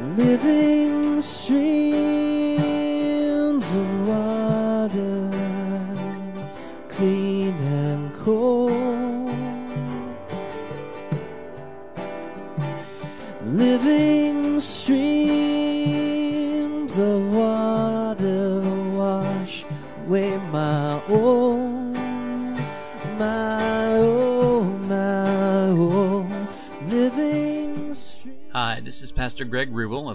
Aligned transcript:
living 0.00 0.69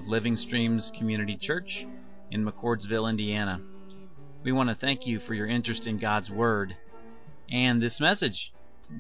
of 0.06 0.10
Living 0.10 0.38
Streams 0.38 0.92
Community 0.92 1.36
Church 1.36 1.88
in 2.32 2.46
McCordsville, 2.46 3.10
Indiana. 3.10 3.62
We 4.44 4.52
want 4.52 4.70
to 4.70 4.76
thank 4.76 5.08
you 5.08 5.20
for 5.20 5.34
your 5.34 5.48
interest 5.48 5.88
in 5.88 5.98
God's 5.98 6.30
Word 6.30 6.76
and 7.50 7.82
this 7.82 8.00
message. 8.00 8.54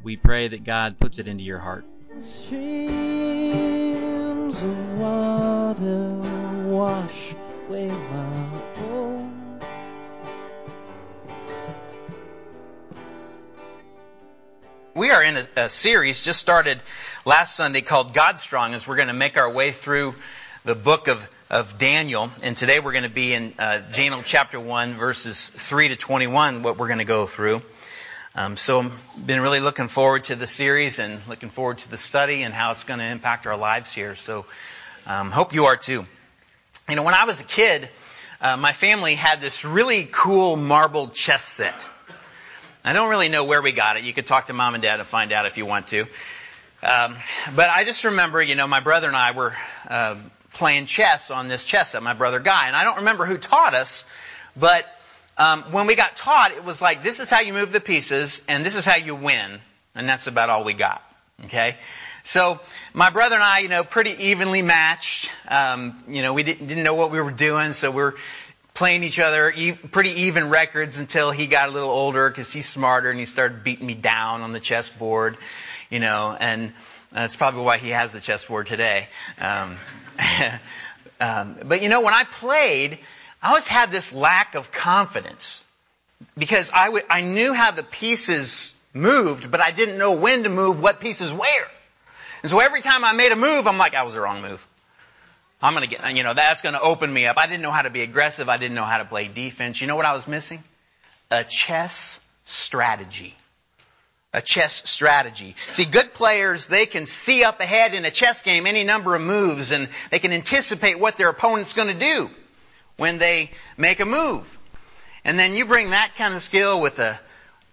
We 0.03 0.17
pray 0.17 0.47
that 0.47 0.63
God 0.63 0.99
puts 0.99 1.19
it 1.19 1.27
into 1.27 1.43
your 1.43 1.59
heart. 1.59 1.85
Streams 2.19 2.63
of 4.61 4.99
water 4.99 6.15
wash 6.71 7.35
away 7.67 7.87
my 7.89 8.61
own. 8.77 9.59
We 14.95 15.11
are 15.11 15.21
in 15.23 15.37
a, 15.37 15.47
a 15.57 15.69
series 15.69 16.23
just 16.23 16.39
started 16.39 16.81
last 17.25 17.55
Sunday 17.55 17.81
called 17.81 18.13
God 18.13 18.39
Strong 18.39 18.73
as 18.73 18.87
we're 18.87 18.95
going 18.95 19.09
to 19.09 19.13
make 19.13 19.37
our 19.37 19.51
way 19.51 19.71
through 19.71 20.15
the 20.65 20.73
book 20.73 21.07
of, 21.07 21.29
of 21.47 21.77
Daniel. 21.77 22.31
And 22.41 22.57
today 22.57 22.79
we're 22.79 22.91
going 22.91 23.03
to 23.03 23.09
be 23.09 23.33
in 23.33 23.53
uh, 23.59 23.81
Daniel 23.91 24.23
chapter 24.25 24.59
1 24.59 24.95
verses 24.95 25.47
3 25.49 25.89
to 25.89 25.95
21, 25.95 26.63
what 26.63 26.79
we're 26.79 26.87
going 26.87 26.97
to 26.97 27.05
go 27.05 27.27
through. 27.27 27.61
Um, 28.33 28.57
so 28.57 28.81
I've 28.81 29.27
been 29.27 29.41
really 29.41 29.59
looking 29.59 29.89
forward 29.89 30.23
to 30.23 30.35
the 30.35 30.47
series 30.47 30.97
and 30.97 31.21
looking 31.27 31.51
forward 31.51 31.77
to 31.79 31.91
the 31.91 31.97
study 31.97 32.41
and 32.41 32.51
how 32.51 32.71
it's 32.71 32.83
going 32.83 32.99
to 32.99 33.05
impact 33.05 33.45
our 33.45 33.55
lives 33.55 33.93
here. 33.93 34.15
So 34.15 34.47
um, 35.05 35.29
hope 35.29 35.53
you 35.53 35.65
are 35.65 35.77
too. 35.77 36.03
You 36.89 36.95
know, 36.95 37.03
when 37.03 37.13
I 37.13 37.25
was 37.25 37.39
a 37.39 37.45
kid, 37.45 37.87
uh, 38.41 38.57
my 38.57 38.73
family 38.73 39.13
had 39.13 39.41
this 39.41 39.65
really 39.65 40.09
cool 40.11 40.55
marble 40.55 41.09
chess 41.09 41.43
set. 41.43 41.75
I 42.83 42.93
don't 42.93 43.11
really 43.11 43.29
know 43.29 43.43
where 43.43 43.61
we 43.61 43.71
got 43.71 43.97
it. 43.97 44.03
You 44.03 44.13
could 44.13 44.25
talk 44.25 44.47
to 44.47 44.53
mom 44.53 44.73
and 44.73 44.81
dad 44.81 44.99
and 44.99 45.07
find 45.07 45.31
out 45.31 45.45
if 45.45 45.59
you 45.59 45.67
want 45.67 45.85
to. 45.89 46.07
Um, 46.81 47.17
but 47.55 47.69
I 47.69 47.83
just 47.83 48.03
remember, 48.03 48.41
you 48.41 48.55
know, 48.55 48.65
my 48.65 48.79
brother 48.79 49.07
and 49.07 49.15
I 49.15 49.31
were 49.31 49.53
uh, 49.87 50.15
playing 50.55 50.85
chess 50.85 51.29
on 51.31 51.47
this 51.47 51.63
chess 51.63 51.91
set, 51.91 52.01
my 52.01 52.13
brother 52.13 52.39
Guy. 52.39 52.67
And 52.67 52.75
I 52.75 52.83
don't 52.83 52.97
remember 52.97 53.25
who 53.25 53.37
taught 53.37 53.73
us, 53.73 54.05
but 54.57 54.85
um, 55.37 55.63
when 55.71 55.85
we 55.85 55.95
got 55.95 56.15
taught, 56.15 56.51
it 56.51 56.63
was 56.63 56.81
like, 56.81 57.03
this 57.03 57.19
is 57.19 57.29
how 57.29 57.41
you 57.41 57.53
move 57.53 57.71
the 57.71 57.81
pieces, 57.81 58.41
and 58.47 58.65
this 58.65 58.75
is 58.75 58.85
how 58.85 58.95
you 58.95 59.15
win. 59.15 59.59
And 59.93 60.09
that's 60.09 60.27
about 60.27 60.49
all 60.49 60.63
we 60.63 60.73
got. 60.73 61.03
Okay? 61.45 61.77
So, 62.23 62.59
my 62.93 63.09
brother 63.09 63.35
and 63.35 63.43
I, 63.43 63.59
you 63.59 63.67
know, 63.67 63.83
pretty 63.83 64.27
evenly 64.27 64.61
matched. 64.61 65.29
Um, 65.47 66.03
you 66.07 66.21
know, 66.21 66.33
we 66.33 66.43
didn't, 66.43 66.67
didn't 66.67 66.83
know 66.83 66.95
what 66.95 67.11
we 67.11 67.21
were 67.21 67.31
doing, 67.31 67.73
so 67.73 67.91
we're 67.91 68.13
playing 68.73 69.03
each 69.03 69.19
other 69.19 69.51
e- 69.51 69.73
pretty 69.73 70.21
even 70.23 70.49
records 70.49 70.97
until 70.97 71.31
he 71.31 71.47
got 71.47 71.69
a 71.69 71.71
little 71.71 71.89
older 71.89 72.29
because 72.29 72.51
he's 72.51 72.67
smarter 72.67 73.09
and 73.09 73.19
he 73.19 73.25
started 73.25 73.63
beating 73.63 73.85
me 73.85 73.93
down 73.93 74.41
on 74.41 74.53
the 74.53 74.59
chessboard, 74.59 75.37
you 75.89 75.99
know, 75.99 76.35
and 76.39 76.73
that's 77.15 77.37
probably 77.37 77.63
why 77.63 77.77
he 77.77 77.91
has 77.91 78.11
the 78.11 78.19
chessboard 78.19 78.67
today. 78.67 79.07
Um, 79.39 79.77
um, 81.21 81.57
but 81.63 81.81
you 81.81 81.87
know, 81.87 82.01
when 82.01 82.13
I 82.13 82.25
played, 82.25 82.99
I 83.41 83.49
always 83.49 83.67
had 83.67 83.89
this 83.89 84.11
lack 84.11 84.55
of 84.55 84.69
confidence 84.69 85.63
because 86.37 86.71
I, 86.73 86.87
w- 86.87 87.05
I 87.09 87.21
knew 87.21 87.53
how 87.53 87.71
the 87.71 87.83
pieces 87.83 88.73
moved, 88.93 89.49
but 89.49 89.61
I 89.61 89.71
didn't 89.71 89.97
know 89.97 90.11
when 90.11 90.43
to 90.43 90.49
move 90.49 90.81
what 90.81 90.99
pieces 90.99 91.31
where. 91.31 91.67
And 92.43 92.49
so 92.49 92.59
every 92.59 92.81
time 92.81 93.05
I 93.05 93.13
made 93.13 93.31
a 93.31 93.37
move, 93.37 93.65
I'm 93.65 93.77
like, 93.77 93.93
that 93.93 94.03
was 94.03 94.13
the 94.13 94.19
wrong 94.19 94.41
move. 94.41 94.67
I'm 95.61 95.73
gonna 95.73 95.87
get, 95.87 96.17
you 96.17 96.23
know, 96.23 96.33
that's 96.33 96.61
gonna 96.61 96.81
open 96.81 97.11
me 97.11 97.27
up. 97.27 97.37
I 97.37 97.47
didn't 97.47 97.61
know 97.61 97.71
how 97.71 97.83
to 97.83 97.89
be 97.89 98.01
aggressive. 98.01 98.49
I 98.49 98.57
didn't 98.57 98.75
know 98.75 98.83
how 98.83 98.97
to 98.97 99.05
play 99.05 99.29
defense. 99.29 99.79
You 99.79 99.87
know 99.87 99.95
what 99.95 100.05
I 100.05 100.13
was 100.13 100.27
missing? 100.27 100.61
A 101.31 101.45
chess 101.45 102.19
strategy. 102.43 103.35
A 104.35 104.41
chess 104.41 104.89
strategy. 104.89 105.55
See, 105.71 105.85
good 105.85 106.13
players, 106.13 106.67
they 106.67 106.87
can 106.87 107.05
see 107.05 107.45
up 107.45 107.61
ahead 107.61 107.93
in 107.93 108.03
a 108.03 108.11
chess 108.11 108.43
game 108.43 108.67
any 108.67 108.83
number 108.83 109.15
of 109.15 109.21
moves 109.21 109.71
and 109.71 109.87
they 110.11 110.19
can 110.19 110.33
anticipate 110.33 110.99
what 110.99 111.15
their 111.15 111.29
opponent's 111.29 111.71
gonna 111.71 111.93
do 111.93 112.29
when 112.97 113.17
they 113.17 113.51
make 113.77 114.01
a 114.01 114.05
move. 114.05 114.59
And 115.23 115.39
then 115.39 115.55
you 115.55 115.63
bring 115.65 115.91
that 115.91 116.15
kind 116.17 116.33
of 116.33 116.41
skill 116.41 116.81
with 116.81 116.99
a, 116.99 117.17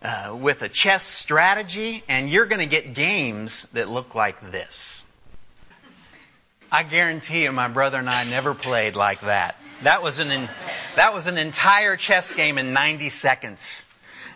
uh, 0.03 0.37
with 0.39 0.63
a 0.63 0.69
chess 0.69 1.03
strategy 1.03 2.05
and 2.07 2.31
you're 2.31 2.47
gonna 2.47 2.67
get 2.67 2.95
games 2.95 3.65
that 3.73 3.89
look 3.89 4.15
like 4.15 4.53
this. 4.53 5.03
I 6.71 6.85
guarantee 6.85 7.43
you 7.43 7.51
my 7.51 7.67
brother 7.67 7.99
and 7.99 8.09
I 8.09 8.23
never 8.23 8.55
played 8.55 8.95
like 8.95 9.23
that. 9.23 9.57
That 9.83 10.01
was 10.01 10.21
an, 10.21 10.31
in, 10.31 10.49
that 10.95 11.13
was 11.13 11.27
an 11.27 11.39
entire 11.39 11.97
chess 11.97 12.33
game 12.33 12.57
in 12.57 12.73
90 12.73 13.09
seconds. 13.09 13.82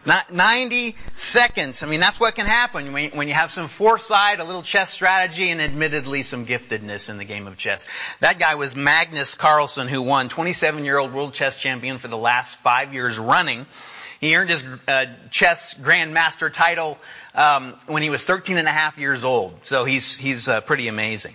Not 0.07 0.33
90 0.33 0.95
seconds. 1.17 1.83
I 1.83 1.87
mean, 1.87 1.99
that's 1.99 2.21
what 2.21 2.37
can 2.37 2.47
happen 2.47 2.93
when, 2.93 3.27
you 3.27 3.35
have 3.35 3.51
some 3.51 3.67
foresight, 3.67 4.39
a 4.39 4.45
little 4.45 4.63
chess 4.63 4.91
strategy, 4.91 5.51
and 5.51 5.61
admittedly 5.61 6.23
some 6.23 6.47
giftedness 6.47 7.11
in 7.11 7.17
the 7.17 7.25
game 7.25 7.49
of 7.49 7.59
chess. 7.59 7.87
That 8.21 8.39
guy 8.39 8.55
was 8.55 8.77
Magnus 8.77 9.35
Carlsen, 9.35 9.89
who 9.89 10.03
won 10.03 10.29
27-year-old 10.29 11.13
world 11.13 11.35
chess 11.35 11.57
champion 11.57 11.99
for 11.99 12.07
the 12.07 12.17
last 12.17 12.61
five 12.61 12.95
years 12.95 13.19
running. 13.19 13.67
He 14.21 14.37
earned 14.37 14.49
his 14.49 14.65
uh, 14.87 15.07
chess 15.31 15.75
grandmaster 15.75 16.53
title 16.53 16.99
um, 17.35 17.75
when 17.87 18.05
he 18.05 18.09
was 18.11 18.23
13 18.23 18.59
and 18.59 18.69
a 18.69 18.73
half 18.73 18.99
years 18.99 19.25
old. 19.25 19.65
So 19.65 19.85
he's 19.85 20.17
he's 20.17 20.49
uh, 20.49 20.61
pretty 20.61 20.89
amazing. 20.89 21.35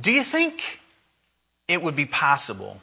Do 0.00 0.12
you 0.12 0.22
think 0.22 0.80
it 1.68 1.80
would 1.80 1.96
be 1.96 2.06
possible 2.06 2.80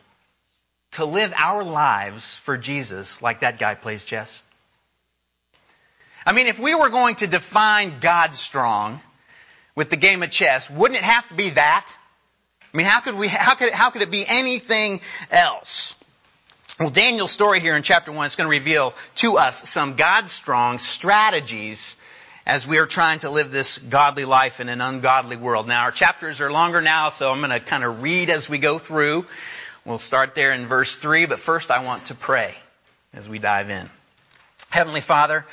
to 0.94 1.06
live 1.06 1.34
our 1.38 1.64
lives 1.64 2.38
for 2.38 2.58
Jesus 2.58 3.22
like 3.22 3.42
that 3.42 3.60
guy 3.60 3.76
plays 3.76 4.04
chess? 4.04 4.44
I 6.26 6.32
mean, 6.32 6.48
if 6.48 6.60
we 6.60 6.74
were 6.74 6.90
going 6.90 7.16
to 7.16 7.28
define 7.28 8.00
God 8.00 8.34
strong 8.34 9.02
with 9.76 9.90
the 9.90 9.98
game 9.98 10.24
of 10.24 10.30
chess, 10.30 10.70
wouldn't 10.70 10.98
it 10.98 11.04
have 11.04 11.28
to 11.30 11.36
be 11.36 11.52
that? 11.52 11.94
I 12.74 12.78
mean, 12.78 12.88
how 12.88 13.02
could 13.02 13.16
we, 13.16 13.28
how 13.28 13.56
could, 13.56 13.74
how 13.74 13.90
could 13.90 14.02
it 14.02 14.12
be 14.12 14.26
anything 14.28 15.02
else? 15.30 15.96
Well, 16.80 16.90
Daniel's 16.90 17.32
story 17.32 17.60
here 17.60 17.76
in 17.76 17.84
chapter 17.84 18.12
1 18.12 18.26
is 18.26 18.36
going 18.36 18.46
to 18.46 18.52
reveal 18.52 18.96
to 19.16 19.38
us 19.38 19.70
some 19.70 19.96
God 19.96 20.28
strong 20.28 20.80
strategies 20.80 21.96
as 22.46 22.68
we 22.68 22.80
are 22.80 22.88
trying 22.88 23.20
to 23.20 23.30
live 23.30 23.52
this 23.52 23.78
godly 23.78 24.26
life 24.26 24.60
in 24.60 24.70
an 24.70 24.82
ungodly 24.82 25.38
world. 25.38 25.68
Now, 25.68 25.84
our 25.84 25.92
chapters 25.92 26.42
are 26.42 26.52
longer 26.52 26.82
now, 26.82 27.10
so 27.10 27.32
I'm 27.32 27.40
going 27.40 27.52
to 27.52 27.60
kind 27.60 27.84
of 27.84 28.02
read 28.02 28.30
as 28.30 28.50
we 28.50 28.58
go 28.58 28.80
through. 28.80 29.26
We'll 29.86 30.00
start 30.00 30.34
there 30.34 30.54
in 30.54 30.68
verse 30.68 30.96
3, 30.96 31.26
but 31.26 31.42
first 31.42 31.70
I 31.70 31.84
want 31.84 32.06
to 32.06 32.16
pray 32.16 32.56
as 33.14 33.28
we 33.28 33.38
dive 33.38 33.70
in. 33.70 33.90
Heavenly 34.70 35.02
Father, 35.02 35.46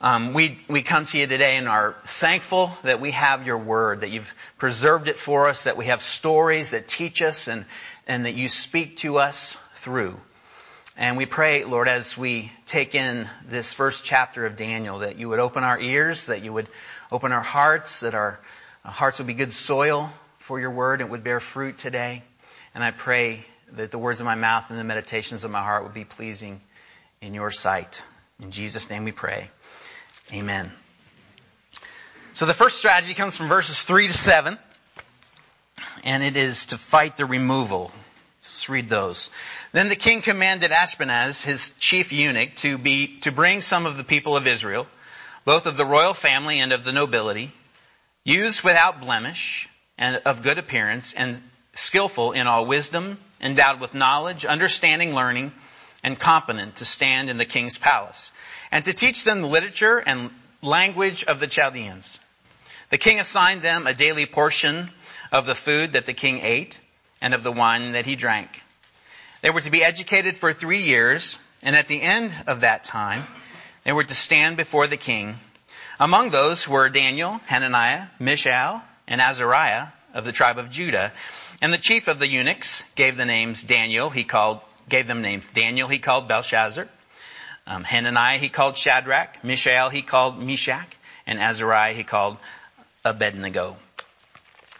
um, 0.00 0.34
we, 0.34 0.60
we 0.68 0.82
come 0.82 1.04
to 1.06 1.18
you 1.18 1.26
today 1.26 1.56
and 1.56 1.68
are 1.68 1.96
thankful 2.04 2.70
that 2.84 3.00
we 3.00 3.10
have 3.10 3.44
your 3.44 3.58
word, 3.58 4.02
that 4.02 4.10
you've 4.10 4.36
preserved 4.56 5.08
it 5.08 5.18
for 5.18 5.48
us, 5.48 5.64
that 5.64 5.76
we 5.76 5.86
have 5.86 6.00
stories 6.00 6.70
that 6.70 6.86
teach 6.86 7.22
us 7.22 7.48
and, 7.48 7.64
and 8.06 8.24
that 8.24 8.34
you 8.36 8.48
speak 8.48 8.98
to 8.98 9.18
us 9.18 9.58
through. 9.74 10.16
And 10.96 11.16
we 11.16 11.26
pray, 11.26 11.64
Lord, 11.64 11.88
as 11.88 12.16
we 12.16 12.52
take 12.66 12.94
in 12.94 13.28
this 13.48 13.72
first 13.72 14.04
chapter 14.04 14.46
of 14.46 14.54
Daniel, 14.54 15.00
that 15.00 15.18
you 15.18 15.28
would 15.28 15.40
open 15.40 15.64
our 15.64 15.80
ears, 15.80 16.26
that 16.26 16.44
you 16.44 16.52
would 16.52 16.68
open 17.10 17.32
our 17.32 17.42
hearts, 17.42 18.00
that 18.00 18.14
our 18.14 18.38
hearts 18.84 19.18
would 19.18 19.26
be 19.26 19.34
good 19.34 19.52
soil 19.52 20.08
for 20.38 20.60
your 20.60 20.70
word 20.70 21.00
and 21.00 21.10
would 21.10 21.24
bear 21.24 21.40
fruit 21.40 21.78
today. 21.78 22.22
And 22.76 22.84
I 22.84 22.92
pray 22.92 23.44
that 23.76 23.90
the 23.90 23.98
words 23.98 24.20
of 24.20 24.26
my 24.26 24.34
mouth 24.34 24.66
and 24.68 24.78
the 24.78 24.84
meditations 24.84 25.44
of 25.44 25.50
my 25.50 25.62
heart 25.62 25.84
would 25.84 25.94
be 25.94 26.04
pleasing 26.04 26.60
in 27.20 27.34
your 27.34 27.50
sight. 27.50 28.04
In 28.40 28.50
Jesus' 28.50 28.90
name 28.90 29.04
we 29.04 29.12
pray. 29.12 29.50
Amen. 30.32 30.72
So 32.34 32.46
the 32.46 32.54
first 32.54 32.78
strategy 32.78 33.14
comes 33.14 33.36
from 33.36 33.48
verses 33.48 33.82
3 33.82 34.08
to 34.08 34.12
7, 34.12 34.58
and 36.04 36.22
it 36.22 36.36
is 36.36 36.66
to 36.66 36.78
fight 36.78 37.16
the 37.16 37.26
removal. 37.26 37.92
Let's 38.38 38.68
read 38.68 38.88
those. 38.88 39.30
Then 39.72 39.88
the 39.88 39.96
king 39.96 40.22
commanded 40.22 40.70
Ashpenaz, 40.70 41.44
his 41.44 41.72
chief 41.78 42.12
eunuch, 42.12 42.56
to 42.56 42.78
be, 42.78 43.18
to 43.20 43.32
bring 43.32 43.60
some 43.60 43.86
of 43.86 43.96
the 43.96 44.04
people 44.04 44.36
of 44.36 44.46
Israel, 44.46 44.86
both 45.44 45.66
of 45.66 45.76
the 45.76 45.84
royal 45.84 46.14
family 46.14 46.58
and 46.58 46.72
of 46.72 46.84
the 46.84 46.92
nobility, 46.92 47.52
used 48.24 48.62
without 48.62 49.00
blemish 49.00 49.68
and 49.98 50.16
of 50.24 50.42
good 50.42 50.58
appearance 50.58 51.14
and 51.14 51.40
skillful 51.72 52.32
in 52.32 52.46
all 52.46 52.66
wisdom, 52.66 53.18
endowed 53.42 53.80
with 53.80 53.94
knowledge, 53.94 54.44
understanding, 54.44 55.14
learning, 55.14 55.52
and 56.02 56.18
competent 56.18 56.76
to 56.76 56.84
stand 56.84 57.30
in 57.30 57.38
the 57.38 57.44
king's 57.44 57.78
palace, 57.78 58.32
and 58.70 58.84
to 58.84 58.92
teach 58.92 59.24
them 59.24 59.40
the 59.40 59.48
literature 59.48 59.98
and 59.98 60.30
language 60.62 61.24
of 61.24 61.40
the 61.40 61.46
Chaldeans. 61.46 62.20
The 62.90 62.98
king 62.98 63.18
assigned 63.18 63.62
them 63.62 63.86
a 63.86 63.94
daily 63.94 64.26
portion 64.26 64.90
of 65.30 65.46
the 65.46 65.54
food 65.54 65.92
that 65.92 66.06
the 66.06 66.12
king 66.12 66.40
ate 66.40 66.78
and 67.20 67.34
of 67.34 67.42
the 67.42 67.52
wine 67.52 67.92
that 67.92 68.06
he 68.06 68.16
drank. 68.16 68.62
They 69.40 69.50
were 69.50 69.60
to 69.60 69.70
be 69.70 69.82
educated 69.82 70.38
for 70.38 70.52
three 70.52 70.82
years, 70.82 71.38
and 71.62 71.74
at 71.74 71.88
the 71.88 72.00
end 72.00 72.32
of 72.46 72.60
that 72.60 72.84
time, 72.84 73.24
they 73.84 73.92
were 73.92 74.04
to 74.04 74.14
stand 74.14 74.56
before 74.56 74.86
the 74.86 74.96
king. 74.96 75.36
Among 75.98 76.30
those 76.30 76.68
were 76.68 76.88
Daniel, 76.88 77.40
Hananiah, 77.46 78.06
Mishael, 78.18 78.82
and 79.08 79.20
Azariah 79.20 79.88
of 80.14 80.24
the 80.24 80.32
tribe 80.32 80.58
of 80.58 80.70
Judah. 80.70 81.12
And 81.62 81.72
the 81.72 81.78
chief 81.78 82.08
of 82.08 82.18
the 82.18 82.26
eunuchs 82.26 82.82
gave 82.96 83.16
the 83.16 83.24
names 83.24 83.62
Daniel, 83.62 84.10
he 84.10 84.24
called, 84.24 84.58
gave 84.88 85.06
them 85.06 85.22
names. 85.22 85.46
Daniel 85.46 85.86
he 85.86 86.00
called 86.00 86.26
Belshazzar. 86.26 86.88
Um, 87.68 87.84
Hananiah 87.84 88.38
he 88.38 88.48
called 88.48 88.76
Shadrach. 88.76 89.44
Mishael 89.44 89.88
he 89.88 90.02
called 90.02 90.42
Meshach. 90.42 90.96
And 91.24 91.38
Azariah 91.38 91.94
he 91.94 92.02
called 92.02 92.36
Abednego. 93.04 93.76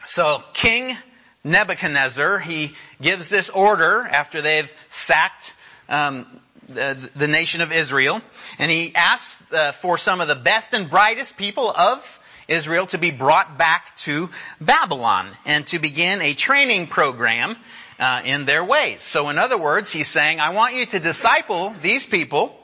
So 0.05 0.43
King 0.53 0.97
Nebuchadnezzar, 1.45 2.39
he 2.39 2.73
gives 3.01 3.29
this 3.29 3.49
order 3.49 4.01
after 4.05 4.41
they've 4.41 4.73
sacked 4.89 5.53
um, 5.87 6.25
the, 6.67 7.09
the, 7.15 7.27
nation 7.27 7.61
of 7.61 7.71
Israel, 7.71 8.21
and 8.59 8.71
he 8.71 8.93
asks 8.95 9.41
uh, 9.53 9.71
for 9.73 9.97
some 9.97 10.21
of 10.21 10.27
the 10.27 10.35
best 10.35 10.73
and 10.73 10.89
brightest 10.89 11.37
people 11.37 11.69
of 11.69 12.19
Israel 12.47 12.85
to 12.87 12.97
be 12.97 13.11
brought 13.11 13.57
back 13.57 13.95
to 13.97 14.29
Babylon 14.59 15.27
and 15.45 15.65
to 15.67 15.79
begin 15.79 16.21
a 16.21 16.33
training 16.33 16.87
program 16.87 17.55
uh, 17.99 18.21
in 18.25 18.45
their 18.45 18.63
ways. 18.63 19.01
So, 19.01 19.29
in 19.29 19.37
other 19.37 19.57
words, 19.57 19.91
he's 19.91 20.07
saying, 20.07 20.39
I 20.39 20.49
want 20.49 20.75
you 20.75 20.85
to 20.87 20.99
disciple 20.99 21.73
these 21.81 22.05
people 22.05 22.57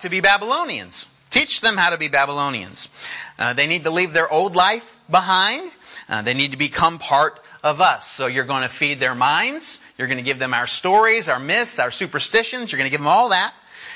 to 0.00 0.08
be 0.10 0.20
Babylonians. 0.20 1.06
Teach 1.30 1.62
them 1.62 1.78
how 1.78 1.90
to 1.90 1.98
be 1.98 2.08
Babylonians. 2.08 2.88
Uh, 3.38 3.54
they 3.54 3.66
need 3.66 3.84
to 3.84 3.90
leave 3.90 4.12
their 4.12 4.30
old 4.30 4.54
life 4.54 4.98
behind. 5.10 5.70
Uh, 6.08 6.20
they 6.22 6.34
need 6.34 6.50
to 6.50 6.58
become 6.58 6.98
part 6.98 7.40
of 7.62 7.80
us. 7.80 8.06
So 8.06 8.26
you're 8.26 8.44
going 8.44 8.62
to 8.62 8.68
feed 8.68 9.00
their 9.00 9.14
minds. 9.14 9.78
You're 9.96 10.08
going 10.08 10.18
to 10.18 10.24
give 10.24 10.38
them 10.38 10.52
our 10.52 10.66
stories, 10.66 11.28
our 11.30 11.40
myths, 11.40 11.78
our 11.78 11.90
superstitions. 11.90 12.70
You're 12.70 12.78
going 12.78 12.90
to 12.90 12.90
give 12.90 13.00
them 13.00 13.08
all 13.08 13.30
that. 13.30 13.54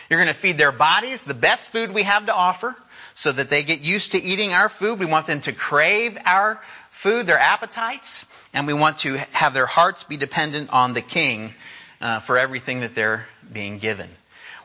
You're 0.09 0.19
going 0.19 0.33
to 0.33 0.41
feed 0.41 0.57
their 0.57 0.73
bodies 0.73 1.25
the 1.25 1.35
best 1.35 1.73
food 1.73 1.93
we 1.93 2.05
have 2.05 2.27
to 2.27 2.35
offer 2.35 2.75
so 3.17 3.33
that 3.33 3.49
they 3.49 3.63
get 3.63 3.81
used 3.81 4.13
to 4.13 4.23
eating 4.23 4.53
our 4.53 4.69
food. 4.69 4.99
We 4.99 5.07
want 5.07 5.27
them 5.27 5.41
to 5.41 5.53
crave 5.53 6.19
our 6.27 6.61
food, 6.91 7.27
their 7.27 7.39
appetites, 7.39 8.27
and 8.53 8.67
we 8.67 8.75
want 8.75 8.99
to 8.99 9.17
have 9.33 9.55
their 9.55 9.65
hearts 9.65 10.05
be 10.05 10.19
dependent 10.19 10.69
on 10.71 10.93
the 10.93 11.01
King 11.01 11.55
uh, 11.99 12.21
for 12.21 12.37
everything 12.37 12.81
that 12.81 12.95
they're 12.95 13.27
being 13.51 13.79
given. 13.79 14.11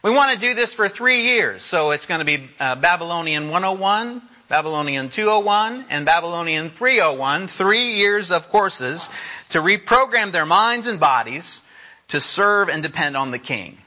We 0.03 0.11
want 0.11 0.33
to 0.33 0.37
do 0.37 0.53
this 0.53 0.73
for 0.73 0.89
three 0.89 1.27
years, 1.27 1.63
so 1.63 1.91
it's 1.91 2.07
going 2.07 2.19
to 2.19 2.25
be 2.25 2.49
uh, 2.59 2.75
Babylonian 2.75 3.51
101, 3.51 4.21
Babylonian 4.49 5.07
201, 5.07 5.85
and 5.89 6.05
Babylonian 6.05 6.69
301, 6.71 7.47
three 7.47 7.93
years 7.93 8.31
of 8.31 8.49
courses 8.49 9.09
to 9.49 9.59
reprogram 9.59 10.33
their 10.33 10.45
minds 10.45 10.87
and 10.87 10.99
bodies 10.99 11.61
to 12.09 12.19
serve 12.19 12.67
and 12.67 12.83
depend 12.83 13.15
on 13.15 13.31
the 13.31 13.39
King. 13.39 13.77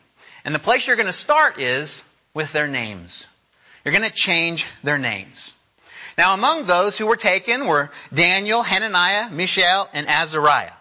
And 0.43 0.55
the 0.55 0.59
place 0.59 0.87
you're 0.87 0.97
going 0.97 1.05
to 1.05 1.13
start 1.13 1.61
is 1.61 2.03
with 2.33 2.51
their 2.53 2.67
names. 2.67 3.27
You're 3.85 3.93
going 3.93 4.09
to 4.09 4.15
change 4.15 4.67
their 4.83 4.99
names. 4.99 5.55
Now, 6.17 6.35
among 6.35 6.65
those 6.65 6.97
who 6.97 7.07
were 7.07 7.17
taken 7.17 7.67
were 7.67 7.91
Daniel, 8.13 8.63
Hananiah, 8.63 9.31
Mishael, 9.31 9.89
and 9.93 10.09
Azariah. 10.09 10.73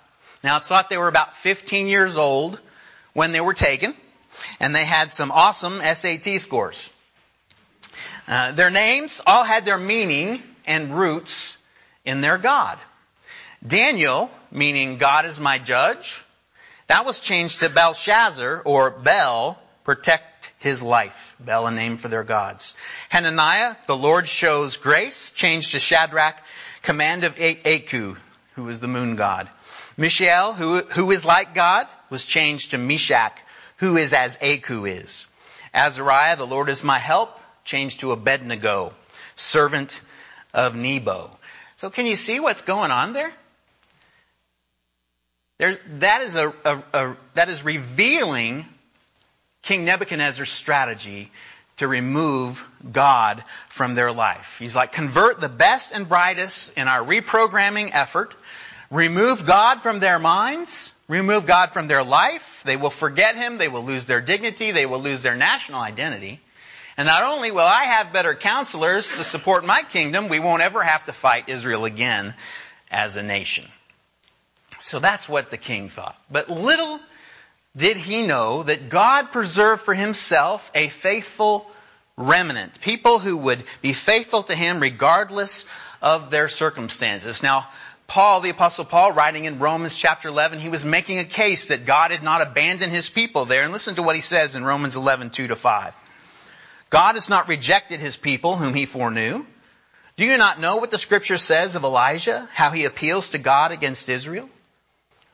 Now, 0.43 0.57
it's 0.57 0.67
thought 0.67 0.89
they 0.89 0.97
were 0.97 1.07
about 1.07 1.35
15 1.37 1.87
years 1.87 2.17
old 2.17 2.59
when 3.13 3.31
they 3.31 3.41
were 3.41 3.53
taken, 3.53 3.93
and 4.59 4.75
they 4.75 4.85
had 4.85 5.11
some 5.11 5.31
awesome 5.31 5.81
SAT 5.81 6.39
scores. 6.39 6.91
Uh, 8.27 8.51
their 8.51 8.69
names 8.69 9.21
all 9.25 9.43
had 9.43 9.65
their 9.65 9.77
meaning 9.77 10.41
and 10.65 10.97
roots 10.97 11.57
in 12.05 12.21
their 12.21 12.37
God. 12.37 12.77
Daniel, 13.65 14.29
meaning 14.51 14.97
God 14.97 15.25
is 15.25 15.39
my 15.39 15.57
judge, 15.57 16.23
that 16.87 17.05
was 17.05 17.19
changed 17.19 17.61
to 17.61 17.69
Belshazzar, 17.69 18.61
or 18.65 18.91
Bel, 18.91 19.57
protect 19.83 20.53
his 20.59 20.83
life. 20.83 21.22
Bel, 21.39 21.67
a 21.67 21.71
name 21.71 21.97
for 21.97 22.07
their 22.07 22.23
gods. 22.23 22.75
Hananiah, 23.09 23.75
the 23.87 23.95
Lord 23.95 24.27
shows 24.27 24.77
grace, 24.77 25.31
changed 25.31 25.71
to 25.71 25.79
Shadrach, 25.79 26.41
command 26.81 27.23
of 27.23 27.37
Aku, 27.39 28.15
who 28.55 28.69
is 28.69 28.79
the 28.79 28.87
moon 28.87 29.15
god. 29.15 29.49
Mishael, 29.97 30.53
who, 30.53 30.77
who 30.79 31.11
is 31.11 31.25
like 31.25 31.53
God, 31.53 31.87
was 32.09 32.23
changed 32.23 32.71
to 32.71 32.77
Meshach, 32.77 33.37
who 33.77 33.97
is 33.97 34.13
as 34.13 34.37
Aku 34.41 34.85
is. 34.85 35.25
Azariah, 35.73 36.35
the 36.35 36.47
Lord 36.47 36.69
is 36.69 36.83
my 36.83 36.99
help, 36.99 37.39
changed 37.63 38.01
to 38.01 38.11
Abednego, 38.11 38.93
servant 39.35 40.01
of 40.53 40.75
Nebo. 40.75 41.31
So 41.77 41.89
can 41.89 42.05
you 42.05 42.15
see 42.15 42.39
what's 42.39 42.61
going 42.61 42.91
on 42.91 43.13
there? 43.13 43.33
There's, 45.57 45.79
that 45.99 46.21
is 46.21 46.35
a, 46.35 46.49
a, 46.65 46.83
a, 46.93 47.17
that 47.33 47.49
is 47.49 47.63
revealing 47.63 48.65
King 49.63 49.85
Nebuchadnezzar's 49.85 50.51
strategy 50.51 51.31
to 51.77 51.87
remove 51.87 52.67
God 52.91 53.43
from 53.69 53.95
their 53.95 54.11
life. 54.11 54.57
He's 54.59 54.75
like, 54.75 54.91
convert 54.91 55.41
the 55.41 55.49
best 55.49 55.91
and 55.93 56.07
brightest 56.07 56.77
in 56.77 56.87
our 56.87 57.03
reprogramming 57.03 57.89
effort, 57.93 58.35
remove 58.91 59.45
God 59.45 59.81
from 59.81 59.99
their 59.99 60.19
minds, 60.19 60.91
remove 61.07 61.45
God 61.45 61.71
from 61.71 61.87
their 61.87 62.03
life. 62.03 62.61
They 62.65 62.77
will 62.77 62.89
forget 62.89 63.35
Him, 63.35 63.57
they 63.57 63.69
will 63.69 63.83
lose 63.83 64.05
their 64.05 64.21
dignity, 64.21 64.71
they 64.71 64.85
will 64.85 65.01
lose 65.01 65.21
their 65.21 65.35
national 65.35 65.81
identity. 65.81 66.39
And 66.95 67.07
not 67.07 67.23
only 67.23 67.49
will 67.49 67.61
I 67.61 67.85
have 67.85 68.13
better 68.13 68.35
counselors 68.35 69.15
to 69.15 69.23
support 69.23 69.65
my 69.65 69.81
kingdom, 69.81 70.29
we 70.29 70.39
won't 70.39 70.61
ever 70.61 70.83
have 70.83 71.05
to 71.05 71.11
fight 71.11 71.49
Israel 71.49 71.85
again 71.85 72.35
as 72.91 73.15
a 73.15 73.23
nation. 73.23 73.65
So 74.79 74.99
that's 74.99 75.27
what 75.27 75.49
the 75.49 75.57
king 75.57 75.89
thought. 75.89 76.15
But 76.29 76.49
little 76.49 76.99
did 77.75 77.97
he 77.97 78.23
know 78.23 78.63
that 78.63 78.89
God 78.89 79.31
preserved 79.31 79.81
for 79.81 79.93
himself 79.93 80.71
a 80.75 80.89
faithful 80.89 81.69
remnant, 82.15 82.79
people 82.79 83.19
who 83.19 83.37
would 83.37 83.63
be 83.81 83.93
faithful 83.93 84.43
to 84.43 84.55
him 84.55 84.79
regardless 84.79 85.65
of 86.01 86.29
their 86.29 86.49
circumstances. 86.49 87.41
Now, 87.41 87.67
Paul, 88.05 88.41
the 88.41 88.49
apostle 88.49 88.85
Paul, 88.85 89.13
writing 89.13 89.45
in 89.45 89.59
Romans 89.59 89.97
chapter 89.97 90.27
11, 90.27 90.59
he 90.59 90.69
was 90.69 90.85
making 90.85 91.19
a 91.19 91.25
case 91.25 91.67
that 91.67 91.85
God 91.85 92.11
had 92.11 92.21
not 92.21 92.41
abandoned 92.41 92.91
his 92.91 93.09
people 93.09 93.45
there. 93.45 93.63
And 93.63 93.71
listen 93.71 93.95
to 93.95 94.03
what 94.03 94.15
he 94.15 94.21
says 94.21 94.55
in 94.55 94.63
Romans 94.63 94.95
11, 94.95 95.31
2 95.31 95.47
to 95.47 95.55
5. 95.55 95.95
God 96.89 97.15
has 97.15 97.29
not 97.29 97.47
rejected 97.47 97.99
his 97.99 98.17
people 98.17 98.55
whom 98.55 98.75
he 98.75 98.85
foreknew. 98.85 99.45
Do 100.15 100.25
you 100.25 100.37
not 100.37 100.59
know 100.59 100.77
what 100.77 100.91
the 100.91 100.99
scripture 100.99 101.39
says 101.39 101.75
of 101.75 101.83
Elijah, 101.83 102.47
how 102.53 102.69
he 102.69 102.85
appeals 102.85 103.31
to 103.31 103.39
God 103.39 103.71
against 103.71 104.09
Israel? 104.09 104.47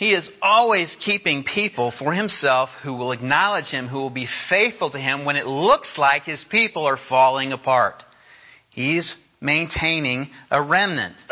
he 0.00 0.12
is 0.12 0.32
always 0.40 0.96
keeping 0.96 1.44
people 1.44 1.90
for 1.90 2.14
himself 2.14 2.74
who 2.80 2.94
will 2.94 3.12
acknowledge 3.12 3.68
him, 3.68 3.86
who 3.86 3.98
will 3.98 4.08
be 4.08 4.24
faithful 4.24 4.88
to 4.88 4.98
him 4.98 5.26
when 5.26 5.36
it 5.36 5.46
looks 5.46 5.98
like 5.98 6.24
his 6.24 6.42
people 6.42 6.86
are 6.86 6.96
falling 6.96 7.52
apart. 7.52 8.02
He's 8.70 9.18
maintaining 9.42 10.30
a 10.50 10.62
remnant. 10.62 11.22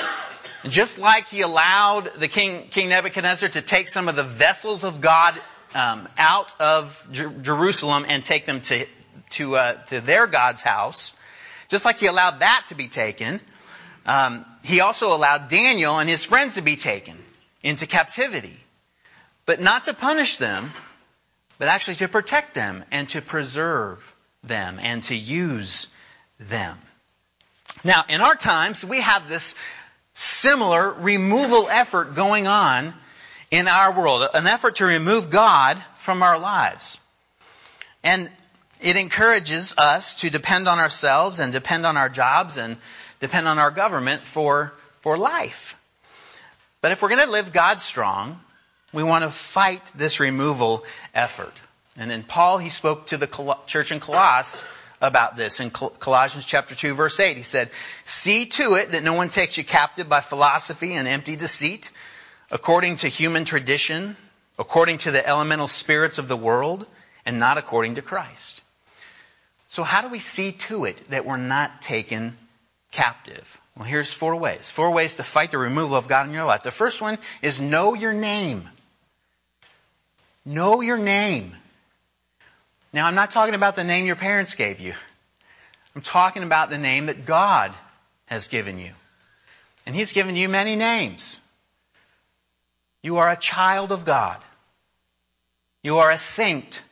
Just 0.69 0.99
like 0.99 1.29
he 1.29 1.41
allowed 1.41 2.11
the 2.19 2.29
king, 2.29 2.69
King 2.69 2.91
Nebuchadnezzar 2.91 3.49
to 3.49 3.63
take 3.63 3.89
some 3.89 4.07
of 4.07 4.17
the 4.17 4.23
vessels 4.23 4.85
of 4.85 5.01
God 5.01 5.35
um, 5.75 6.07
out 6.19 6.53
of 6.61 7.09
Jer- 7.11 7.31
Jerusalem 7.41 8.05
and 8.07 8.23
take 8.23 8.45
them 8.45 8.61
to 8.61 8.85
to, 9.31 9.57
uh, 9.57 9.73
to 9.87 10.03
their 10.03 10.27
God's 10.27 10.61
house, 10.61 11.17
just 11.69 11.87
like 11.87 12.01
he 12.01 12.07
allowed 12.07 12.41
that 12.41 12.67
to 12.69 12.75
be 12.75 12.89
taken, 12.89 13.41
um, 14.05 14.45
he 14.63 14.81
also 14.81 15.15
allowed 15.15 15.49
Daniel 15.49 15.99
and 15.99 16.09
his 16.09 16.23
friends 16.23 16.57
to 16.57 16.61
be 16.61 16.77
taken 16.77 17.17
into 17.63 17.87
captivity, 17.87 18.57
but 19.47 19.61
not 19.61 19.85
to 19.85 19.95
punish 19.95 20.37
them, 20.37 20.71
but 21.59 21.69
actually 21.69 21.97
to 21.97 22.09
protect 22.09 22.55
them 22.55 22.85
and 22.91 23.09
to 23.11 23.23
preserve 23.23 24.15
them 24.45 24.79
and 24.81 25.03
to 25.05 25.17
use 25.17 25.89
them. 26.39 26.79
Now, 27.85 28.05
in 28.09 28.21
our 28.21 28.35
times, 28.35 28.85
we 28.85 29.01
have 29.01 29.29
this 29.29 29.55
similar 30.15 30.93
removal 30.93 31.69
effort 31.69 32.15
going 32.15 32.47
on 32.47 32.95
in 33.51 33.69
our 33.69 33.93
world, 33.93 34.29
an 34.35 34.47
effort 34.47 34.77
to 34.77 34.85
remove 34.85 35.31
God 35.31 35.83
from 35.99 36.23
our 36.23 36.39
lives. 36.39 36.99
And 38.03 38.31
it 38.81 38.97
encourages 38.97 39.75
us 39.77 40.17
to 40.17 40.31
depend 40.31 40.69
on 40.69 40.79
ourselves 40.79 41.41
and 41.41 41.53
depend 41.53 41.87
on 41.87 41.97
our 41.97 42.09
jobs 42.09 42.57
and 42.57 42.77
depend 43.21 43.49
on 43.49 43.59
our 43.59 43.71
government 43.71 44.27
for, 44.27 44.73
for 45.01 45.19
life. 45.19 45.77
But 46.81 46.93
if 46.93 47.03
we're 47.03 47.09
going 47.09 47.25
to 47.25 47.31
live 47.31 47.53
God 47.53 47.83
strong, 47.83 48.41
we 48.93 49.03
want 49.03 49.25
to 49.25 49.31
fight 49.31 49.83
this 49.95 50.21
removal 50.21 50.85
effort. 51.15 51.53
And 51.97 52.13
in 52.13 52.23
Paul, 52.23 52.59
he 52.59 52.71
spoke 52.71 53.07
to 53.07 53.17
the 53.17 53.57
church 53.67 53.91
in 53.91 54.01
Colossus 54.01 54.65
about 55.01 55.37
this. 55.37 55.61
In 55.61 55.71
Colossians 55.71 56.45
chapter 56.45 56.75
2 56.75 56.95
verse 56.95 57.19
8, 57.19 57.37
he 57.37 57.43
said, 57.43 57.71
See 58.05 58.47
to 58.47 58.75
it 58.75 58.93
that 58.93 59.03
no 59.03 59.15
one 59.15 59.29
takes 59.29 59.57
you 59.59 59.65
captive 59.65 60.09
by 60.09 60.21
philosophy 60.21 60.95
and 60.95 61.09
empty 61.09 61.37
deceit, 61.37 61.91
according 62.51 62.97
to 62.97 63.09
human 63.09 63.45
tradition, 63.45 64.17
according 64.59 64.99
to 64.99 65.11
the 65.11 65.27
elemental 65.27 65.69
spirits 65.69 66.19
of 66.19 66.29
the 66.29 66.37
world, 66.37 66.87
and 67.27 67.39
not 67.39 67.59
according 67.59 67.97
to 67.97 68.03
Christ. 68.03 68.61
So 69.69 69.83
how 69.83 70.01
do 70.01 70.09
we 70.09 70.19
see 70.19 70.53
to 70.53 70.87
it 70.87 71.11
that 71.11 71.27
we're 71.27 71.37
not 71.37 71.83
taken 71.83 72.37
captive? 72.91 73.61
Well, 73.79 73.87
here's 73.87 74.13
four 74.13 74.35
ways. 74.35 74.71
Four 74.71 74.91
ways 74.91 75.15
to 75.15 75.23
fight 75.23 75.53
the 75.53 75.59
removal 75.59 75.97
of 75.97 76.09
God 76.09 76.27
in 76.27 76.35
your 76.35 76.45
life. 76.45 76.65
The 76.65 76.73
first 76.73 77.01
one 77.01 77.17
is 77.43 77.61
know 77.61 77.95
your 77.95 78.13
name. 78.13 78.69
Know 80.45 80.81
your 80.81 80.99
name. 80.99 81.55
Now, 82.93 83.07
I'm 83.07 83.15
not 83.15 83.31
talking 83.31 83.55
about 83.55 83.77
the 83.77 83.85
name 83.85 84.05
your 84.05 84.17
parents 84.17 84.55
gave 84.55 84.81
you. 84.81 84.95
I'm 85.95 86.03
talking 86.03 86.43
about 86.43 86.71
the 86.71 86.79
name 86.79 87.07
that 87.07 87.25
God 87.25 87.73
has 88.27 88.49
given 88.49 88.81
you. 88.81 88.91
And 89.87 89.95
He's 89.95 90.13
given 90.13 90.35
you 90.35 90.49
many 90.49 90.75
names. 90.75 91.41
You 93.03 93.19
are 93.19 93.31
a 93.31 93.37
child 93.37 93.93
of 93.93 94.05
God. 94.05 94.39
You 95.85 95.99
are 95.99 96.11
a 96.11 96.19
saint. 96.19 96.83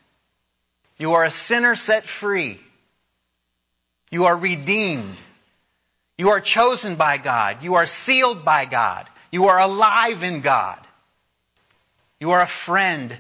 You 0.99 1.15
are 1.15 1.25
a 1.25 1.33
sinner 1.33 1.75
set 1.75 2.07
free. 2.07 2.61
You 4.13 4.27
are 4.27 4.37
redeemed. 4.37 5.17
You 6.19 6.31
are 6.31 6.41
chosen 6.41 6.97
by 6.97 7.19
God. 7.19 7.63
You 7.63 7.75
are 7.75 7.87
sealed 7.87 8.45
by 8.45 8.65
God. 8.65 9.07
You 9.31 9.47
are 9.47 9.59
alive 9.59 10.23
in 10.23 10.41
God. 10.41 10.79
You 12.21 12.31
are 12.31 12.41
a 12.41 12.47
friend 12.47 13.17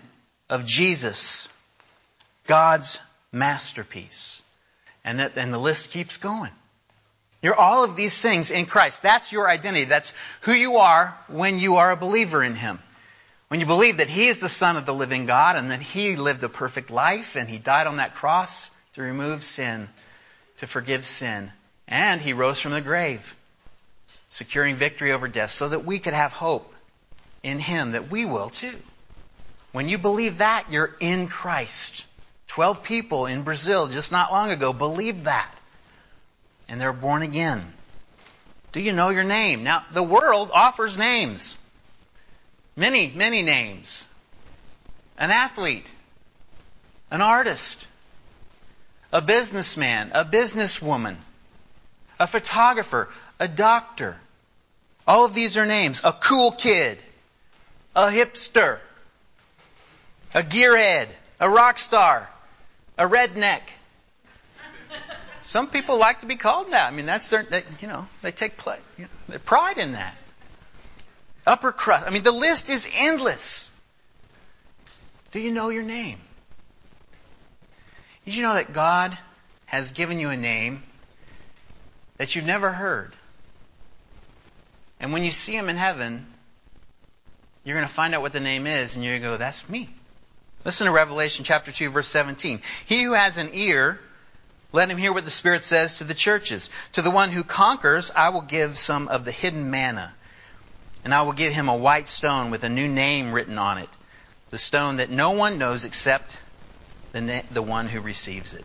of 0.48 0.64
Jesus. 0.64 1.48
God's 2.46 2.98
masterpiece. 3.32 4.42
And, 5.04 5.20
that, 5.20 5.36
and 5.36 5.52
the 5.52 5.58
list 5.58 5.92
keeps 5.92 6.16
going. 6.16 6.50
You're 7.42 7.54
all 7.54 7.84
of 7.84 7.96
these 7.96 8.20
things 8.20 8.50
in 8.50 8.66
Christ. 8.66 9.02
That's 9.02 9.30
your 9.30 9.48
identity. 9.48 9.84
That's 9.84 10.12
who 10.40 10.52
you 10.52 10.78
are 10.78 11.16
when 11.28 11.58
you 11.58 11.76
are 11.76 11.90
a 11.90 11.96
believer 11.96 12.42
in 12.42 12.54
Him. 12.54 12.78
When 13.48 13.60
you 13.60 13.66
believe 13.66 13.98
that 13.98 14.08
He 14.08 14.26
is 14.26 14.40
the 14.40 14.48
Son 14.48 14.76
of 14.76 14.86
the 14.86 14.94
living 14.94 15.26
God 15.26 15.54
and 15.54 15.70
that 15.70 15.82
He 15.82 16.16
lived 16.16 16.42
a 16.42 16.48
perfect 16.48 16.90
life 16.90 17.36
and 17.36 17.48
He 17.48 17.58
died 17.58 17.86
on 17.86 17.98
that 17.98 18.14
cross 18.14 18.70
to 18.94 19.02
remove 19.02 19.44
sin, 19.44 19.88
to 20.56 20.66
forgive 20.66 21.04
sin, 21.04 21.52
and 21.88 22.20
He 22.20 22.32
rose 22.32 22.60
from 22.60 22.72
the 22.72 22.80
grave, 22.80 23.34
securing 24.28 24.76
victory 24.76 25.12
over 25.12 25.28
death 25.28 25.50
so 25.50 25.68
that 25.68 25.84
we 25.84 25.98
could 25.98 26.14
have 26.14 26.32
hope 26.32 26.74
in 27.42 27.58
Him, 27.58 27.92
that 27.92 28.10
we 28.10 28.24
will 28.24 28.50
too. 28.50 28.76
When 29.72 29.88
you 29.88 29.98
believe 29.98 30.38
that, 30.38 30.66
you're 30.70 30.94
in 31.00 31.28
Christ. 31.28 32.06
Twelve 32.48 32.82
people 32.82 33.26
in 33.26 33.42
Brazil 33.42 33.88
just 33.88 34.12
not 34.12 34.32
long 34.32 34.50
ago 34.50 34.72
believed 34.72 35.24
that. 35.24 35.50
And 36.68 36.80
they're 36.80 36.92
born 36.92 37.22
again. 37.22 37.72
Do 38.72 38.80
you 38.80 38.92
know 38.92 39.10
your 39.10 39.24
name? 39.24 39.64
Now, 39.64 39.84
the 39.92 40.02
world 40.02 40.50
offers 40.52 40.98
names. 40.98 41.56
Many, 42.74 43.12
many 43.14 43.42
names. 43.42 44.06
An 45.18 45.30
athlete, 45.30 45.90
an 47.10 47.22
artist, 47.22 47.86
a 49.12 49.22
businessman, 49.22 50.10
a 50.12 50.24
businesswoman, 50.24 51.16
a 52.18 52.26
photographer, 52.26 53.08
a 53.38 53.48
doctor. 53.48 54.16
All 55.06 55.24
of 55.24 55.34
these 55.34 55.56
are 55.56 55.66
names. 55.66 56.02
A 56.04 56.12
cool 56.12 56.52
kid, 56.52 56.98
a 57.94 58.08
hipster, 58.08 58.78
a 60.34 60.42
gearhead, 60.42 61.08
a 61.40 61.48
rock 61.48 61.78
star, 61.78 62.28
a 62.98 63.04
redneck. 63.06 63.60
Some 65.42 65.68
people 65.68 65.98
like 65.98 66.20
to 66.20 66.26
be 66.26 66.34
called 66.34 66.72
that. 66.72 66.88
I 66.88 66.90
mean, 66.90 67.06
that's 67.06 67.28
their, 67.28 67.44
they, 67.44 67.62
you 67.80 67.86
know, 67.86 68.08
they 68.20 68.32
take 68.32 68.56
play, 68.56 68.78
you 68.98 69.04
know, 69.04 69.10
their 69.28 69.38
pride 69.38 69.78
in 69.78 69.92
that. 69.92 70.16
Upper 71.46 71.70
crust. 71.70 72.04
I 72.04 72.10
mean, 72.10 72.24
the 72.24 72.32
list 72.32 72.68
is 72.68 72.90
endless. 72.92 73.70
Do 75.30 75.38
you 75.38 75.52
know 75.52 75.68
your 75.68 75.84
name? 75.84 76.18
Did 78.24 78.34
you 78.34 78.42
know 78.42 78.54
that 78.54 78.72
God 78.72 79.16
has 79.66 79.92
given 79.92 80.18
you 80.18 80.30
a 80.30 80.36
name 80.36 80.82
that 82.18 82.34
you've 82.34 82.44
never 82.44 82.70
heard? 82.70 83.12
And 85.00 85.12
when 85.12 85.24
you 85.24 85.30
see 85.30 85.54
Him 85.54 85.68
in 85.68 85.76
heaven, 85.76 86.26
you're 87.64 87.76
going 87.76 87.86
to 87.86 87.92
find 87.92 88.14
out 88.14 88.22
what 88.22 88.32
the 88.32 88.40
name 88.40 88.66
is, 88.66 88.94
and 88.94 89.04
you're 89.04 89.14
going 89.14 89.22
to 89.22 89.28
go, 89.28 89.36
that's 89.36 89.68
me. 89.68 89.90
Listen 90.64 90.86
to 90.86 90.92
Revelation 90.92 91.44
chapter 91.44 91.70
2 91.70 91.90
verse 91.90 92.08
17. 92.08 92.60
He 92.86 93.02
who 93.02 93.12
has 93.12 93.38
an 93.38 93.50
ear, 93.52 94.00
let 94.72 94.90
him 94.90 94.96
hear 94.96 95.12
what 95.12 95.24
the 95.24 95.30
Spirit 95.30 95.62
says 95.62 95.98
to 95.98 96.04
the 96.04 96.14
churches. 96.14 96.70
To 96.92 97.02
the 97.02 97.10
one 97.10 97.30
who 97.30 97.44
conquers, 97.44 98.10
I 98.14 98.30
will 98.30 98.40
give 98.40 98.76
some 98.76 99.06
of 99.08 99.24
the 99.24 99.30
hidden 99.32 99.70
manna. 99.70 100.12
And 101.04 101.14
I 101.14 101.22
will 101.22 101.34
give 101.34 101.52
him 101.52 101.68
a 101.68 101.76
white 101.76 102.08
stone 102.08 102.50
with 102.50 102.64
a 102.64 102.68
new 102.68 102.88
name 102.88 103.32
written 103.32 103.58
on 103.58 103.78
it. 103.78 103.88
The 104.50 104.58
stone 104.58 104.96
that 104.96 105.08
no 105.08 105.30
one 105.32 105.58
knows 105.58 105.84
except 105.84 106.36
the, 107.12 107.20
na- 107.20 107.42
the 107.52 107.62
one 107.62 107.86
who 107.86 108.00
receives 108.00 108.54
it. 108.54 108.64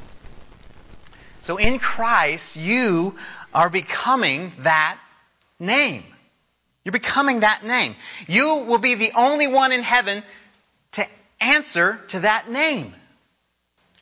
So 1.42 1.58
in 1.58 1.80
Christ, 1.80 2.56
you 2.56 3.16
are 3.54 3.70
becoming 3.70 4.52
that 4.60 5.00
name. 5.60 6.04
You're 6.84 6.92
becoming 6.92 7.42
that 7.42 7.64
name. 7.64 7.96
You 8.28 8.64
will 8.68 8.80
be 8.80 8.96
the 8.96 9.12
only 9.16 9.48
one 9.48 9.72
in 9.72 9.84
heaven 9.84 10.24
to 10.94 11.06
answer 11.40 12.00
to 12.10 12.22
that 12.22 12.50
name. 12.50 12.94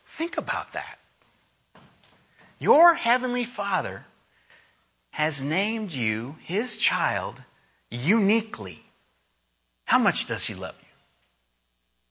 Think 0.06 0.38
about 0.38 0.72
that. 0.74 0.98
Your 2.58 2.94
heavenly 2.94 3.44
Father 3.44 4.04
has 5.10 5.42
named 5.42 5.92
you 5.92 6.36
his 6.42 6.76
child 6.76 7.40
uniquely. 7.90 8.82
How 9.84 9.98
much 9.98 10.26
does 10.26 10.46
he 10.46 10.54
love 10.54 10.74
you? 10.78 10.88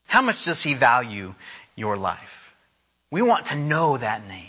How 0.08 0.22
much 0.22 0.46
does 0.46 0.62
he 0.62 0.74
value 0.74 1.36
your 1.76 1.98
life? 1.98 2.54
We 3.12 3.22
want 3.22 3.48
to 3.48 3.56
know 3.56 3.98
that 3.98 4.28
name. 4.28 4.49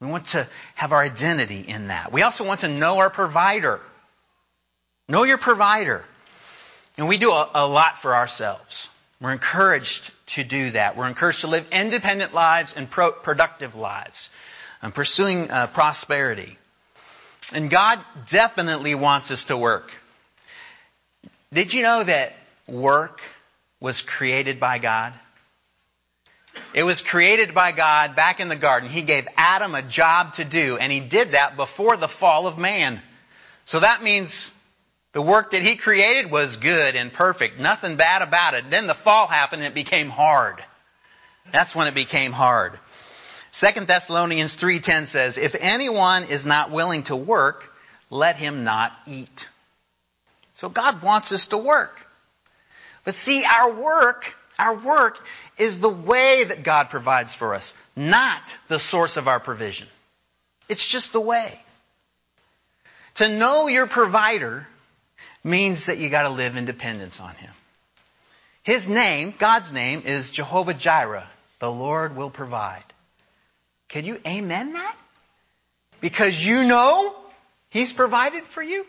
We 0.00 0.06
want 0.06 0.26
to 0.26 0.48
have 0.74 0.92
our 0.92 1.02
identity 1.02 1.60
in 1.60 1.88
that. 1.88 2.12
We 2.12 2.22
also 2.22 2.44
want 2.44 2.60
to 2.60 2.68
know 2.68 2.98
our 2.98 3.10
provider. 3.10 3.80
Know 5.08 5.24
your 5.24 5.38
provider. 5.38 6.04
And 6.96 7.08
we 7.08 7.16
do 7.16 7.32
a, 7.32 7.50
a 7.54 7.66
lot 7.66 7.98
for 7.98 8.14
ourselves. 8.14 8.90
We're 9.20 9.32
encouraged 9.32 10.12
to 10.26 10.44
do 10.44 10.70
that. 10.70 10.96
We're 10.96 11.08
encouraged 11.08 11.40
to 11.40 11.48
live 11.48 11.66
independent 11.72 12.34
lives 12.34 12.74
and 12.76 12.88
pro- 12.88 13.10
productive 13.10 13.74
lives, 13.74 14.30
and 14.80 14.94
pursuing 14.94 15.50
uh, 15.50 15.66
prosperity. 15.66 16.56
And 17.52 17.70
God 17.70 17.98
definitely 18.28 18.94
wants 18.94 19.30
us 19.30 19.44
to 19.44 19.56
work. 19.56 19.92
Did 21.52 21.72
you 21.72 21.82
know 21.82 22.04
that 22.04 22.36
work 22.68 23.20
was 23.80 24.02
created 24.02 24.60
by 24.60 24.78
God? 24.78 25.14
It 26.74 26.82
was 26.82 27.00
created 27.00 27.54
by 27.54 27.72
God 27.72 28.16
back 28.16 28.40
in 28.40 28.48
the 28.48 28.56
garden. 28.56 28.88
He 28.88 29.02
gave 29.02 29.26
Adam 29.36 29.74
a 29.74 29.82
job 29.82 30.34
to 30.34 30.44
do, 30.44 30.76
and 30.76 30.92
he 30.92 31.00
did 31.00 31.32
that 31.32 31.56
before 31.56 31.96
the 31.96 32.08
fall 32.08 32.46
of 32.46 32.58
man. 32.58 33.00
So 33.64 33.80
that 33.80 34.02
means 34.02 34.52
the 35.12 35.22
work 35.22 35.52
that 35.52 35.62
he 35.62 35.76
created 35.76 36.30
was 36.30 36.56
good 36.56 36.94
and 36.94 37.12
perfect, 37.12 37.58
nothing 37.58 37.96
bad 37.96 38.22
about 38.22 38.54
it. 38.54 38.70
Then 38.70 38.86
the 38.86 38.94
fall 38.94 39.26
happened 39.26 39.62
and 39.62 39.72
it 39.72 39.74
became 39.74 40.10
hard. 40.10 40.62
That's 41.50 41.74
when 41.74 41.86
it 41.86 41.94
became 41.94 42.32
hard. 42.32 42.78
2 43.52 43.86
Thessalonians 43.86 44.54
3:10 44.54 45.06
says, 45.06 45.38
"If 45.38 45.54
anyone 45.58 46.24
is 46.24 46.44
not 46.46 46.70
willing 46.70 47.02
to 47.04 47.16
work, 47.16 47.74
let 48.10 48.36
him 48.36 48.64
not 48.64 48.92
eat." 49.06 49.48
So 50.54 50.68
God 50.68 51.02
wants 51.02 51.32
us 51.32 51.48
to 51.48 51.58
work. 51.58 52.06
But 53.04 53.14
see, 53.14 53.44
our 53.44 53.70
work, 53.70 54.34
our 54.58 54.74
work 54.76 55.24
is 55.56 55.78
the 55.78 55.88
way 55.88 56.44
that 56.44 56.62
God 56.62 56.90
provides 56.90 57.34
for 57.34 57.54
us, 57.54 57.76
not 57.94 58.42
the 58.68 58.78
source 58.78 59.16
of 59.16 59.28
our 59.28 59.40
provision. 59.40 59.88
It's 60.68 60.86
just 60.86 61.12
the 61.12 61.20
way. 61.20 61.60
To 63.16 63.28
know 63.28 63.68
your 63.68 63.86
provider 63.86 64.66
means 65.44 65.86
that 65.86 65.98
you 65.98 66.08
got 66.08 66.22
to 66.22 66.30
live 66.30 66.56
in 66.56 66.64
dependence 66.64 67.20
on 67.20 67.34
Him. 67.34 67.50
His 68.62 68.88
name, 68.88 69.32
God's 69.38 69.72
name, 69.72 70.02
is 70.04 70.30
Jehovah 70.30 70.74
Jireh. 70.74 71.28
The 71.58 71.70
Lord 71.70 72.16
will 72.16 72.30
provide. 72.30 72.84
Can 73.88 74.04
you 74.04 74.20
amen 74.26 74.74
that? 74.74 74.96
Because 76.00 76.44
you 76.44 76.64
know 76.64 77.16
He's 77.70 77.92
provided 77.92 78.44
for 78.44 78.62
you? 78.62 78.86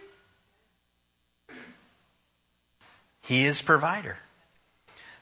He 3.24 3.46
is 3.46 3.62
provider. 3.62 4.18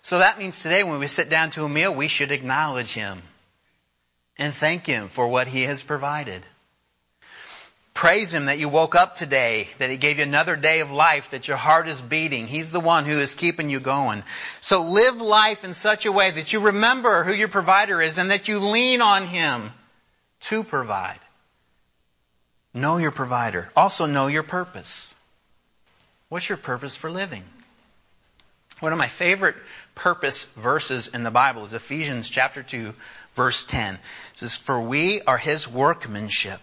So 0.08 0.20
that 0.20 0.40
means 0.40 0.64
today 0.64 0.86
when 0.86 1.00
we 1.00 1.08
sit 1.08 1.28
down 1.28 1.50
to 1.50 1.66
a 1.66 1.70
meal, 1.70 1.94
we 1.94 2.08
should 2.08 2.32
acknowledge 2.32 2.94
Him 2.94 3.22
and 4.38 4.54
thank 4.54 4.86
Him 4.86 5.10
for 5.10 5.28
what 5.28 5.48
He 5.48 5.64
has 5.64 5.84
provided. 5.84 6.46
Praise 7.94 8.34
Him 8.34 8.46
that 8.46 8.58
you 8.58 8.70
woke 8.70 8.96
up 8.96 9.18
today, 9.18 9.68
that 9.80 9.90
He 9.90 9.98
gave 9.98 10.20
you 10.20 10.24
another 10.24 10.56
day 10.56 10.80
of 10.80 10.94
life, 10.94 11.32
that 11.32 11.50
your 11.50 11.58
heart 11.58 11.90
is 11.90 12.00
beating. 12.00 12.48
He's 12.48 12.72
the 12.72 12.80
one 12.80 13.04
who 13.04 13.20
is 13.20 13.36
keeping 13.36 13.70
you 13.70 13.82
going. 13.82 14.24
So 14.62 14.84
live 14.84 15.20
life 15.20 15.66
in 15.66 15.74
such 15.74 16.06
a 16.06 16.12
way 16.14 16.32
that 16.32 16.54
you 16.54 16.62
remember 16.62 17.26
who 17.26 17.34
your 17.34 17.50
provider 17.50 18.02
is 18.02 18.18
and 18.18 18.32
that 18.32 18.48
you 18.48 18.60
lean 18.60 19.02
on 19.02 19.28
Him 19.28 19.74
to 20.44 20.64
provide. 20.64 21.20
Know 22.74 22.96
your 22.96 23.12
provider. 23.12 23.70
Also 23.76 24.06
know 24.06 24.28
your 24.28 24.44
purpose. 24.44 25.14
What's 26.30 26.48
your 26.48 26.58
purpose 26.58 26.96
for 26.96 27.12
living? 27.12 27.44
One 28.80 28.94
of 28.94 29.00
my 29.00 29.08
favorite 29.08 29.56
purpose 29.96 30.46
verses 30.56 31.08
in 31.08 31.24
the 31.24 31.32
Bible 31.32 31.66
is 31.66 31.74
Ephesians 31.74 32.30
chapter 32.30 32.62
2 32.62 32.94
verse 33.34 33.66
10. 33.66 33.96
It 33.96 34.00
says, 34.36 34.56
For 34.56 34.80
we 34.80 35.22
are 35.22 35.38
His 35.38 35.68
workmanship 35.68 36.62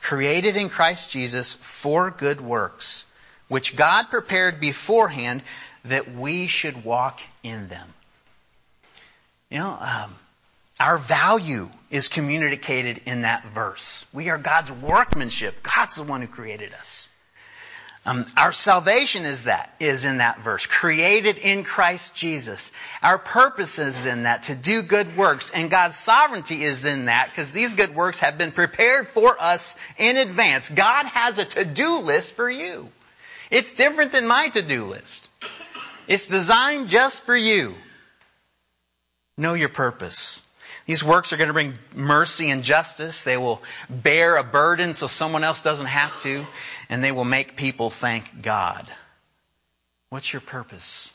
created 0.00 0.56
in 0.56 0.68
Christ 0.68 1.10
Jesus 1.10 1.54
for 1.54 2.10
good 2.10 2.40
works, 2.40 3.06
which 3.48 3.74
God 3.74 4.04
prepared 4.04 4.60
beforehand 4.60 5.42
that 5.84 6.14
we 6.14 6.46
should 6.46 6.84
walk 6.84 7.20
in 7.42 7.68
them. 7.68 7.92
You 9.50 9.58
know, 9.58 9.78
um, 9.80 10.14
our 10.78 10.98
value 10.98 11.70
is 11.90 12.08
communicated 12.08 13.00
in 13.06 13.22
that 13.22 13.46
verse. 13.46 14.04
We 14.12 14.28
are 14.28 14.38
God's 14.38 14.70
workmanship. 14.70 15.62
God's 15.62 15.96
the 15.96 16.04
one 16.04 16.20
who 16.20 16.28
created 16.28 16.72
us. 16.74 17.07
Um, 18.06 18.24
our 18.36 18.52
salvation 18.52 19.26
is 19.26 19.44
that 19.44 19.74
is 19.80 20.04
in 20.04 20.18
that 20.18 20.40
verse, 20.40 20.66
created 20.66 21.36
in 21.36 21.64
Christ 21.64 22.14
Jesus. 22.14 22.72
Our 23.02 23.18
purpose 23.18 23.78
is 23.78 24.06
in 24.06 24.22
that 24.22 24.44
to 24.44 24.54
do 24.54 24.82
good 24.82 25.16
works, 25.16 25.50
and 25.50 25.70
God's 25.70 25.96
sovereignty 25.96 26.64
is 26.64 26.84
in 26.84 27.06
that 27.06 27.28
because 27.30 27.52
these 27.52 27.74
good 27.74 27.94
works 27.94 28.20
have 28.20 28.38
been 28.38 28.52
prepared 28.52 29.08
for 29.08 29.40
us 29.40 29.76
in 29.98 30.16
advance. 30.16 30.68
God 30.68 31.06
has 31.06 31.38
a 31.38 31.44
to-do 31.44 31.98
list 31.98 32.34
for 32.34 32.48
you. 32.48 32.88
It's 33.50 33.74
different 33.74 34.12
than 34.12 34.26
my 34.26 34.48
to-do 34.48 34.86
list. 34.86 35.26
It's 36.06 36.28
designed 36.28 36.88
just 36.88 37.24
for 37.24 37.36
you. 37.36 37.74
Know 39.36 39.54
your 39.54 39.68
purpose. 39.68 40.42
These 40.88 41.04
works 41.04 41.34
are 41.34 41.36
going 41.36 41.48
to 41.48 41.52
bring 41.52 41.74
mercy 41.94 42.48
and 42.48 42.64
justice. 42.64 43.22
They 43.22 43.36
will 43.36 43.62
bear 43.90 44.38
a 44.38 44.42
burden 44.42 44.94
so 44.94 45.06
someone 45.06 45.44
else 45.44 45.62
doesn't 45.62 45.84
have 45.84 46.18
to. 46.22 46.46
And 46.88 47.04
they 47.04 47.12
will 47.12 47.26
make 47.26 47.56
people 47.56 47.90
thank 47.90 48.40
God. 48.40 48.88
What's 50.08 50.32
your 50.32 50.40
purpose 50.40 51.12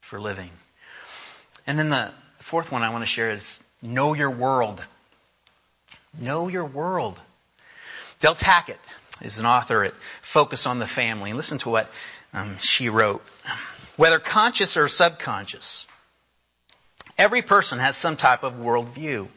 for 0.00 0.18
living? 0.18 0.48
And 1.66 1.78
then 1.78 1.90
the 1.90 2.12
fourth 2.38 2.72
one 2.72 2.82
I 2.82 2.88
want 2.88 3.02
to 3.02 3.06
share 3.06 3.30
is 3.30 3.62
know 3.82 4.14
your 4.14 4.30
world. 4.30 4.82
Know 6.18 6.48
your 6.48 6.64
world. 6.64 7.20
Del 8.20 8.34
Tackett 8.34 8.78
is 9.20 9.38
an 9.38 9.44
author 9.44 9.84
at 9.84 9.92
Focus 10.22 10.66
on 10.66 10.78
the 10.78 10.86
Family. 10.86 11.34
Listen 11.34 11.58
to 11.58 11.68
what 11.68 11.90
um, 12.32 12.56
she 12.56 12.88
wrote. 12.88 13.22
Whether 13.98 14.18
conscious 14.18 14.78
or 14.78 14.88
subconscious, 14.88 15.86
Every 17.16 17.42
person 17.42 17.78
has 17.78 17.96
some 17.96 18.16
type 18.16 18.42
of 18.42 18.54
worldview. 18.54 19.28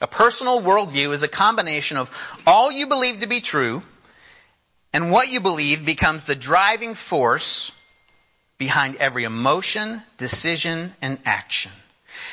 A 0.00 0.06
personal 0.06 0.60
worldview 0.60 1.12
is 1.12 1.22
a 1.22 1.28
combination 1.28 1.96
of 1.96 2.10
all 2.46 2.70
you 2.70 2.86
believe 2.86 3.20
to 3.20 3.26
be 3.26 3.40
true 3.40 3.82
and 4.92 5.10
what 5.10 5.28
you 5.28 5.40
believe 5.40 5.86
becomes 5.86 6.26
the 6.26 6.34
driving 6.34 6.94
force 6.94 7.72
behind 8.58 8.96
every 8.96 9.24
emotion, 9.24 10.02
decision, 10.18 10.94
and 11.00 11.18
action. 11.24 11.72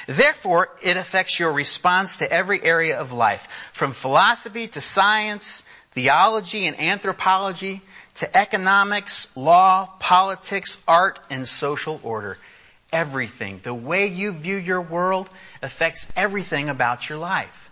Therefore, 0.07 0.69
it 0.81 0.97
affects 0.97 1.39
your 1.39 1.53
response 1.53 2.17
to 2.17 2.29
every 2.29 2.61
area 2.61 2.99
of 2.99 3.13
life, 3.13 3.47
from 3.71 3.93
philosophy 3.93 4.67
to 4.67 4.81
science, 4.81 5.63
theology 5.91 6.67
and 6.67 6.79
anthropology, 6.79 7.81
to 8.15 8.37
economics, 8.37 9.29
law, 9.37 9.85
politics, 9.99 10.81
art, 10.87 11.19
and 11.29 11.47
social 11.47 11.99
order 12.03 12.37
everything. 12.91 13.59
The 13.63 13.73
way 13.73 14.07
you 14.07 14.31
view 14.31 14.55
your 14.57 14.81
world 14.81 15.29
affects 15.61 16.07
everything 16.15 16.69
about 16.69 17.09
your 17.09 17.17
life. 17.17 17.69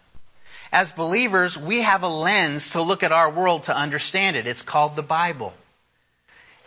As 0.72 0.92
believers, 0.92 1.58
we 1.58 1.82
have 1.82 2.04
a 2.04 2.08
lens 2.08 2.72
to 2.72 2.82
look 2.82 3.04
at 3.04 3.12
our 3.12 3.30
world 3.30 3.64
to 3.64 3.76
understand 3.76 4.36
it. 4.36 4.48
It's 4.48 4.62
called 4.62 4.96
the 4.96 5.04
Bible. 5.04 5.54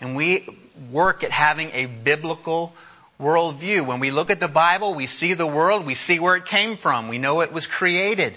And 0.01 0.17
we 0.17 0.49
work 0.91 1.23
at 1.23 1.31
having 1.31 1.71
a 1.73 1.87
biblical 1.87 2.73
worldview. 3.21 3.87
When 3.87 4.01
we 4.01 4.11
look 4.11 4.31
at 4.31 4.41
the 4.41 4.49
Bible, 4.49 4.95
we 4.95 5.07
see 5.07 5.35
the 5.35 5.47
world, 5.47 5.85
we 5.85 5.95
see 5.95 6.19
where 6.19 6.37
it 6.37 6.47
came 6.47 6.77
from, 6.77 7.09
we 7.09 7.19
know 7.19 7.43
it 7.43 7.53
was 7.53 7.67
created. 7.67 8.35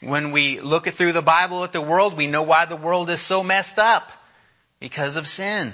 When 0.00 0.32
we 0.32 0.60
look 0.60 0.86
through 0.86 1.12
the 1.12 1.22
Bible 1.22 1.64
at 1.64 1.72
the 1.72 1.80
world, 1.80 2.16
we 2.16 2.26
know 2.26 2.42
why 2.42 2.64
the 2.64 2.76
world 2.76 3.10
is 3.10 3.20
so 3.20 3.42
messed 3.42 3.78
up. 3.78 4.10
Because 4.80 5.16
of 5.16 5.26
sin. 5.26 5.72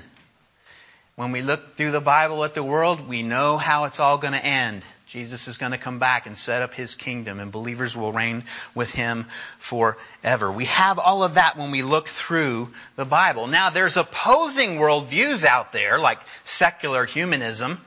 When 1.20 1.32
we 1.32 1.42
look 1.42 1.76
through 1.76 1.90
the 1.90 2.00
Bible 2.00 2.44
at 2.44 2.54
the 2.54 2.62
world, 2.62 3.06
we 3.06 3.22
know 3.22 3.58
how 3.58 3.84
it's 3.84 4.00
all 4.00 4.16
going 4.16 4.32
to 4.32 4.42
end. 4.42 4.82
Jesus 5.04 5.48
is 5.48 5.58
going 5.58 5.72
to 5.72 5.76
come 5.76 5.98
back 5.98 6.24
and 6.24 6.34
set 6.34 6.62
up 6.62 6.72
his 6.72 6.94
kingdom, 6.94 7.40
and 7.40 7.52
believers 7.52 7.94
will 7.94 8.10
reign 8.10 8.44
with 8.74 8.90
him 8.90 9.26
forever. 9.58 10.50
We 10.50 10.64
have 10.64 10.98
all 10.98 11.22
of 11.22 11.34
that 11.34 11.58
when 11.58 11.72
we 11.72 11.82
look 11.82 12.08
through 12.08 12.70
the 12.96 13.04
Bible. 13.04 13.48
Now, 13.48 13.68
there's 13.68 13.98
opposing 13.98 14.78
worldviews 14.78 15.44
out 15.44 15.72
there, 15.72 15.98
like 15.98 16.20
secular 16.44 17.04
humanism, 17.04 17.82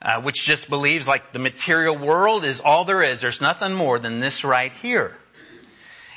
uh, 0.00 0.22
which 0.22 0.44
just 0.44 0.70
believes 0.70 1.08
like 1.08 1.32
the 1.32 1.40
material 1.40 1.98
world 1.98 2.44
is 2.44 2.60
all 2.60 2.84
there 2.84 3.02
is. 3.02 3.20
There's 3.20 3.40
nothing 3.40 3.74
more 3.74 3.98
than 3.98 4.20
this 4.20 4.44
right 4.44 4.70
here. 4.74 5.12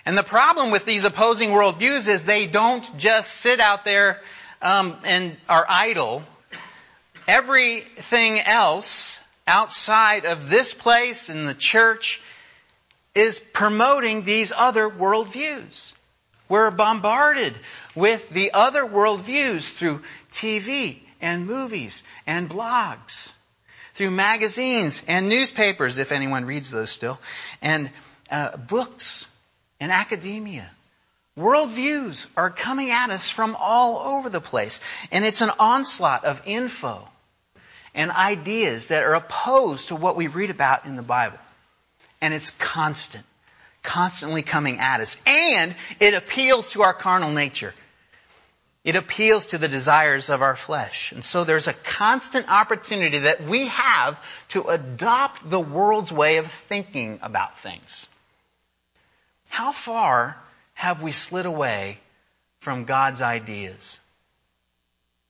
And 0.06 0.16
the 0.16 0.22
problem 0.22 0.70
with 0.70 0.86
these 0.86 1.04
opposing 1.04 1.50
worldviews 1.50 2.08
is 2.08 2.26
they 2.26 2.46
don't 2.46 2.96
just 3.00 3.34
sit 3.34 3.60
out 3.60 3.86
there 3.86 4.22
um, 4.62 4.98
and 5.04 5.38
are 5.48 5.66
idle, 5.68 6.24
everything 7.28 8.40
else 8.40 9.20
outside 9.48 10.26
of 10.26 10.50
this 10.50 10.74
place 10.74 11.30
in 11.30 11.46
the 11.46 11.54
church 11.54 12.22
is 13.16 13.40
promoting 13.40 14.24
these 14.24 14.54
other 14.56 14.90
worldviews. 14.90 15.94
We're 16.50 16.72
bombarded 16.72 17.58
with 17.96 18.30
the 18.30 18.52
other 18.54 18.84
worldviews 18.84 19.74
through 19.74 20.02
TV 20.32 21.00
and 21.20 21.48
movies 21.48 22.04
and 22.26 22.50
blogs, 22.50 23.34
through 23.94 24.12
magazines 24.12 25.04
and 25.08 25.30
newspapers, 25.30 25.98
if 25.98 26.12
anyone 26.12 26.46
reads 26.46 26.72
those 26.72 26.90
still, 26.90 27.20
and 27.62 27.90
uh, 28.30 28.56
books 28.56 29.28
and 29.80 29.92
academia. 29.92 30.70
Worldviews 31.38 32.28
are 32.36 32.50
coming 32.50 32.90
at 32.90 33.12
us 33.12 33.30
from 33.30 33.56
all 33.60 34.18
over 34.18 34.30
the 34.30 34.42
place. 34.42 34.82
And 35.12 35.24
it's 35.24 35.42
an 35.42 35.52
onslaught 35.60 36.26
of 36.26 36.42
info 36.46 37.08
and 37.94 38.12
ideas 38.12 38.88
that 38.88 39.04
are 39.04 39.14
opposed 39.14 39.90
to 39.90 39.96
what 39.96 40.16
we 40.16 40.28
read 40.28 40.50
about 40.50 40.86
in 40.86 40.96
the 40.96 41.04
Bible. 41.04 41.38
And 42.22 42.34
it's 42.34 42.50
constant, 42.52 43.24
constantly 43.84 44.42
coming 44.42 44.80
at 44.80 45.00
us. 45.00 45.18
And 45.28 45.76
it 46.00 46.16
appeals 46.16 46.72
to 46.72 46.82
our 46.82 46.94
carnal 46.94 47.32
nature. 47.32 47.74
It 48.84 48.96
appeals 48.96 49.48
to 49.48 49.58
the 49.58 49.68
desires 49.68 50.30
of 50.30 50.42
our 50.42 50.56
flesh. 50.56 51.12
And 51.12 51.24
so 51.24 51.44
there's 51.44 51.68
a 51.68 51.74
constant 51.74 52.50
opportunity 52.50 53.20
that 53.20 53.44
we 53.44 53.68
have 53.68 54.18
to 54.50 54.64
adopt 54.64 55.48
the 55.48 55.60
world's 55.60 56.12
way 56.12 56.38
of 56.38 56.50
thinking 56.50 57.20
about 57.22 57.60
things. 57.60 58.08
How 59.50 59.72
far 59.72 60.38
have 60.78 61.02
we 61.02 61.12
slid 61.12 61.48
away 61.48 61.98
from 62.60 62.86
God's 62.86 63.20
ideas? 63.20 64.00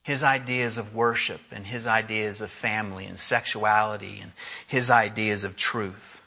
His 0.04 0.22
ideas 0.22 0.78
of 0.78 0.94
worship 0.94 1.40
and 1.54 1.66
His 1.66 1.88
ideas 1.88 2.42
of 2.42 2.52
family 2.52 3.06
and 3.06 3.18
sexuality 3.18 4.20
and 4.22 4.34
His 4.68 4.90
ideas 4.90 5.46
of 5.46 5.56
truth. 5.56 6.22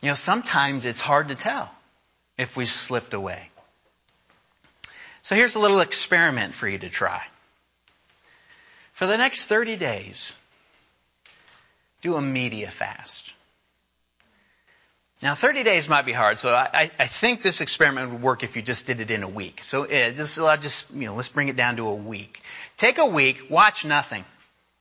You 0.00 0.10
know, 0.10 0.14
sometimes 0.14 0.84
it's 0.84 1.00
hard 1.00 1.28
to 1.28 1.34
tell 1.34 1.68
if 2.38 2.56
we 2.56 2.64
slipped 2.64 3.12
away. 3.12 3.50
So 5.22 5.34
here's 5.34 5.56
a 5.56 5.60
little 5.60 5.80
experiment 5.80 6.54
for 6.54 6.68
you 6.68 6.78
to 6.78 6.88
try. 6.88 7.26
For 8.92 9.06
the 9.06 9.18
next 9.18 9.46
30 9.46 9.76
days, 9.78 10.40
do 12.02 12.14
a 12.14 12.22
media 12.22 12.70
fast. 12.70 13.33
Now, 15.24 15.34
30 15.34 15.62
days 15.62 15.88
might 15.88 16.04
be 16.04 16.12
hard, 16.12 16.38
so 16.38 16.54
I, 16.54 16.90
I 16.98 17.06
think 17.06 17.40
this 17.40 17.62
experiment 17.62 18.12
would 18.12 18.20
work 18.20 18.42
if 18.42 18.56
you 18.56 18.62
just 18.62 18.86
did 18.86 19.00
it 19.00 19.10
in 19.10 19.22
a 19.22 19.28
week. 19.28 19.64
So, 19.64 19.84
uh, 19.84 20.10
just, 20.10 20.38
I'll 20.38 20.58
just, 20.58 20.90
you 20.92 21.06
know, 21.06 21.14
let's 21.14 21.30
bring 21.30 21.48
it 21.48 21.56
down 21.56 21.76
to 21.76 21.88
a 21.88 21.94
week. 21.94 22.42
Take 22.76 22.98
a 22.98 23.06
week, 23.06 23.46
watch 23.48 23.86
nothing. 23.86 24.26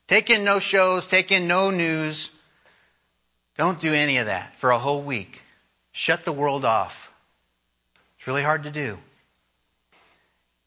Take 0.07 0.29
in 0.29 0.43
no 0.43 0.59
shows, 0.59 1.07
take 1.07 1.31
in 1.31 1.47
no 1.47 1.71
news. 1.71 2.29
Don't 3.57 3.79
do 3.79 3.93
any 3.93 4.17
of 4.17 4.25
that 4.25 4.53
for 4.57 4.71
a 4.71 4.77
whole 4.77 5.01
week. 5.01 5.41
Shut 5.93 6.25
the 6.25 6.33
world 6.33 6.65
off. 6.65 7.09
It's 8.17 8.27
really 8.27 8.43
hard 8.43 8.63
to 8.63 8.69
do. 8.69 8.97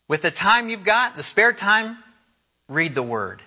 With 0.09 0.23
the 0.23 0.31
time 0.31 0.71
you've 0.71 0.85
got, 0.85 1.17
the 1.17 1.23
spare 1.23 1.53
time, 1.53 1.99
read 2.67 2.95
the 2.95 3.03
Word. 3.03 3.43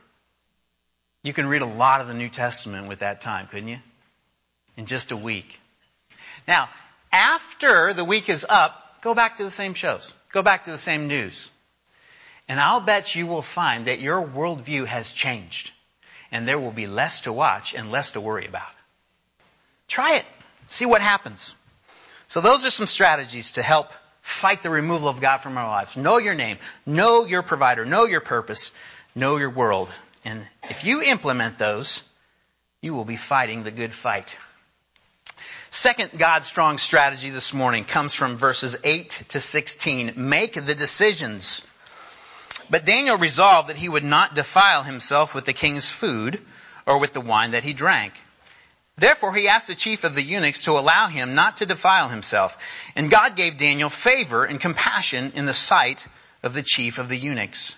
You 1.23 1.33
can 1.33 1.47
read 1.47 1.63
a 1.63 1.65
lot 1.65 2.01
of 2.01 2.07
the 2.07 2.13
New 2.13 2.29
Testament 2.29 2.87
with 2.87 2.99
that 2.99 3.21
time, 3.21 3.47
couldn't 3.47 3.69
you? 3.69 3.79
In 4.77 4.85
just 4.85 5.11
a 5.11 5.17
week. 5.17 5.59
Now, 6.49 6.67
after 7.11 7.93
the 7.93 8.03
week 8.03 8.27
is 8.27 8.43
up, 8.49 9.01
go 9.01 9.13
back 9.13 9.37
to 9.37 9.43
the 9.43 9.51
same 9.51 9.75
shows. 9.75 10.15
Go 10.31 10.41
back 10.41 10.63
to 10.63 10.71
the 10.71 10.79
same 10.79 11.07
news. 11.07 11.51
And 12.47 12.59
I'll 12.59 12.79
bet 12.79 13.13
you 13.13 13.27
will 13.27 13.43
find 13.43 13.85
that 13.85 13.99
your 13.99 14.25
worldview 14.25 14.87
has 14.87 15.13
changed. 15.13 15.71
And 16.31 16.47
there 16.47 16.59
will 16.59 16.71
be 16.71 16.87
less 16.87 17.21
to 17.21 17.31
watch 17.31 17.75
and 17.75 17.91
less 17.91 18.13
to 18.13 18.19
worry 18.19 18.47
about. 18.47 18.71
Try 19.87 20.15
it. 20.15 20.25
See 20.65 20.87
what 20.87 21.01
happens. 21.01 21.53
So 22.27 22.41
those 22.41 22.65
are 22.65 22.71
some 22.71 22.87
strategies 22.87 23.51
to 23.51 23.61
help 23.61 23.93
fight 24.23 24.63
the 24.63 24.71
removal 24.71 25.07
of 25.07 25.21
God 25.21 25.37
from 25.37 25.55
our 25.55 25.67
lives. 25.67 25.97
Know 25.97 26.17
your 26.17 26.33
name. 26.33 26.57
Know 26.83 27.25
your 27.25 27.43
provider. 27.43 27.85
Know 27.85 28.05
your 28.05 28.21
purpose. 28.21 28.71
Know 29.13 29.37
your 29.37 29.51
world. 29.51 29.93
And 30.25 30.47
if 30.63 30.83
you 30.83 31.03
implement 31.03 31.59
those, 31.59 32.01
you 32.81 32.95
will 32.95 33.05
be 33.05 33.17
fighting 33.17 33.61
the 33.61 33.71
good 33.71 33.93
fight. 33.93 34.35
Second 35.71 36.17
God 36.17 36.45
strong 36.45 36.79
strategy 36.79 37.29
this 37.29 37.53
morning 37.53 37.85
comes 37.85 38.15
from 38.15 38.37
verses 38.37 38.75
8 38.83 39.09
to 39.29 39.39
16. 39.39 40.13
Make 40.15 40.53
the 40.53 40.73
decisions. 40.73 41.63
But 42.71 42.85
Daniel 42.85 43.17
resolved 43.17 43.69
that 43.69 43.77
he 43.77 43.87
would 43.87 44.03
not 44.03 44.33
defile 44.33 44.81
himself 44.81 45.35
with 45.35 45.45
the 45.45 45.53
king's 45.53 45.87
food 45.87 46.41
or 46.87 46.97
with 46.97 47.13
the 47.13 47.21
wine 47.21 47.51
that 47.51 47.63
he 47.63 47.73
drank. 47.73 48.13
Therefore 48.97 49.33
he 49.35 49.47
asked 49.47 49.67
the 49.67 49.75
chief 49.75 50.03
of 50.03 50.15
the 50.15 50.23
eunuchs 50.23 50.63
to 50.63 50.77
allow 50.77 51.07
him 51.07 51.35
not 51.35 51.57
to 51.57 51.67
defile 51.67 52.09
himself. 52.09 52.57
And 52.95 53.11
God 53.11 53.35
gave 53.35 53.57
Daniel 53.57 53.89
favor 53.89 54.45
and 54.45 54.59
compassion 54.59 55.33
in 55.35 55.45
the 55.45 55.53
sight 55.53 56.07
of 56.41 56.53
the 56.53 56.63
chief 56.63 56.97
of 56.97 57.09
the 57.09 57.17
eunuchs. 57.17 57.77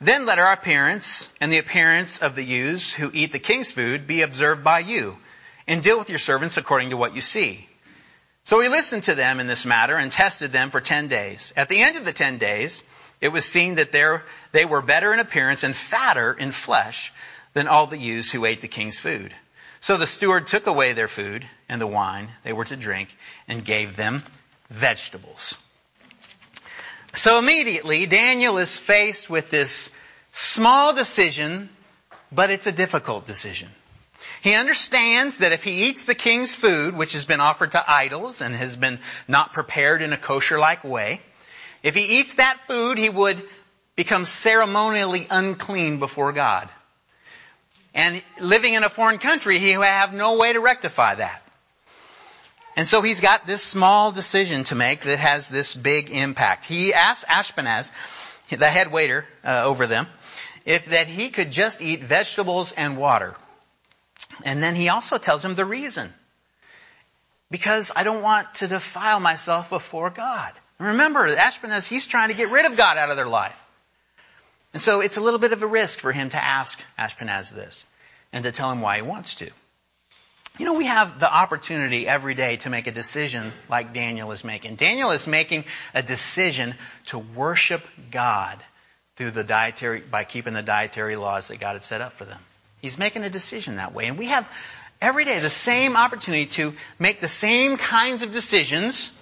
Then 0.00 0.26
let 0.26 0.38
our 0.38 0.52
appearance 0.52 1.28
and 1.40 1.52
the 1.52 1.58
appearance 1.58 2.22
of 2.22 2.34
the 2.34 2.44
youths 2.44 2.92
who 2.92 3.10
eat 3.12 3.32
the 3.32 3.40
king's 3.40 3.72
food 3.72 4.06
be 4.06 4.22
observed 4.22 4.62
by 4.62 4.78
you, 4.78 5.18
and 5.66 5.82
deal 5.82 5.98
with 5.98 6.08
your 6.08 6.20
servants 6.20 6.56
according 6.56 6.90
to 6.90 6.96
what 6.96 7.14
you 7.14 7.20
see. 7.20 7.68
So 8.44 8.60
he 8.60 8.68
listened 8.68 9.02
to 9.04 9.14
them 9.14 9.40
in 9.40 9.48
this 9.48 9.66
matter 9.66 9.96
and 9.96 10.10
tested 10.10 10.52
them 10.52 10.70
for 10.70 10.80
ten 10.80 11.08
days. 11.08 11.52
At 11.56 11.68
the 11.68 11.80
end 11.80 11.96
of 11.96 12.04
the 12.04 12.12
ten 12.12 12.38
days, 12.38 12.82
it 13.20 13.28
was 13.28 13.44
seen 13.44 13.74
that 13.74 13.92
they 14.52 14.64
were 14.64 14.82
better 14.82 15.12
in 15.12 15.18
appearance 15.18 15.64
and 15.64 15.74
fatter 15.74 16.32
in 16.32 16.52
flesh 16.52 17.12
than 17.52 17.66
all 17.66 17.86
the 17.86 17.98
youths 17.98 18.30
who 18.30 18.44
ate 18.44 18.60
the 18.60 18.68
king's 18.68 19.00
food. 19.00 19.34
So 19.80 19.96
the 19.96 20.06
steward 20.06 20.46
took 20.46 20.66
away 20.66 20.92
their 20.92 21.08
food 21.08 21.44
and 21.68 21.80
the 21.80 21.86
wine 21.86 22.28
they 22.44 22.52
were 22.52 22.64
to 22.66 22.76
drink 22.76 23.14
and 23.48 23.64
gave 23.64 23.96
them 23.96 24.22
vegetables. 24.70 25.58
So 27.18 27.40
immediately, 27.40 28.06
Daniel 28.06 28.58
is 28.58 28.78
faced 28.78 29.28
with 29.28 29.50
this 29.50 29.90
small 30.30 30.94
decision, 30.94 31.68
but 32.30 32.50
it's 32.50 32.68
a 32.68 32.72
difficult 32.72 33.26
decision. 33.26 33.68
He 34.40 34.54
understands 34.54 35.38
that 35.38 35.50
if 35.50 35.64
he 35.64 35.88
eats 35.88 36.04
the 36.04 36.14
king's 36.14 36.54
food, 36.54 36.96
which 36.96 37.14
has 37.14 37.24
been 37.24 37.40
offered 37.40 37.72
to 37.72 37.84
idols 37.90 38.40
and 38.40 38.54
has 38.54 38.76
been 38.76 39.00
not 39.26 39.52
prepared 39.52 40.00
in 40.00 40.12
a 40.12 40.16
kosher-like 40.16 40.84
way, 40.84 41.20
if 41.82 41.96
he 41.96 42.20
eats 42.20 42.34
that 42.34 42.60
food, 42.68 42.98
he 42.98 43.10
would 43.10 43.42
become 43.96 44.24
ceremonially 44.24 45.26
unclean 45.28 45.98
before 45.98 46.30
God. 46.30 46.68
And 47.94 48.22
living 48.38 48.74
in 48.74 48.84
a 48.84 48.88
foreign 48.88 49.18
country, 49.18 49.58
he 49.58 49.76
would 49.76 49.84
have 49.84 50.14
no 50.14 50.36
way 50.36 50.52
to 50.52 50.60
rectify 50.60 51.16
that. 51.16 51.42
And 52.78 52.86
so 52.86 53.02
he's 53.02 53.20
got 53.20 53.44
this 53.44 53.60
small 53.60 54.12
decision 54.12 54.62
to 54.64 54.76
make 54.76 55.00
that 55.00 55.18
has 55.18 55.48
this 55.48 55.74
big 55.74 56.10
impact. 56.10 56.64
He 56.64 56.94
asks 56.94 57.28
Ashpenaz, 57.28 57.90
the 58.50 58.70
head 58.70 58.92
waiter 58.92 59.26
uh, 59.44 59.64
over 59.64 59.88
them, 59.88 60.06
if 60.64 60.84
that 60.84 61.08
he 61.08 61.30
could 61.30 61.50
just 61.50 61.82
eat 61.82 62.04
vegetables 62.04 62.70
and 62.70 62.96
water. 62.96 63.34
And 64.44 64.62
then 64.62 64.76
he 64.76 64.90
also 64.90 65.18
tells 65.18 65.44
him 65.44 65.56
the 65.56 65.64
reason. 65.64 66.14
Because 67.50 67.90
I 67.96 68.04
don't 68.04 68.22
want 68.22 68.54
to 68.54 68.68
defile 68.68 69.18
myself 69.18 69.70
before 69.70 70.10
God. 70.10 70.52
Remember, 70.78 71.28
Ashpenaz, 71.34 71.88
he's 71.88 72.06
trying 72.06 72.28
to 72.28 72.34
get 72.34 72.52
rid 72.52 72.64
of 72.64 72.76
God 72.76 72.96
out 72.96 73.10
of 73.10 73.16
their 73.16 73.26
life. 73.26 73.60
And 74.72 74.80
so 74.80 75.00
it's 75.00 75.16
a 75.16 75.20
little 75.20 75.40
bit 75.40 75.52
of 75.52 75.64
a 75.64 75.66
risk 75.66 75.98
for 75.98 76.12
him 76.12 76.28
to 76.28 76.44
ask 76.44 76.80
Ashpenaz 76.96 77.52
this 77.52 77.84
and 78.32 78.44
to 78.44 78.52
tell 78.52 78.70
him 78.70 78.82
why 78.82 78.98
he 78.98 79.02
wants 79.02 79.34
to. 79.36 79.50
You 80.58 80.64
know, 80.64 80.74
we 80.74 80.86
have 80.86 81.20
the 81.20 81.32
opportunity 81.32 82.08
every 82.08 82.34
day 82.34 82.56
to 82.58 82.70
make 82.70 82.88
a 82.88 82.90
decision 82.90 83.52
like 83.68 83.94
Daniel 83.94 84.32
is 84.32 84.42
making. 84.42 84.74
Daniel 84.74 85.12
is 85.12 85.26
making 85.28 85.64
a 85.94 86.02
decision 86.02 86.74
to 87.06 87.18
worship 87.18 87.86
God 88.10 88.58
through 89.14 89.30
the 89.30 89.44
dietary, 89.44 90.00
by 90.00 90.24
keeping 90.24 90.54
the 90.54 90.62
dietary 90.62 91.14
laws 91.14 91.48
that 91.48 91.60
God 91.60 91.74
had 91.74 91.84
set 91.84 92.00
up 92.00 92.14
for 92.14 92.24
them. 92.24 92.40
He's 92.80 92.98
making 92.98 93.22
a 93.22 93.30
decision 93.30 93.76
that 93.76 93.94
way. 93.94 94.06
And 94.06 94.18
we 94.18 94.26
have 94.26 94.48
every 95.00 95.24
day 95.24 95.38
the 95.38 95.50
same 95.50 95.96
opportunity 95.96 96.46
to 96.46 96.74
make 96.98 97.20
the 97.20 97.28
same 97.28 97.76
kinds 97.76 98.22
of 98.22 98.32
decisions 98.32 99.12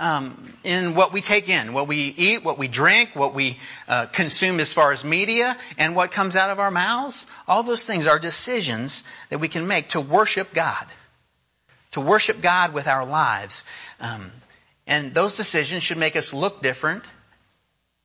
um, 0.00 0.54
in 0.64 0.94
what 0.94 1.12
we 1.12 1.20
take 1.20 1.48
in, 1.50 1.74
what 1.74 1.86
we 1.86 1.98
eat, 1.98 2.42
what 2.42 2.58
we 2.58 2.68
drink, 2.68 3.10
what 3.14 3.34
we 3.34 3.58
uh, 3.86 4.06
consume 4.06 4.58
as 4.58 4.72
far 4.72 4.92
as 4.92 5.04
media, 5.04 5.56
and 5.78 5.94
what 5.94 6.10
comes 6.10 6.36
out 6.36 6.50
of 6.50 6.58
our 6.58 6.70
mouths. 6.70 7.26
All 7.46 7.62
those 7.62 7.84
things 7.84 8.06
are 8.06 8.18
decisions 8.18 9.04
that 9.28 9.38
we 9.38 9.48
can 9.48 9.68
make 9.68 9.90
to 9.90 10.00
worship 10.00 10.54
God, 10.54 10.86
to 11.92 12.00
worship 12.00 12.40
God 12.40 12.72
with 12.72 12.88
our 12.88 13.04
lives. 13.04 13.64
Um, 14.00 14.32
and 14.86 15.12
those 15.12 15.36
decisions 15.36 15.82
should 15.82 15.98
make 15.98 16.16
us 16.16 16.32
look 16.32 16.62
different, 16.62 17.04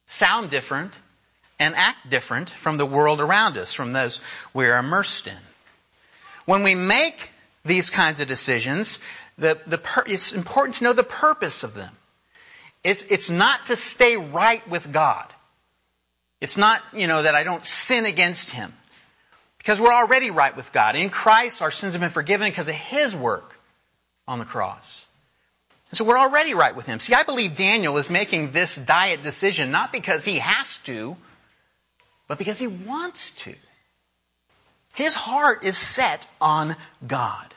sound 0.06 0.50
different, 0.50 0.94
and 1.60 1.76
act 1.76 2.10
different 2.10 2.50
from 2.50 2.76
the 2.76 2.86
world 2.86 3.22
around 3.22 3.58
us, 3.58 3.74
from 3.74 3.94
those 3.94 4.22
we're 4.54 4.78
immersed 4.78 5.28
in. 5.28 5.38
When 6.44 6.64
we 6.64 6.76
make 6.76 7.32
these 7.64 7.90
kinds 7.90 8.20
of 8.20 8.28
decisions, 8.28 9.00
the, 9.38 9.60
the 9.68 9.82
it's 10.08 10.34
important 10.34 10.76
to 10.76 10.86
know 10.86 10.94
the 10.94 11.04
purpose 11.04 11.64
of 11.64 11.74
them. 11.74 11.92
It's, 12.84 13.02
it's 13.04 13.30
not 13.30 13.68
to 13.68 13.76
stay 13.76 14.16
right 14.16 14.68
with 14.70 14.92
God. 14.92 15.26
It's 16.40 16.58
not, 16.58 16.82
you 16.94 17.08
know, 17.08 17.24
that 17.24 17.34
I 17.34 17.44
don't 17.44 17.66
sin 17.66 18.06
against 18.06 18.52
Him. 18.52 18.72
Because 19.58 19.82
we're 19.82 19.94
already 19.94 20.30
right 20.30 20.56
with 20.56 20.72
God. 20.72 20.96
In 20.96 21.10
Christ, 21.10 21.64
our 21.64 21.72
sins 21.72 21.94
have 21.94 22.02
been 22.02 22.12
forgiven 22.12 22.48
because 22.48 22.68
of 22.68 22.76
His 22.76 23.16
work 23.16 23.56
on 24.28 24.38
the 24.38 24.46
cross. 24.46 25.06
And 25.90 25.98
so 25.98 26.04
we're 26.04 26.20
already 26.20 26.54
right 26.54 26.76
with 26.76 26.86
Him. 26.86 27.00
See, 27.00 27.16
I 27.16 27.24
believe 27.24 27.56
Daniel 27.56 27.98
is 27.98 28.10
making 28.10 28.52
this 28.52 28.76
diet 28.76 29.24
decision 29.24 29.72
not 29.72 29.92
because 29.92 30.24
he 30.24 30.38
has 30.38 30.78
to, 30.80 31.18
but 32.28 32.38
because 32.38 32.60
he 32.60 32.68
wants 32.68 33.32
to. 33.32 33.56
His 34.94 35.16
heart 35.16 35.64
is 35.64 35.78
set 35.78 36.28
on 36.40 36.76
God. 37.06 37.55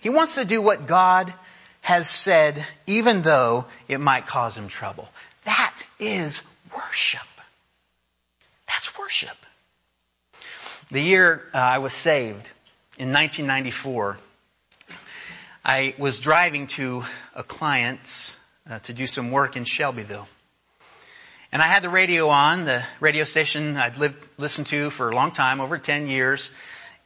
He 0.00 0.10
wants 0.10 0.36
to 0.36 0.44
do 0.44 0.62
what 0.62 0.86
God 0.86 1.32
has 1.80 2.08
said, 2.08 2.64
even 2.86 3.22
though 3.22 3.66
it 3.88 3.98
might 3.98 4.26
cause 4.26 4.56
him 4.56 4.68
trouble. 4.68 5.08
That 5.44 5.74
is 5.98 6.42
worship. 6.74 7.20
That's 8.66 8.96
worship. 8.98 9.36
The 10.90 11.00
year 11.00 11.42
uh, 11.52 11.58
I 11.58 11.78
was 11.78 11.92
saved, 11.92 12.46
in 12.98 13.12
1994, 13.12 14.18
I 15.64 15.94
was 15.98 16.18
driving 16.18 16.66
to 16.68 17.04
a 17.34 17.42
client's 17.42 18.36
uh, 18.68 18.78
to 18.80 18.92
do 18.92 19.06
some 19.06 19.30
work 19.30 19.56
in 19.56 19.64
Shelbyville. 19.64 20.28
And 21.50 21.62
I 21.62 21.66
had 21.66 21.82
the 21.82 21.88
radio 21.88 22.28
on, 22.28 22.64
the 22.64 22.82
radio 23.00 23.24
station 23.24 23.76
I'd 23.76 23.96
lived, 23.96 24.18
listened 24.36 24.66
to 24.68 24.90
for 24.90 25.08
a 25.08 25.14
long 25.14 25.32
time, 25.32 25.60
over 25.60 25.78
10 25.78 26.08
years 26.08 26.50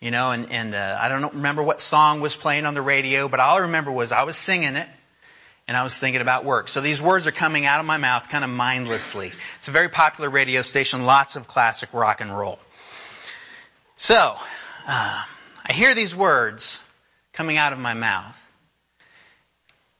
you 0.02 0.10
know, 0.10 0.32
and, 0.32 0.50
and 0.50 0.74
uh, 0.74 0.98
I 1.00 1.08
don't 1.08 1.34
remember 1.34 1.62
what 1.62 1.80
song 1.80 2.20
was 2.20 2.34
playing 2.34 2.66
on 2.66 2.74
the 2.74 2.82
radio, 2.82 3.28
but 3.28 3.38
all 3.38 3.58
I 3.58 3.60
remember 3.60 3.92
was 3.92 4.10
I 4.10 4.24
was 4.24 4.36
singing 4.36 4.74
it 4.74 4.88
and 5.68 5.76
I 5.76 5.84
was 5.84 5.96
thinking 5.96 6.20
about 6.20 6.44
work. 6.44 6.66
So 6.66 6.80
these 6.80 7.00
words 7.00 7.28
are 7.28 7.32
coming 7.32 7.66
out 7.66 7.78
of 7.78 7.86
my 7.86 7.98
mouth 7.98 8.28
kind 8.28 8.42
of 8.42 8.50
mindlessly. 8.50 9.30
It's 9.58 9.68
a 9.68 9.70
very 9.70 9.88
popular 9.88 10.28
radio 10.28 10.62
station, 10.62 11.06
lots 11.06 11.36
of 11.36 11.46
classic 11.46 11.90
rock 11.94 12.20
and 12.20 12.36
roll. 12.36 12.58
So, 13.94 14.36
uh, 14.88 15.24
I 15.64 15.72
hear 15.72 15.94
these 15.94 16.16
words 16.16 16.82
coming 17.32 17.56
out 17.56 17.72
of 17.72 17.78
my 17.78 17.94
mouth. 17.94 18.38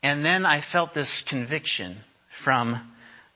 And 0.02 0.24
then 0.24 0.44
I 0.44 0.60
felt 0.60 0.94
this 0.94 1.22
conviction 1.22 1.96
from 2.28 2.76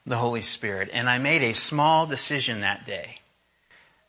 the 0.05 0.17
Holy 0.17 0.43
Spirit. 0.43 0.91
And 0.93 1.09
I 1.09 1.19
made 1.19 1.45
a 1.45 1.55
small 1.55 2.07
decision 2.07 2.61
that 2.61 2.85
day 2.85 3.21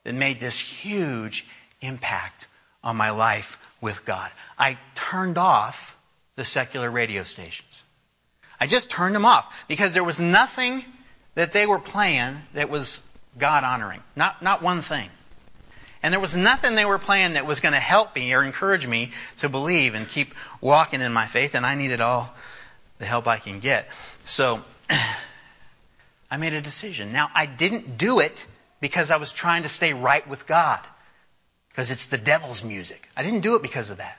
that 0.05 0.15
made 0.15 0.39
this 0.39 0.57
huge 0.57 1.45
impact 1.81 2.47
on 2.83 2.95
my 2.95 3.11
life 3.11 3.59
with 3.81 4.05
God. 4.05 4.31
I 4.57 4.77
turned 4.95 5.37
off 5.37 5.95
the 6.35 6.45
secular 6.45 6.89
radio 6.89 7.23
stations. 7.23 7.83
I 8.59 8.67
just 8.67 8.89
turned 8.89 9.13
them 9.13 9.25
off 9.25 9.65
because 9.67 9.93
there 9.93 10.03
was 10.03 10.19
nothing 10.19 10.83
that 11.35 11.53
they 11.53 11.65
were 11.65 11.79
playing 11.79 12.41
that 12.53 12.69
was 12.69 13.01
God 13.37 13.63
honoring. 13.63 14.01
Not, 14.15 14.41
not 14.41 14.61
one 14.61 14.81
thing. 14.81 15.09
And 16.01 16.13
there 16.13 16.19
was 16.19 16.35
nothing 16.35 16.75
they 16.75 16.85
were 16.85 16.99
playing 16.99 17.33
that 17.33 17.45
was 17.45 17.59
going 17.59 17.73
to 17.73 17.79
help 17.79 18.15
me 18.15 18.33
or 18.33 18.43
encourage 18.43 18.87
me 18.87 19.11
to 19.37 19.49
believe 19.49 19.95
and 19.95 20.07
keep 20.07 20.33
walking 20.61 21.01
in 21.01 21.11
my 21.11 21.25
faith, 21.25 21.55
and 21.55 21.65
I 21.65 21.75
needed 21.75 22.01
all 22.01 22.33
the 22.99 23.05
help 23.05 23.27
I 23.27 23.37
can 23.37 23.59
get. 23.59 23.87
So, 24.25 24.63
I 26.31 26.37
made 26.37 26.53
a 26.53 26.61
decision. 26.61 27.13
Now, 27.13 27.29
I 27.33 27.45
didn't 27.45 27.97
do 27.97 28.19
it 28.19 28.45
because 28.79 29.11
I 29.11 29.17
was 29.17 29.31
trying 29.31 29.63
to 29.63 29.69
stay 29.69 29.93
right 29.93 30.27
with 30.27 30.45
God, 30.45 30.79
because 31.77 31.91
it's 31.91 32.07
the 32.07 32.17
devil's 32.17 32.63
music. 32.63 33.07
I 33.15 33.21
didn't 33.21 33.41
do 33.41 33.53
it 33.55 33.61
because 33.61 33.91
of 33.91 33.97
that. 33.97 34.17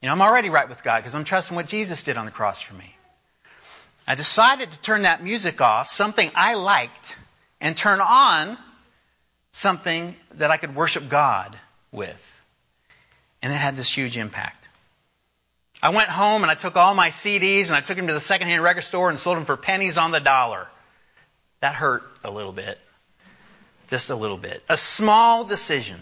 You 0.00 0.06
know, 0.06 0.12
I'm 0.12 0.22
already 0.22 0.48
right 0.48 0.66
with 0.66 0.82
God 0.82 1.00
because 1.00 1.14
I'm 1.14 1.24
trusting 1.24 1.54
what 1.54 1.66
Jesus 1.66 2.04
did 2.04 2.16
on 2.16 2.24
the 2.24 2.30
cross 2.30 2.58
for 2.62 2.72
me. 2.72 2.96
I 4.06 4.14
decided 4.14 4.70
to 4.70 4.80
turn 4.80 5.02
that 5.02 5.22
music 5.22 5.60
off, 5.60 5.90
something 5.90 6.30
I 6.34 6.54
liked, 6.54 7.18
and 7.60 7.76
turn 7.76 8.00
on 8.00 8.56
something 9.52 10.16
that 10.36 10.50
I 10.50 10.56
could 10.56 10.74
worship 10.74 11.10
God 11.10 11.54
with. 11.92 12.40
And 13.42 13.52
it 13.52 13.56
had 13.56 13.76
this 13.76 13.94
huge 13.94 14.16
impact. 14.16 14.70
I 15.82 15.90
went 15.90 16.08
home 16.08 16.44
and 16.44 16.50
I 16.50 16.54
took 16.54 16.76
all 16.76 16.94
my 16.94 17.10
CDs 17.10 17.66
and 17.66 17.76
I 17.76 17.82
took 17.82 17.98
them 17.98 18.06
to 18.06 18.14
the 18.14 18.20
secondhand 18.20 18.62
record 18.62 18.84
store 18.84 19.10
and 19.10 19.18
sold 19.18 19.36
them 19.36 19.44
for 19.44 19.58
pennies 19.58 19.98
on 19.98 20.12
the 20.12 20.20
dollar. 20.20 20.66
That 21.60 21.74
hurt 21.74 22.04
a 22.24 22.30
little 22.30 22.52
bit. 22.52 22.78
Just 23.88 24.08
a 24.08 24.16
little 24.16 24.38
bit. 24.38 24.62
A 24.70 24.78
small 24.78 25.44
decision 25.44 26.00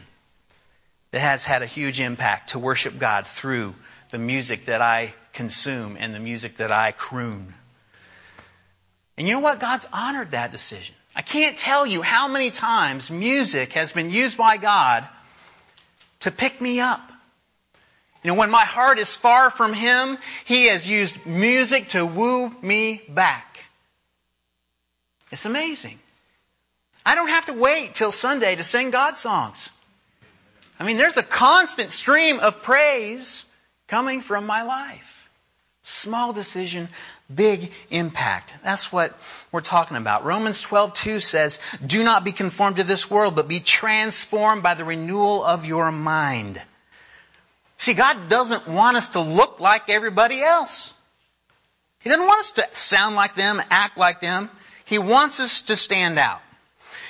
that 1.13 1.21
has 1.21 1.45
had 1.45 1.63
a 1.63 1.67
huge 1.67 2.01
impact 2.01 2.51
to 2.51 2.59
worship 2.59 2.99
God 2.99 3.27
through 3.27 3.75
the 4.11 4.19
music 4.19 4.67
that 4.67 4.83
I 4.83 5.15
consume 5.33 5.97
and 5.99 6.15
the 6.15 6.19
music 6.19 6.57
that 6.57 6.73
I 6.73 6.93
croon. 6.93 7.55
And 9.17 9.29
you 9.29 9.35
know 9.35 9.41
what? 9.41 9.61
God's 9.61 9.87
honored 9.93 10.33
that 10.33 10.51
decision. 10.51 10.97
I 11.15 11.23
can't 11.23 11.59
tell 11.59 11.87
you 11.87 12.03
how 12.03 12.29
many 12.29 12.51
times 12.51 13.11
music 13.11 13.75
has 13.75 13.93
been 13.93 14.11
used 14.11 14.39
by 14.39 14.57
God 14.57 15.07
to 16.21 16.31
pick 16.31 16.61
me 16.61 16.81
up. 16.81 17.13
You 18.25 18.31
know, 18.31 18.35
when 18.35 18.51
my 18.51 18.65
heart 18.65 18.99
is 18.99 19.15
far 19.15 19.51
from 19.51 19.75
Him, 19.75 20.17
He 20.47 20.67
has 20.67 20.87
used 20.87 21.27
music 21.27 21.91
to 21.91 22.07
woo 22.07 22.55
me 22.63 23.03
back. 23.09 23.59
It's 25.31 25.45
amazing. 25.45 25.99
I 27.05 27.15
don't 27.17 27.29
have 27.29 27.47
to 27.47 27.53
wait 27.53 27.95
till 27.95 28.13
Sunday 28.13 28.57
to 28.57 28.65
sing 28.65 28.91
God 28.91 29.19
songs. 29.19 29.69
I 30.83 30.85
mean, 30.85 30.97
there's 30.97 31.17
a 31.17 31.23
constant 31.23 31.93
stream 31.93 32.41
of 32.41 32.61
praise 32.61 33.47
coming 33.87 34.21
from 34.21 34.47
my 34.47 34.63
life. 34.63 35.29
Small 35.83 36.33
decision, 36.33 36.89
big 37.33 37.71
impact. 37.91 38.53
That's 38.65 38.91
what 38.91 39.17
we're 39.53 39.61
talking 39.61 39.97
about. 39.97 40.25
Romans 40.25 40.61
12:2 40.61 41.21
says, 41.21 41.61
"Do 41.87 42.03
not 42.03 42.25
be 42.25 42.33
conformed 42.33 42.77
to 42.77 42.83
this 42.83 43.09
world, 43.09 43.37
but 43.37 43.47
be 43.47 43.61
transformed 43.61 44.65
by 44.65 44.75
the 44.75 44.85
renewal 44.85 45.45
of 45.45 45.65
your 45.65 45.93
mind." 45.93 46.61
See, 47.79 47.95
God 47.95 48.29
doesn't 48.29 48.67
want 48.67 48.97
us 48.97 49.11
to 49.11 49.21
look 49.21 49.61
like 49.61 49.89
everybody 49.89 50.43
else. 50.43 50.95
He 52.01 52.11
doesn't 52.11 52.27
want 52.27 52.41
us 52.41 52.53
to 52.53 52.69
sound 52.73 53.15
like 53.15 53.37
them, 53.37 53.63
act 53.71 53.99
like 53.99 54.21
them. 54.21 54.51
He 54.85 54.99
wants 54.99 55.39
us 55.39 55.63
to 55.63 55.77
stand 55.77 56.19
out. 56.19 56.43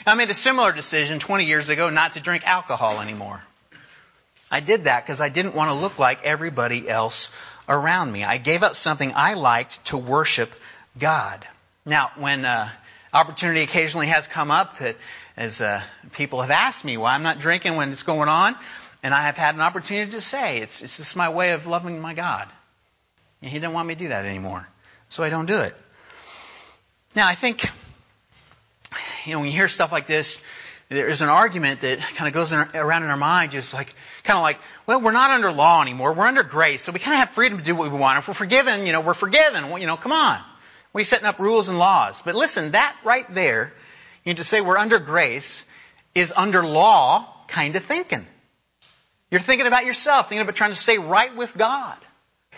I 0.06 0.12
made 0.12 0.28
a 0.28 0.35
similar 0.35 0.72
decision 0.72 1.20
20 1.20 1.46
years 1.46 1.70
ago 1.70 1.88
not 1.88 2.12
to 2.12 2.20
drink 2.20 2.46
alcohol 2.46 3.00
anymore. 3.00 3.42
I 4.53 4.61
did 4.61 4.85
that 4.85 5.05
because 5.05 5.23
I 5.23 5.31
didn't 5.31 5.55
want 5.55 5.71
to 5.71 5.75
look 5.75 5.99
like 5.99 6.25
everybody 6.25 6.87
else 6.87 7.33
around 7.67 8.12
me. 8.12 8.23
I 8.23 8.37
gave 8.37 8.62
up 8.62 8.77
something 8.77 9.15
I 9.17 9.33
liked 9.33 9.83
to 9.87 9.97
worship 9.97 10.53
God. 10.99 11.47
Now, 11.87 12.11
when 12.17 12.45
uh, 12.45 12.69
opportunity 13.15 13.62
occasionally 13.62 14.09
has 14.09 14.27
come 14.27 14.51
up 14.51 14.77
that 14.79 14.97
as 15.38 15.62
uh, 15.62 15.81
people 16.12 16.43
have 16.43 16.51
asked 16.51 16.85
me 16.85 16.99
why 16.99 17.15
I'm 17.15 17.23
not 17.23 17.38
drinking 17.38 17.77
when 17.77 17.93
it's 17.93 18.03
going 18.03 18.29
on, 18.29 18.55
and 19.03 19.15
I 19.15 19.23
have 19.23 19.38
had 19.38 19.55
an 19.55 19.62
opportunity 19.62 20.12
to 20.12 20.21
say 20.21 20.59
it's 20.59 20.83
it's 20.83 20.99
just 20.99 21.17
my 21.17 21.31
way 21.31 21.53
of 21.53 21.67
loving 21.67 21.99
my 21.99 22.12
God. 22.12 22.47
And 23.41 23.51
He 23.51 23.59
didn't 23.59 23.73
want 23.73 23.88
me 23.88 23.95
to 23.95 23.99
do 23.99 24.09
that 24.09 24.27
anymore, 24.27 24.69
so 25.09 25.23
I 25.23 25.31
don't 25.31 25.47
do 25.47 25.59
it. 25.61 25.75
Now, 27.15 27.27
I 27.27 27.35
think 27.35 27.65
you 29.25 29.33
know 29.33 29.38
when 29.38 29.47
you 29.49 29.55
hear 29.55 29.69
stuff 29.69 29.93
like 29.93 30.07
this, 30.07 30.43
there's 30.88 31.23
an 31.23 31.29
argument 31.29 31.81
that 31.81 31.99
kind 31.99 32.29
of 32.29 32.35
goes 32.35 32.53
in, 32.53 32.59
around 32.75 33.03
in 33.03 33.11
our 33.11 33.16
mind, 33.16 33.53
just 33.53 33.73
like 33.73 33.95
kind 34.25 34.37
of 34.37 34.42
like, 34.42 34.59
well, 34.87 35.01
we're 35.01 35.12
not 35.12 35.31
under 35.31 35.53
law 35.53 35.81
anymore. 35.81 36.12
We're 36.12 36.27
under 36.27 36.42
grace, 36.42 36.83
so 36.83 36.92
we 36.92 36.99
kind 36.99 37.14
of 37.14 37.21
have 37.21 37.31
freedom 37.31 37.59
to 37.59 37.64
do 37.64 37.75
what 37.75 37.90
we 37.90 37.99
want. 37.99 38.18
If 38.18 38.29
we're 38.29 38.35
forgiven, 38.35 38.87
you 38.87 38.92
know, 38.92 39.01
we're 39.01 39.14
forgiven. 39.14 39.71
Well, 39.71 39.79
you 39.79 39.87
know, 39.87 39.97
come 39.97 40.12
on. 40.12 40.40
We're 40.92 41.05
setting 41.05 41.27
up 41.27 41.38
rules 41.38 41.68
and 41.68 41.79
laws. 41.79 42.23
But 42.23 42.35
listen, 42.35 42.73
that 42.73 42.97
right 43.05 43.33
there, 43.35 43.73
you 44.25 44.33
know, 44.33 44.37
to 44.37 44.45
say 44.45 44.61
we're 44.61 44.77
under 44.77 44.99
grace 44.99 45.64
is 46.14 46.33
under 46.37 46.64
law 46.64 47.27
kind 47.49 47.75
of 47.77 47.85
thinking. 47.85 48.27
You're 49.31 49.40
thinking 49.40 49.66
about 49.66 49.87
yourself, 49.87 50.29
thinking 50.29 50.42
about 50.42 50.55
trying 50.55 50.71
to 50.71 50.77
stay 50.77 50.99
right 50.99 51.35
with 51.35 51.57
God. 51.57 51.97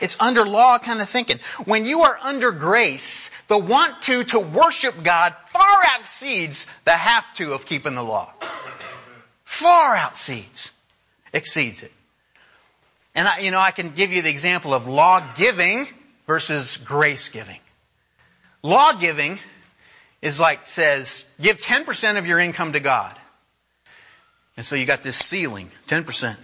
It's 0.00 0.16
under 0.18 0.44
law 0.44 0.78
kind 0.78 1.00
of 1.00 1.08
thinking. 1.08 1.38
When 1.64 1.86
you 1.86 2.02
are 2.02 2.18
under 2.20 2.50
grace, 2.50 3.30
the 3.46 3.58
want 3.58 4.02
to 4.02 4.24
to 4.24 4.40
worship 4.40 5.02
God 5.02 5.34
far 5.46 5.78
exceeds 5.98 6.66
the 6.84 6.92
have 6.92 7.32
to 7.34 7.54
of 7.54 7.64
keeping 7.64 7.94
the 7.94 8.02
law. 8.02 8.32
Far 9.44 9.96
exceeds, 9.96 10.72
exceeds 11.32 11.82
it. 11.82 11.92
And 13.14 13.28
I, 13.28 13.38
you 13.38 13.52
know, 13.52 13.60
I 13.60 13.70
can 13.70 13.90
give 13.90 14.12
you 14.12 14.22
the 14.22 14.30
example 14.30 14.74
of 14.74 14.88
law 14.88 15.34
giving 15.34 15.86
versus 16.26 16.76
grace 16.78 17.28
giving. 17.28 17.60
Law 18.62 18.94
giving 18.94 19.38
is 20.20 20.40
like 20.40 20.66
says, 20.66 21.26
give 21.40 21.60
10% 21.60 22.18
of 22.18 22.26
your 22.26 22.40
income 22.40 22.72
to 22.72 22.80
God. 22.80 23.16
And 24.56 24.64
so 24.64 24.74
you 24.74 24.86
got 24.86 25.02
this 25.02 25.16
ceiling, 25.16 25.70
10%. 25.86 26.36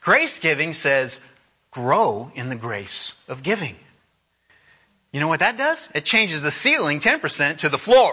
Grace 0.00 0.38
giving 0.38 0.72
says, 0.72 1.18
grow 1.70 2.30
in 2.34 2.48
the 2.48 2.56
grace 2.56 3.16
of 3.28 3.42
giving. 3.42 3.76
You 5.12 5.20
know 5.20 5.28
what 5.28 5.40
that 5.40 5.56
does? 5.56 5.88
It 5.94 6.04
changes 6.04 6.42
the 6.42 6.50
ceiling 6.50 7.00
10% 7.00 7.58
to 7.58 7.68
the 7.68 7.78
floor. 7.78 8.12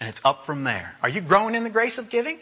And 0.00 0.08
it's 0.08 0.20
up 0.24 0.44
from 0.44 0.64
there. 0.64 0.94
Are 1.02 1.08
you 1.08 1.20
growing 1.20 1.54
in 1.54 1.64
the 1.64 1.70
grace 1.70 1.98
of 1.98 2.10
giving? 2.10 2.38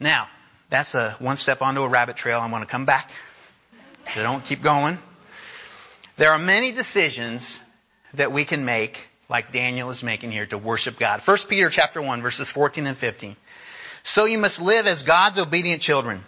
Now, 0.00 0.28
that's 0.68 0.94
a 0.94 1.12
one 1.20 1.36
step 1.36 1.62
onto 1.62 1.82
a 1.82 1.88
rabbit 1.88 2.16
trail. 2.16 2.40
I'm 2.40 2.50
going 2.50 2.62
to 2.62 2.68
come 2.68 2.86
back. 2.86 3.10
So 4.14 4.22
don't 4.22 4.44
keep 4.44 4.62
going. 4.62 4.98
There 6.16 6.32
are 6.32 6.38
many 6.38 6.72
decisions 6.72 7.62
that 8.14 8.32
we 8.32 8.44
can 8.44 8.64
make, 8.64 9.08
like 9.28 9.52
Daniel 9.52 9.90
is 9.90 10.02
making 10.02 10.32
here, 10.32 10.46
to 10.46 10.58
worship 10.58 10.98
God. 10.98 11.20
1 11.20 11.38
Peter 11.48 11.70
chapter 11.70 12.02
1, 12.02 12.20
verses 12.22 12.50
14 12.50 12.86
and 12.86 12.96
15. 12.96 13.36
So 14.02 14.24
you 14.24 14.38
must 14.38 14.60
live 14.60 14.86
as 14.86 15.04
God's 15.04 15.38
obedient 15.38 15.82
children. 15.82 16.24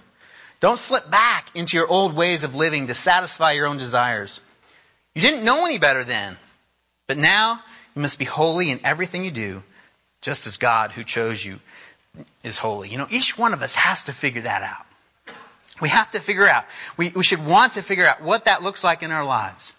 Don't 0.64 0.79
slip 0.79 1.11
back 1.11 1.50
into 1.55 1.77
your 1.77 1.87
old 1.87 2.16
ways 2.16 2.42
of 2.42 2.55
living 2.55 2.87
to 2.87 2.94
satisfy 2.94 3.53
your 3.53 3.66
own 3.66 3.77
desires. 3.77 4.40
You 5.14 5.20
didn't 5.20 5.44
know 5.44 5.66
any 5.66 5.79
better 5.79 6.05
then, 6.05 6.38
but 7.07 7.18
now 7.18 7.61
you 7.94 8.00
must 8.00 8.18
be 8.18 8.24
holy 8.24 8.70
in 8.70 8.81
everything 8.83 9.27
you 9.27 9.31
do, 9.31 9.62
just 10.22 10.46
as 10.46 10.57
God 10.57 10.90
who 10.90 11.05
chose 11.05 11.44
you 11.44 11.61
is 12.42 12.57
holy. 12.57 12.88
You 12.88 12.96
know, 12.96 13.07
each 13.11 13.37
one 13.37 13.53
of 13.53 13.62
us 13.62 13.74
has 13.74 14.05
to 14.05 14.14
figure 14.14 14.40
that 14.40 14.62
out. 14.62 15.37
We 15.83 15.90
have 15.90 16.11
to 16.12 16.18
figure 16.18 16.48
out. 16.48 16.64
We, 16.96 17.11
we 17.11 17.24
should 17.24 17.44
want 17.44 17.74
to 17.74 17.83
figure 17.83 18.07
out 18.07 18.22
what 18.22 18.46
that 18.46 18.62
looks 18.62 18.83
like 18.83 19.03
in 19.03 19.11
our 19.11 19.27
lives. 19.27 19.77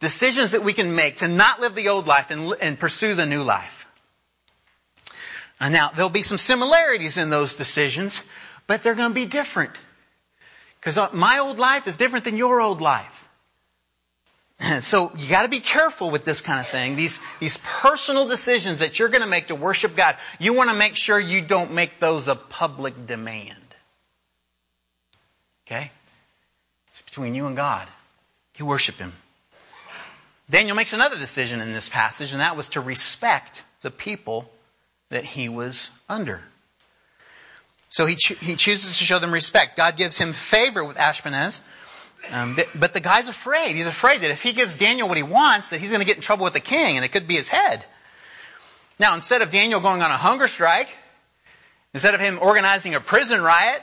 Decisions 0.00 0.52
that 0.52 0.64
we 0.64 0.72
can 0.72 0.94
make 0.94 1.18
to 1.18 1.28
not 1.28 1.60
live 1.60 1.74
the 1.74 1.90
old 1.90 2.06
life 2.06 2.30
and, 2.30 2.54
and 2.62 2.78
pursue 2.78 3.12
the 3.12 3.26
new 3.26 3.42
life. 3.42 3.86
And 5.60 5.70
now, 5.74 5.90
there'll 5.94 6.08
be 6.08 6.22
some 6.22 6.38
similarities 6.38 7.18
in 7.18 7.28
those 7.28 7.56
decisions, 7.56 8.24
but 8.66 8.82
they're 8.82 8.94
going 8.94 9.10
to 9.10 9.14
be 9.14 9.26
different. 9.26 9.72
Because 10.80 11.12
my 11.12 11.38
old 11.38 11.58
life 11.58 11.86
is 11.86 11.96
different 11.96 12.24
than 12.24 12.36
your 12.36 12.60
old 12.60 12.80
life. 12.80 13.24
So 14.80 15.12
you 15.16 15.28
got 15.28 15.42
to 15.42 15.48
be 15.48 15.60
careful 15.60 16.10
with 16.10 16.24
this 16.24 16.40
kind 16.40 16.58
of 16.58 16.66
thing. 16.66 16.96
These 16.96 17.20
these 17.38 17.58
personal 17.58 18.26
decisions 18.26 18.80
that 18.80 18.98
you're 18.98 19.08
going 19.08 19.22
to 19.22 19.28
make 19.28 19.48
to 19.48 19.54
worship 19.54 19.94
God, 19.94 20.16
you 20.40 20.52
want 20.52 20.68
to 20.68 20.74
make 20.74 20.96
sure 20.96 21.18
you 21.18 21.42
don't 21.42 21.74
make 21.74 22.00
those 22.00 22.26
a 22.26 22.34
public 22.34 23.06
demand. 23.06 23.54
Okay? 25.66 25.92
It's 26.88 27.02
between 27.02 27.36
you 27.36 27.46
and 27.46 27.54
God. 27.54 27.86
You 28.56 28.66
worship 28.66 28.96
Him. 28.96 29.12
Daniel 30.50 30.74
makes 30.74 30.92
another 30.92 31.18
decision 31.18 31.60
in 31.60 31.72
this 31.72 31.88
passage, 31.88 32.32
and 32.32 32.40
that 32.40 32.56
was 32.56 32.68
to 32.68 32.80
respect 32.80 33.62
the 33.82 33.90
people 33.90 34.50
that 35.10 35.24
he 35.24 35.48
was 35.48 35.90
under. 36.08 36.42
So 37.88 38.06
he, 38.06 38.16
cho- 38.16 38.34
he 38.34 38.56
chooses 38.56 38.98
to 38.98 39.04
show 39.04 39.18
them 39.18 39.32
respect. 39.32 39.76
God 39.76 39.96
gives 39.96 40.16
him 40.16 40.32
favor 40.32 40.84
with 40.84 40.96
Ashpenaz. 40.96 41.62
Um, 42.30 42.56
but, 42.74 42.92
the 42.92 43.00
guy's 43.00 43.28
afraid. 43.28 43.76
He's 43.76 43.86
afraid 43.86 44.22
that 44.22 44.30
if 44.30 44.42
he 44.42 44.52
gives 44.52 44.76
Daniel 44.76 45.08
what 45.08 45.16
he 45.16 45.22
wants, 45.22 45.70
that 45.70 45.80
he's 45.80 45.90
going 45.90 46.00
to 46.00 46.06
get 46.06 46.16
in 46.16 46.22
trouble 46.22 46.44
with 46.44 46.52
the 46.52 46.60
king, 46.60 46.96
and 46.96 47.04
it 47.04 47.08
could 47.08 47.26
be 47.26 47.36
his 47.36 47.48
head. 47.48 47.84
Now, 48.98 49.14
instead 49.14 49.42
of 49.42 49.50
Daniel 49.50 49.80
going 49.80 50.02
on 50.02 50.10
a 50.10 50.16
hunger 50.16 50.48
strike, 50.48 50.88
instead 51.94 52.14
of 52.14 52.20
him 52.20 52.38
organizing 52.42 52.94
a 52.94 53.00
prison 53.00 53.40
riot, 53.40 53.82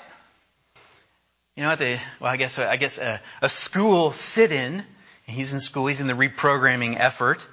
you 1.56 1.64
know, 1.64 1.70
at 1.70 1.80
the 1.80 1.98
well, 2.20 2.32
I 2.32 2.36
guess 2.36 2.60
I 2.60 2.76
guess 2.76 2.98
a, 2.98 3.22
a 3.42 3.50
school 3.50 4.12
sit-in. 4.12 4.84
He's 5.26 5.54
in 5.54 5.62
school. 5.62 5.88
He's 5.88 6.02
in 6.02 6.08
the 6.08 6.14
reprogramming 6.14 7.00
effort. 7.00 7.48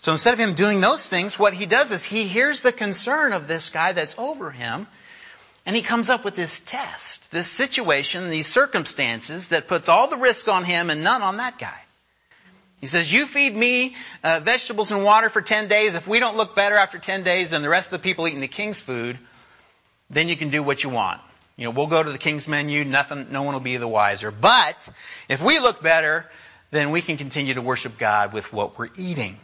So 0.00 0.12
instead 0.12 0.34
of 0.34 0.38
him 0.38 0.54
doing 0.54 0.80
those 0.80 1.08
things, 1.08 1.38
what 1.38 1.54
he 1.54 1.66
does 1.66 1.90
is 1.90 2.04
he 2.04 2.28
hears 2.28 2.60
the 2.60 2.70
concern 2.72 3.32
of 3.32 3.48
this 3.48 3.70
guy 3.70 3.92
that's 3.92 4.16
over 4.18 4.50
him, 4.50 4.86
and 5.68 5.76
he 5.76 5.82
comes 5.82 6.08
up 6.08 6.24
with 6.24 6.34
this 6.34 6.60
test, 6.60 7.30
this 7.30 7.46
situation, 7.46 8.30
these 8.30 8.46
circumstances 8.46 9.48
that 9.48 9.68
puts 9.68 9.90
all 9.90 10.08
the 10.08 10.16
risk 10.16 10.48
on 10.48 10.64
him 10.64 10.88
and 10.88 11.04
none 11.04 11.20
on 11.20 11.36
that 11.36 11.58
guy. 11.58 11.78
He 12.80 12.86
says, 12.86 13.12
you 13.12 13.26
feed 13.26 13.54
me 13.54 13.94
uh, 14.24 14.40
vegetables 14.42 14.92
and 14.92 15.04
water 15.04 15.28
for 15.28 15.42
10 15.42 15.68
days. 15.68 15.94
If 15.94 16.08
we 16.08 16.20
don't 16.20 16.38
look 16.38 16.56
better 16.56 16.74
after 16.74 16.98
10 16.98 17.22
days 17.22 17.50
than 17.50 17.60
the 17.60 17.68
rest 17.68 17.92
of 17.92 18.00
the 18.00 18.02
people 18.02 18.26
eating 18.26 18.40
the 18.40 18.48
king's 18.48 18.80
food, 18.80 19.18
then 20.08 20.28
you 20.28 20.38
can 20.38 20.48
do 20.48 20.62
what 20.62 20.82
you 20.82 20.88
want. 20.88 21.20
You 21.58 21.66
know, 21.66 21.72
we'll 21.72 21.86
go 21.86 22.02
to 22.02 22.10
the 22.12 22.16
king's 22.16 22.48
menu, 22.48 22.86
nothing, 22.86 23.26
no 23.30 23.42
one 23.42 23.52
will 23.52 23.60
be 23.60 23.76
the 23.76 23.86
wiser. 23.86 24.30
But 24.30 24.88
if 25.28 25.42
we 25.42 25.58
look 25.58 25.82
better, 25.82 26.24
then 26.70 26.92
we 26.92 27.02
can 27.02 27.18
continue 27.18 27.52
to 27.52 27.60
worship 27.60 27.98
God 27.98 28.32
with 28.32 28.54
what 28.54 28.78
we're 28.78 28.88
eating. 28.96 29.38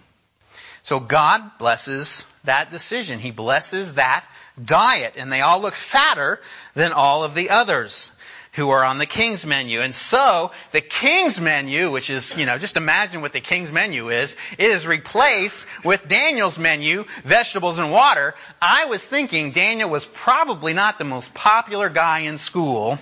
So 0.85 1.01
God 1.01 1.57
blesses 1.59 2.27
that 2.45 2.71
decision. 2.71 3.19
He 3.19 3.31
blesses 3.31 3.95
that 3.95 4.27
diet, 4.63 5.15
and 5.17 5.33
they 5.33 5.41
all 5.41 5.63
look 5.63 5.73
fatter 5.73 6.43
than 6.75 6.93
all 6.93 7.25
of 7.25 7.35
the 7.35 7.49
others 7.49 8.13
who 8.53 8.69
are 8.69 8.85
on 8.85 8.99
the 8.99 9.07
king's 9.07 9.47
menu. 9.47 9.81
And 9.81 9.95
so, 9.95 10.53
the 10.73 10.83
king's 10.83 11.41
menu, 11.41 11.91
which 11.91 12.11
is, 12.11 12.37
you 12.37 12.45
know, 12.45 12.59
just 12.59 12.77
imagine 12.77 13.23
what 13.23 13.33
the 13.33 13.41
king's 13.41 13.73
menu 13.73 14.11
is, 14.11 14.37
is 14.59 14.87
replaced 14.87 15.65
with 15.85 16.07
Daniel's 16.07 16.59
menu, 16.59 17.07
vegetables 17.25 17.79
and 17.79 17.91
water. 17.91 18.35
I 18.61 18.85
was 18.85 19.03
thinking 19.03 19.53
Daniel 19.53 19.89
was 19.89 20.05
probably 20.05 20.75
not 20.75 20.99
the 20.99 21.05
most 21.05 21.33
popular 21.33 21.89
guy 21.89 22.21
in 22.21 22.37
school 22.37 22.99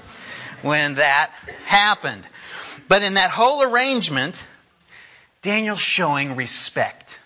when 0.63 0.95
that 0.95 1.33
happened. 1.67 2.23
But 2.87 3.03
in 3.03 3.15
that 3.15 3.31
whole 3.31 3.65
arrangement, 3.65 4.41
Daniel's 5.43 5.81
showing 5.81 6.37
respect. 6.37 7.19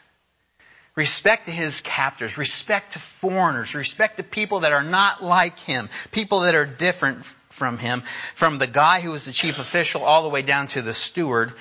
Respect 0.97 1.45
to 1.45 1.53
his 1.53 1.83
captors, 1.83 2.39
respect 2.39 2.95
to 2.95 2.99
foreigners, 2.99 3.75
respect 3.75 4.17
to 4.17 4.23
people 4.23 4.61
that 4.61 4.73
are 4.73 4.83
not 4.83 5.23
like 5.23 5.59
him, 5.59 5.91
people 6.11 6.41
that 6.41 6.55
are 6.55 6.65
different 6.65 7.27
from 7.51 7.77
him, 7.77 8.03
from 8.35 8.57
the 8.57 8.67
guy 8.67 9.01
who 9.01 9.11
was 9.11 9.27
the 9.27 9.33
chief 9.33 9.59
official 9.59 10.03
all 10.03 10.23
the 10.23 10.31
way 10.31 10.41
down 10.41 10.69
to 10.69 10.81
the 10.81 10.95
steward 10.95 11.53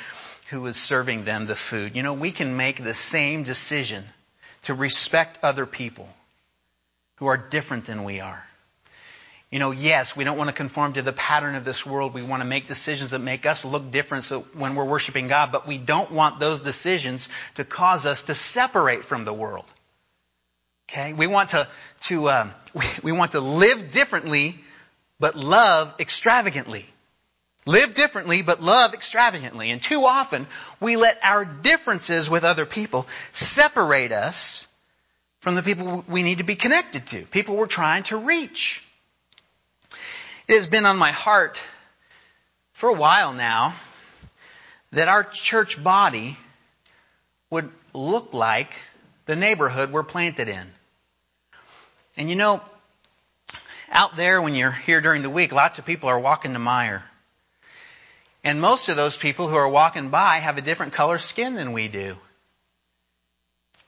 who 0.49 0.61
was 0.61 0.77
serving 0.77 1.25
them 1.25 1.47
the 1.47 1.55
food. 1.55 1.95
You 1.97 2.03
know, 2.03 2.13
we 2.13 2.31
can 2.31 2.55
make 2.55 2.81
the 2.81 2.93
same 2.93 3.43
decision 3.43 4.05
to 4.63 4.73
respect 4.73 5.39
other 5.43 5.65
people 5.65 6.07
who 7.17 7.25
are 7.25 7.37
different 7.37 7.85
than 7.85 8.03
we 8.05 8.21
are. 8.21 8.45
You 9.51 9.59
know, 9.59 9.71
yes, 9.71 10.15
we 10.15 10.23
don't 10.23 10.37
want 10.37 10.49
to 10.49 10.55
conform 10.55 10.93
to 10.93 11.01
the 11.01 11.13
pattern 11.13 11.55
of 11.55 11.63
this 11.63 11.85
world. 11.85 12.13
We 12.13 12.23
want 12.23 12.41
to 12.41 12.47
make 12.47 12.67
decisions 12.67 13.11
that 13.11 13.19
make 13.19 13.45
us 13.45 13.63
look 13.63 13.91
different 13.91 14.23
so 14.23 14.41
when 14.53 14.75
we're 14.75 14.85
worshiping 14.85 15.27
God, 15.27 15.51
but 15.51 15.67
we 15.67 15.77
don't 15.77 16.11
want 16.11 16.39
those 16.39 16.59
decisions 16.59 17.29
to 17.55 17.63
cause 17.63 18.05
us 18.05 18.23
to 18.23 18.33
separate 18.33 19.05
from 19.05 19.23
the 19.23 19.33
world. 19.33 19.65
Okay? 20.89 21.13
We 21.13 21.27
want 21.27 21.51
to, 21.51 21.67
to 22.01 22.29
um, 22.29 22.51
we, 22.73 22.85
we 23.03 23.11
want 23.11 23.33
to 23.33 23.39
live 23.39 23.91
differently 23.91 24.59
but 25.19 25.35
love 25.35 25.95
extravagantly. 25.99 26.85
Live 27.65 27.95
differently, 27.95 28.41
but 28.41 28.61
love 28.61 28.93
extravagantly. 28.93 29.71
And 29.71 29.81
too 29.81 30.05
often, 30.05 30.45
we 30.79 30.97
let 30.97 31.19
our 31.23 31.45
differences 31.45 32.29
with 32.29 32.43
other 32.43 32.65
people 32.65 33.07
separate 33.31 34.11
us 34.11 34.67
from 35.39 35.55
the 35.55 35.63
people 35.63 36.03
we 36.07 36.21
need 36.21 36.39
to 36.39 36.43
be 36.43 36.55
connected 36.55 37.07
to, 37.07 37.23
people 37.25 37.55
we're 37.55 37.65
trying 37.65 38.03
to 38.03 38.17
reach. 38.17 38.83
It 40.47 40.55
has 40.55 40.67
been 40.67 40.85
on 40.85 40.97
my 40.97 41.11
heart 41.11 41.61
for 42.73 42.89
a 42.89 42.93
while 42.93 43.33
now 43.33 43.73
that 44.91 45.07
our 45.07 45.23
church 45.23 45.83
body 45.83 46.37
would 47.49 47.71
look 47.93 48.33
like 48.33 48.73
the 49.25 49.35
neighborhood 49.35 49.91
we're 49.91 50.03
planted 50.03 50.47
in. 50.47 50.67
And 52.15 52.29
you 52.29 52.35
know, 52.35 52.61
out 53.89 54.15
there, 54.15 54.39
when 54.39 54.53
you're 54.53 54.71
here 54.71 55.01
during 55.01 55.23
the 55.23 55.31
week, 55.31 55.51
lots 55.51 55.79
of 55.79 55.85
people 55.85 56.09
are 56.09 56.19
walking 56.19 56.53
to 56.53 56.59
Meijer. 56.59 57.01
And 58.43 58.61
most 58.61 58.89
of 58.89 58.95
those 58.95 59.17
people 59.17 59.47
who 59.47 59.55
are 59.55 59.67
walking 59.67 60.09
by 60.09 60.37
have 60.37 60.59
a 60.59 60.61
different 60.61 60.93
color 60.93 61.17
skin 61.17 61.55
than 61.55 61.71
we 61.71 61.87
do. 61.87 62.15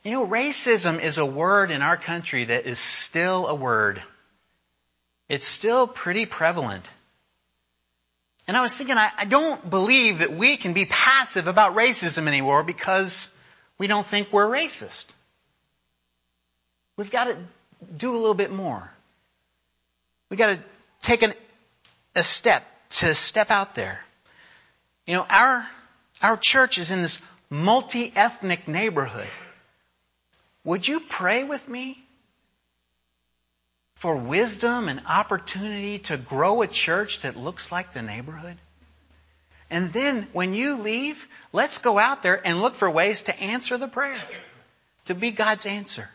You 0.04 0.12
know, 0.12 0.28
racism 0.28 1.02
is 1.02 1.20
a 1.20 1.26
word 1.26 1.70
in 1.70 1.84
our 1.84 1.98
country 1.98 2.46
that 2.46 2.66
is 2.66 2.80
still 2.80 3.46
a 3.46 3.54
word. 3.54 4.02
It's 5.30 5.46
still 5.46 5.88
pretty 5.88 6.26
prevalent. 6.26 6.90
And 8.48 8.56
I 8.56 8.62
was 8.62 8.74
thinking, 8.74 8.98
I, 8.98 9.12
I, 9.18 9.26
don't 9.26 9.70
believe 9.70 10.20
that 10.20 10.34
we 10.34 10.56
can 10.56 10.72
be 10.72 10.86
passive 10.86 11.48
about 11.48 11.76
racism 11.76 12.28
anymore 12.28 12.64
because 12.64 13.30
we 13.78 13.88
don't 13.88 14.06
think 14.06 14.32
we're 14.32 14.48
racist. 14.48 15.08
We've 16.96 17.12
got 17.12 17.26
to 17.26 17.38
do 17.98 18.12
a 18.12 18.18
little 18.18 18.34
bit 18.34 18.52
more. 18.52 18.90
We've 20.30 20.38
got 20.38 20.56
to 20.56 20.60
take 21.02 21.24
an, 21.24 21.34
a 22.16 22.24
step 22.24 22.64
to 22.90 23.14
step 23.14 23.52
out 23.52 23.76
there. 23.76 24.04
You 25.06 25.16
know, 25.16 25.26
our, 25.30 25.68
our 26.22 26.38
church 26.38 26.78
is 26.78 26.90
in 26.90 27.02
this 27.02 27.22
multi-ethnic 27.50 28.68
neighborhood. 28.68 29.28
Would 30.64 30.88
you 30.88 31.02
pray 31.02 31.44
with 31.44 31.68
me 31.68 32.02
for 33.98 34.16
wisdom 34.16 34.90
and 34.90 35.02
opportunity 35.08 36.00
to 36.00 36.18
grow 36.18 36.62
a 36.62 36.68
church 36.68 37.22
that 37.22 37.36
looks 37.36 37.72
like 37.72 37.94
the 37.94 38.02
neighborhood? 38.02 38.56
And 39.70 39.92
then 39.92 40.28
when 40.34 40.54
you 40.54 40.78
leave, 40.78 41.28
let's 41.52 41.80
go 41.80 41.98
out 41.98 42.24
there 42.24 42.40
and 42.46 42.62
look 42.62 42.76
for 42.76 42.90
ways 42.90 43.24
to 43.24 43.38
answer 43.38 43.78
the 43.78 43.88
prayer, 43.88 44.22
to 45.06 45.16
be 45.16 45.32
God's 45.32 45.66
answer. 45.66 46.08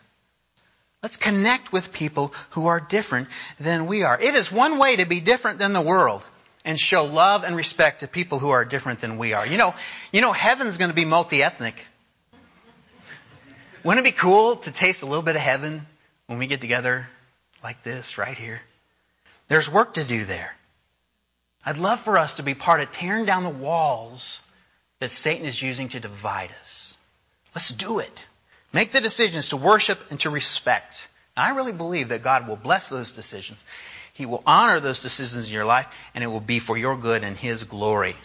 Let's 1.03 1.17
connect 1.17 1.73
with 1.73 1.91
people 1.91 2.33
who 2.51 2.67
are 2.67 2.79
different 2.79 3.27
than 3.59 3.87
we 3.87 4.03
are. 4.03 4.19
It 4.19 4.33
is 4.33 4.51
one 4.51 4.79
way 4.79 4.95
to 4.95 5.05
be 5.05 5.19
different 5.19 5.59
than 5.59 5.73
the 5.73 5.81
world 5.81 6.25
and 6.63 6.79
show 6.79 7.03
love 7.03 7.43
and 7.43 7.55
respect 7.55 7.99
to 7.99 8.07
people 8.07 8.39
who 8.39 8.51
are 8.51 8.63
different 8.63 8.99
than 8.99 9.17
we 9.17 9.33
are. 9.33 9.45
You 9.45 9.57
know, 9.57 9.75
you 10.13 10.21
know 10.21 10.31
heaven's 10.31 10.77
going 10.77 10.89
to 10.89 10.95
be 10.95 11.03
multi-ethnic. 11.03 11.75
Wouldn't 13.83 14.07
it 14.07 14.09
be 14.09 14.17
cool 14.17 14.55
to 14.55 14.71
taste 14.71 15.03
a 15.03 15.05
little 15.05 15.23
bit 15.23 15.35
of 15.35 15.41
heaven 15.41 15.85
when 16.27 16.39
we 16.39 16.47
get 16.47 16.61
together 16.61 17.09
like 17.63 17.83
this 17.83 18.17
right 18.17 18.37
here? 18.37 18.61
There's 19.47 19.69
work 19.69 19.95
to 19.95 20.03
do 20.03 20.25
there. 20.25 20.55
I'd 21.65 21.77
love 21.77 21.99
for 21.99 22.17
us 22.17 22.35
to 22.35 22.43
be 22.43 22.55
part 22.55 22.81
of 22.81 22.91
tearing 22.91 23.25
down 23.25 23.43
the 23.43 23.49
walls 23.49 24.41
that 24.99 25.11
Satan 25.11 25.45
is 25.45 25.61
using 25.61 25.89
to 25.89 25.99
divide 25.99 26.51
us. 26.59 26.97
Let's 27.55 27.69
do 27.69 27.99
it. 27.99 28.25
Make 28.73 28.91
the 28.91 29.01
decisions 29.01 29.49
to 29.49 29.57
worship 29.57 29.99
and 30.09 30.19
to 30.21 30.29
respect. 30.29 31.07
And 31.37 31.45
I 31.45 31.55
really 31.55 31.71
believe 31.71 32.09
that 32.09 32.23
God 32.23 32.47
will 32.47 32.55
bless 32.55 32.89
those 32.89 33.11
decisions. 33.11 33.63
He 34.13 34.25
will 34.25 34.43
honor 34.45 34.79
those 34.79 34.99
decisions 34.99 35.47
in 35.47 35.53
your 35.53 35.65
life, 35.65 35.87
and 36.13 36.23
it 36.23 36.27
will 36.27 36.39
be 36.39 36.59
for 36.59 36.77
your 36.77 36.97
good 36.97 37.23
and 37.23 37.37
His 37.37 37.63
glory. 37.63 38.15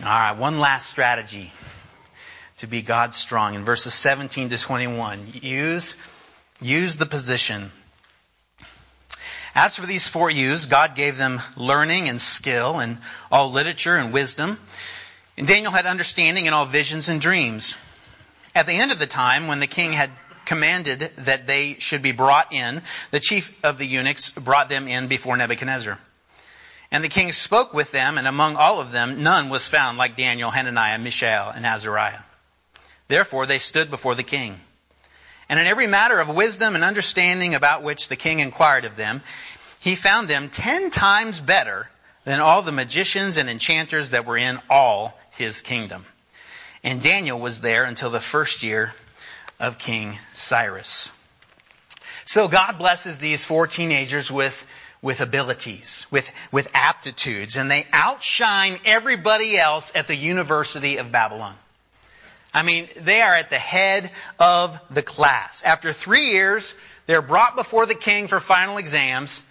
All 0.00 0.06
right, 0.06 0.32
one 0.32 0.58
last 0.58 0.90
strategy 0.90 1.52
to 2.58 2.66
be 2.66 2.82
God 2.82 3.14
strong. 3.14 3.54
In 3.54 3.64
verses 3.64 3.94
17 3.94 4.50
to 4.50 4.58
21, 4.58 5.34
use, 5.42 5.96
use 6.60 6.96
the 6.96 7.06
position. 7.06 7.70
As 9.56 9.74
for 9.74 9.86
these 9.86 10.06
four 10.06 10.28
youths, 10.28 10.66
God 10.66 10.94
gave 10.94 11.16
them 11.16 11.40
learning 11.56 12.10
and 12.10 12.20
skill 12.20 12.78
and 12.78 12.98
all 13.32 13.50
literature 13.50 13.96
and 13.96 14.12
wisdom. 14.12 14.60
And 15.38 15.46
Daniel 15.46 15.72
had 15.72 15.86
understanding 15.86 16.44
in 16.44 16.52
all 16.52 16.66
visions 16.66 17.08
and 17.08 17.22
dreams. 17.22 17.74
At 18.54 18.66
the 18.66 18.74
end 18.74 18.92
of 18.92 18.98
the 18.98 19.06
time, 19.06 19.48
when 19.48 19.58
the 19.58 19.66
king 19.66 19.94
had 19.94 20.10
commanded 20.44 21.10
that 21.16 21.46
they 21.46 21.76
should 21.78 22.02
be 22.02 22.12
brought 22.12 22.52
in, 22.52 22.82
the 23.12 23.18
chief 23.18 23.50
of 23.64 23.78
the 23.78 23.86
eunuchs 23.86 24.28
brought 24.28 24.68
them 24.68 24.88
in 24.88 25.08
before 25.08 25.38
Nebuchadnezzar. 25.38 25.98
And 26.90 27.02
the 27.02 27.08
king 27.08 27.32
spoke 27.32 27.72
with 27.72 27.90
them, 27.92 28.18
and 28.18 28.28
among 28.28 28.56
all 28.56 28.80
of 28.80 28.92
them, 28.92 29.22
none 29.22 29.48
was 29.48 29.68
found 29.68 29.96
like 29.96 30.16
Daniel, 30.16 30.50
Hananiah, 30.50 30.98
Mishael, 30.98 31.48
and 31.48 31.64
Azariah. 31.64 32.20
Therefore, 33.08 33.46
they 33.46 33.58
stood 33.58 33.88
before 33.88 34.14
the 34.14 34.22
king. 34.22 34.60
And 35.48 35.60
in 35.60 35.66
every 35.66 35.86
matter 35.86 36.18
of 36.18 36.28
wisdom 36.28 36.74
and 36.74 36.82
understanding 36.82 37.54
about 37.54 37.82
which 37.82 38.08
the 38.08 38.16
king 38.16 38.40
inquired 38.40 38.84
of 38.84 38.96
them, 38.96 39.22
he 39.80 39.94
found 39.94 40.28
them 40.28 40.48
ten 40.48 40.90
times 40.90 41.38
better 41.38 41.88
than 42.24 42.40
all 42.40 42.62
the 42.62 42.72
magicians 42.72 43.36
and 43.36 43.48
enchanters 43.48 44.10
that 44.10 44.26
were 44.26 44.36
in 44.36 44.58
all 44.68 45.16
his 45.36 45.60
kingdom. 45.60 46.04
And 46.82 47.00
Daniel 47.00 47.38
was 47.38 47.60
there 47.60 47.84
until 47.84 48.10
the 48.10 48.20
first 48.20 48.62
year 48.62 48.92
of 49.60 49.78
King 49.78 50.18
Cyrus. 50.34 51.12
So 52.24 52.48
God 52.48 52.78
blesses 52.78 53.18
these 53.18 53.44
four 53.44 53.68
teenagers 53.68 54.32
with, 54.32 54.66
with 55.00 55.20
abilities, 55.20 56.06
with, 56.10 56.30
with 56.50 56.68
aptitudes, 56.74 57.56
and 57.56 57.70
they 57.70 57.86
outshine 57.92 58.80
everybody 58.84 59.56
else 59.56 59.92
at 59.94 60.08
the 60.08 60.16
University 60.16 60.96
of 60.96 61.12
Babylon. 61.12 61.54
I 62.56 62.62
mean, 62.62 62.88
they 62.96 63.20
are 63.20 63.34
at 63.34 63.50
the 63.50 63.58
head 63.58 64.10
of 64.40 64.80
the 64.90 65.02
class. 65.02 65.62
After 65.62 65.92
three 65.92 66.30
years, 66.30 66.74
they're 67.06 67.20
brought 67.20 67.54
before 67.54 67.84
the 67.84 67.94
king 67.94 68.28
for 68.28 68.40
final 68.40 68.78
exams, 68.78 69.42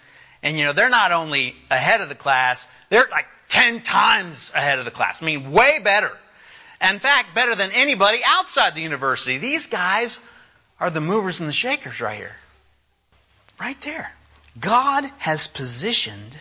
and 0.42 0.58
you 0.58 0.66
know, 0.66 0.74
they're 0.74 0.90
not 0.90 1.12
only 1.12 1.56
ahead 1.70 2.02
of 2.02 2.10
the 2.10 2.16
class, 2.16 2.68
they're 2.90 3.08
like 3.12 3.28
ten 3.48 3.82
times 3.82 4.52
ahead 4.56 4.80
of 4.80 4.86
the 4.86 4.92
class. 4.92 5.22
I 5.22 5.26
mean, 5.26 5.52
way 5.52 5.80
better 5.84 6.12
In 6.82 7.00
fact, 7.00 7.36
better 7.36 7.54
than 7.54 7.72
anybody 7.72 8.22
outside 8.26 8.74
the 8.74 8.82
university. 8.82 9.38
These 9.38 9.68
guys 9.68 10.20
are 10.80 10.90
the 10.90 11.00
movers 11.00 11.40
and 11.40 11.48
the 11.48 11.54
shakers 11.54 12.02
right 12.02 12.18
here. 12.18 12.36
Right 13.60 13.80
there. 13.82 14.12
God 14.60 15.06
has 15.20 15.48
positioned 15.48 16.36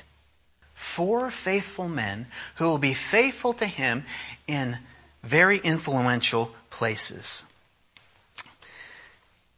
four 0.73 1.31
faithful 1.31 1.89
men 1.89 2.27
who 2.57 2.65
will 2.65 2.79
be 2.79 2.95
faithful 2.95 3.53
to 3.55 3.67
Him 3.67 4.05
in 4.47 4.79
very 5.25 5.59
influential 5.59 6.51
places. 6.70 7.45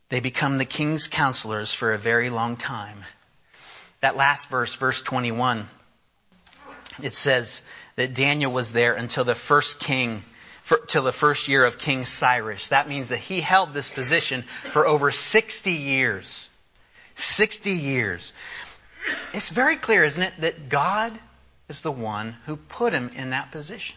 They 0.09 0.21
become 0.21 0.59
the 0.59 0.65
king's 0.65 1.09
counselors 1.09 1.73
for 1.73 1.93
a 1.93 1.99
very 1.99 2.31
long 2.31 2.57
time. 2.57 2.99
That 4.01 4.17
last 4.17 4.49
verse, 4.49 4.75
verse 4.75 5.03
21, 5.03 5.67
it 7.03 7.15
says 7.15 7.63
that 7.97 8.15
Daniel 8.15 8.53
was 8.53 8.73
there 8.73 8.95
until 8.95 9.25
the 9.25 9.35
first 9.35 9.81
king, 9.81 10.23
for, 10.63 10.79
till 10.79 11.03
the 11.03 11.13
first 11.13 11.49
year 11.49 11.65
of 11.65 11.79
King 11.79 12.05
Cyrus. 12.05 12.69
That 12.69 12.89
means 12.89 13.09
that 13.09 13.19
he 13.19 13.41
held 13.41 13.75
this 13.75 13.89
position 13.89 14.43
for 14.71 14.87
over 14.87 15.11
60 15.11 15.73
years. 15.73 16.49
60 17.17 17.73
years. 17.73 18.33
It's 19.33 19.49
very 19.49 19.77
clear, 19.77 20.05
isn't 20.05 20.23
it, 20.23 20.35
that 20.41 20.69
God 20.69 21.13
is 21.69 21.83
the 21.83 21.93
one 21.93 22.37
who 22.45 22.57
put 22.57 22.93
him 22.93 23.11
in 23.17 23.31
that 23.31 23.51
position. 23.51 23.97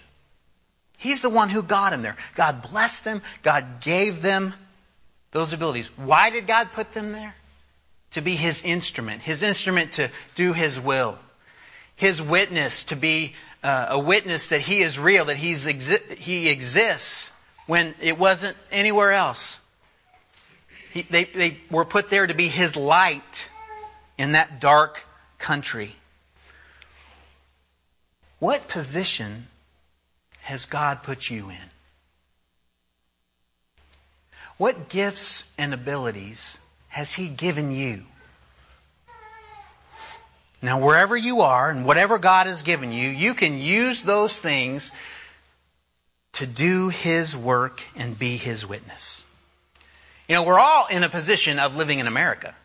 He's 0.99 1.21
the 1.21 1.29
one 1.29 1.47
who 1.47 1.63
got 1.63 1.93
him 1.93 2.01
there. 2.01 2.17
God 2.35 2.61
blessed 2.61 3.05
them. 3.05 3.21
God 3.41 3.79
gave 3.79 4.21
them 4.21 4.53
those 5.31 5.53
abilities. 5.53 5.89
Why 5.97 6.29
did 6.29 6.45
God 6.45 6.73
put 6.73 6.93
them 6.93 7.13
there? 7.13 7.33
To 8.11 8.21
be 8.21 8.35
His 8.35 8.63
instrument. 8.63 9.21
His 9.21 9.41
instrument 9.41 9.93
to 9.93 10.09
do 10.35 10.51
His 10.51 10.77
will. 10.77 11.17
His 11.95 12.21
witness 12.21 12.83
to 12.85 12.97
be 12.97 13.33
uh, 13.63 13.87
a 13.91 13.99
witness 13.99 14.49
that 14.49 14.59
He 14.59 14.81
is 14.81 14.99
real, 14.99 15.25
that 15.25 15.37
he's 15.37 15.67
exi- 15.67 16.17
He 16.17 16.49
exists 16.49 17.31
when 17.65 17.95
it 18.01 18.17
wasn't 18.17 18.57
anywhere 18.69 19.13
else. 19.13 19.57
He, 20.91 21.03
they, 21.03 21.23
they 21.23 21.61
were 21.71 21.85
put 21.85 22.09
there 22.09 22.27
to 22.27 22.33
be 22.33 22.49
His 22.49 22.75
light 22.75 23.49
in 24.17 24.33
that 24.33 24.59
dark 24.59 25.01
country. 25.37 25.95
What 28.39 28.67
position 28.67 29.47
has 30.49 30.65
God 30.65 31.03
put 31.03 31.29
you 31.29 31.51
in? 31.51 31.69
What 34.57 34.89
gifts 34.89 35.43
and 35.59 35.75
abilities 35.75 36.59
has 36.87 37.13
He 37.13 37.27
given 37.27 37.71
you? 37.71 38.03
Now, 40.59 40.83
wherever 40.83 41.15
you 41.15 41.41
are 41.41 41.69
and 41.69 41.85
whatever 41.85 42.17
God 42.17 42.47
has 42.47 42.63
given 42.63 42.91
you, 42.91 43.09
you 43.09 43.35
can 43.35 43.59
use 43.59 44.01
those 44.01 44.39
things 44.39 44.91
to 46.33 46.47
do 46.47 46.89
His 46.89 47.37
work 47.37 47.83
and 47.95 48.17
be 48.17 48.35
His 48.35 48.65
witness. 48.65 49.27
You 50.27 50.33
know, 50.33 50.43
we're 50.43 50.59
all 50.59 50.87
in 50.87 51.03
a 51.03 51.09
position 51.09 51.59
of 51.59 51.75
living 51.75 51.99
in 51.99 52.07
America. 52.07 52.55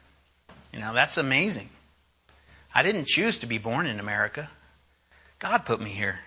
You 0.73 0.81
know, 0.81 0.95
that's 0.95 1.19
amazing. 1.19 1.69
I 2.75 2.83
didn't 2.83 3.09
choose 3.09 3.41
to 3.41 3.47
be 3.47 3.59
born 3.59 3.85
in 3.85 4.01
America. 4.01 4.49
God 5.39 5.67
put 5.67 5.83
me 5.83 5.91
here. 5.91 6.19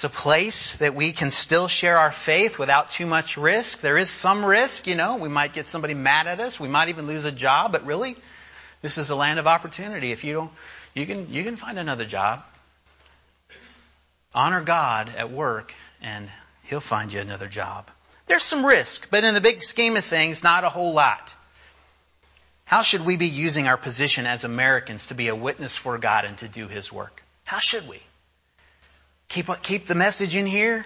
It's 0.00 0.04
a 0.06 0.08
place 0.08 0.76
that 0.76 0.94
we 0.94 1.12
can 1.12 1.30
still 1.30 1.68
share 1.68 1.98
our 1.98 2.10
faith 2.10 2.58
without 2.58 2.88
too 2.88 3.04
much 3.04 3.36
risk. 3.36 3.82
There 3.82 3.98
is 3.98 4.08
some 4.08 4.42
risk, 4.42 4.86
you 4.86 4.94
know. 4.94 5.16
We 5.16 5.28
might 5.28 5.52
get 5.52 5.68
somebody 5.68 5.92
mad 5.92 6.26
at 6.26 6.40
us. 6.40 6.58
We 6.58 6.68
might 6.68 6.88
even 6.88 7.06
lose 7.06 7.26
a 7.26 7.30
job, 7.30 7.72
but 7.72 7.84
really, 7.84 8.16
this 8.80 8.96
is 8.96 9.10
a 9.10 9.14
land 9.14 9.38
of 9.38 9.46
opportunity. 9.46 10.10
If 10.10 10.24
you 10.24 10.32
don't, 10.32 10.52
you 10.94 11.04
can, 11.04 11.30
you 11.30 11.44
can 11.44 11.56
find 11.56 11.78
another 11.78 12.06
job. 12.06 12.42
Honor 14.34 14.62
God 14.62 15.12
at 15.14 15.30
work 15.30 15.74
and 16.00 16.30
He'll 16.62 16.80
find 16.80 17.12
you 17.12 17.20
another 17.20 17.46
job. 17.46 17.86
There's 18.26 18.42
some 18.42 18.64
risk, 18.64 19.08
but 19.10 19.24
in 19.24 19.34
the 19.34 19.42
big 19.42 19.62
scheme 19.62 19.98
of 19.98 20.04
things, 20.06 20.42
not 20.42 20.64
a 20.64 20.70
whole 20.70 20.94
lot. 20.94 21.34
How 22.64 22.80
should 22.80 23.04
we 23.04 23.16
be 23.16 23.28
using 23.28 23.66
our 23.68 23.76
position 23.76 24.24
as 24.24 24.44
Americans 24.44 25.08
to 25.08 25.14
be 25.14 25.28
a 25.28 25.36
witness 25.36 25.76
for 25.76 25.98
God 25.98 26.24
and 26.24 26.38
to 26.38 26.48
do 26.48 26.68
His 26.68 26.90
work? 26.90 27.22
How 27.44 27.58
should 27.58 27.86
we? 27.86 28.00
Keep, 29.30 29.62
keep 29.62 29.86
the 29.86 29.94
message 29.94 30.34
in 30.34 30.44
here 30.44 30.84